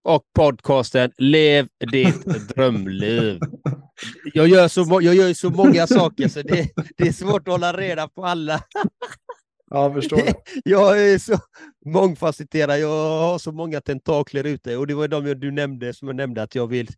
Och 0.04 0.22
podcasten 0.34 1.12
Lev 1.18 1.68
ditt 1.92 2.24
drömliv. 2.48 3.40
Jag 4.34 4.48
gör, 4.48 4.68
så, 4.68 4.98
jag 5.02 5.14
gör 5.14 5.34
så 5.34 5.50
många 5.50 5.86
saker 5.86 6.28
så 6.28 6.42
det, 6.42 6.68
det 6.96 7.08
är 7.08 7.12
svårt 7.12 7.48
att 7.48 7.52
hålla 7.54 7.72
reda 7.72 8.08
på 8.08 8.24
alla. 8.24 8.64
Ja, 9.70 9.92
förstår. 9.94 10.16
det. 10.16 10.34
Jag 10.64 11.02
är 11.12 11.18
så 11.18 11.38
mångfacetterad, 11.86 12.80
jag 12.80 13.18
har 13.20 13.38
så 13.38 13.52
många 13.52 13.80
tentakler 13.80 14.44
ute 14.44 14.76
och 14.76 14.86
det 14.86 14.94
var 14.94 15.08
de 15.08 15.34
du 15.34 15.50
nämnde 15.50 15.94
som 15.94 16.08
jag 16.08 16.16
nämnde 16.16 16.42
att 16.42 16.54
jag 16.54 16.66
vill 16.66 16.88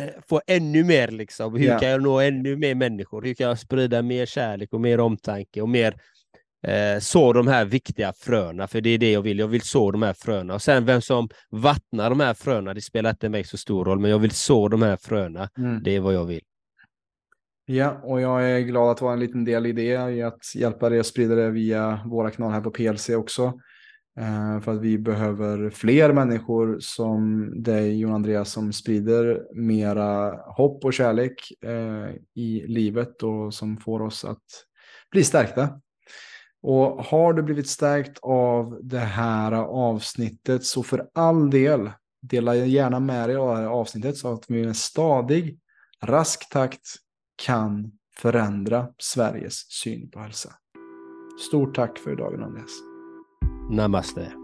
eh, 0.00 0.08
få 0.28 0.40
ännu 0.46 0.84
mer 0.84 1.08
liksom. 1.08 1.54
Hur 1.56 1.66
Ja. 1.66 1.78
kan 1.78 1.88
jag 1.88 2.02
nå 2.02 2.20
ännu 2.20 2.56
mer 2.56 2.74
människor? 2.74 3.22
Hur 3.22 3.34
kan 3.34 3.46
jag 3.46 3.58
sprida 3.58 4.02
mer 4.02 4.26
kärlek 4.26 4.72
och 4.72 4.80
mer 4.80 5.00
omtanke 5.00 5.60
och 5.62 5.68
mer 5.68 5.96
eh, 6.64 6.98
så 7.00 7.32
de 7.32 7.46
här 7.46 7.64
viktiga 7.64 8.12
fröna, 8.12 8.66
för 8.68 8.80
det 8.80 8.90
är 8.90 8.98
det 8.98 9.12
jag 9.12 9.22
vill. 9.22 9.38
Jag 9.38 9.48
vill 9.48 9.62
så 9.62 9.90
de 9.90 10.02
här 10.02 10.14
fröna. 10.14 10.54
Och 10.54 10.62
sen 10.62 10.84
vem 10.84 11.00
som 11.00 11.28
vattnar 11.50 12.10
de 12.10 12.20
här 12.20 12.34
fröna, 12.34 12.74
det 12.74 12.80
spelar 12.80 13.10
inte 13.10 13.28
mig 13.28 13.44
så 13.44 13.56
stor 13.56 13.84
roll, 13.84 14.00
men 14.00 14.10
jag 14.10 14.18
vill 14.18 14.30
så 14.30 14.68
de 14.68 14.82
här 14.82 14.96
fröna. 14.96 15.48
Mm. 15.58 15.82
Det 15.82 15.96
är 15.96 16.00
vad 16.00 16.14
jag 16.14 16.24
vill. 16.24 16.42
Ja, 17.66 18.00
och 18.02 18.20
jag 18.20 18.50
är 18.50 18.60
glad 18.60 18.90
att 18.90 19.00
vara 19.00 19.12
en 19.12 19.20
liten 19.20 19.44
del 19.44 19.66
i 19.66 19.72
det, 19.72 20.12
i 20.12 20.22
att 20.22 20.54
hjälpa 20.54 20.88
dig 20.88 21.00
att 21.00 21.06
sprida 21.06 21.34
det 21.34 21.50
via 21.50 22.00
våra 22.06 22.30
kanaler 22.30 22.54
här 22.54 22.60
på 22.60 22.70
PLC 22.70 23.08
också. 23.08 23.52
Eh, 24.20 24.60
för 24.60 24.72
att 24.72 24.80
vi 24.80 24.98
behöver 24.98 25.70
fler 25.70 26.12
människor 26.12 26.76
som 26.80 27.52
dig, 27.62 27.98
Jon 28.00 28.12
Andreas, 28.12 28.52
som 28.52 28.72
sprider 28.72 29.42
mera 29.54 30.36
hopp 30.56 30.84
och 30.84 30.92
kärlek 30.92 31.34
eh, 31.64 32.14
i 32.34 32.64
livet 32.66 33.22
och 33.22 33.54
som 33.54 33.76
får 33.76 34.02
oss 34.02 34.24
att 34.24 34.44
bli 35.10 35.24
stärkta. 35.24 35.80
Och 36.66 37.04
har 37.04 37.32
du 37.32 37.42
blivit 37.42 37.68
stärkt 37.68 38.18
av 38.22 38.78
det 38.82 38.98
här 38.98 39.52
avsnittet 39.52 40.64
så 40.64 40.82
för 40.82 41.08
all 41.14 41.50
del, 41.50 41.90
dela 42.22 42.56
gärna 42.56 43.00
med 43.00 43.28
dig 43.28 43.36
av 43.36 43.48
det 43.48 43.62
här 43.62 43.68
avsnittet 43.68 44.16
så 44.16 44.32
att 44.32 44.44
vi 44.48 44.66
med 44.66 44.76
stadig, 44.76 45.58
rask 46.02 46.50
takt 46.50 46.86
kan 47.42 47.92
förändra 48.16 48.88
Sveriges 48.98 49.54
syn 49.54 50.10
på 50.10 50.18
hälsa. 50.18 50.50
Stort 51.48 51.74
tack 51.74 51.98
för 51.98 52.12
idag, 52.12 52.42
Andreas. 52.42 52.72
Namaste. 53.70 54.43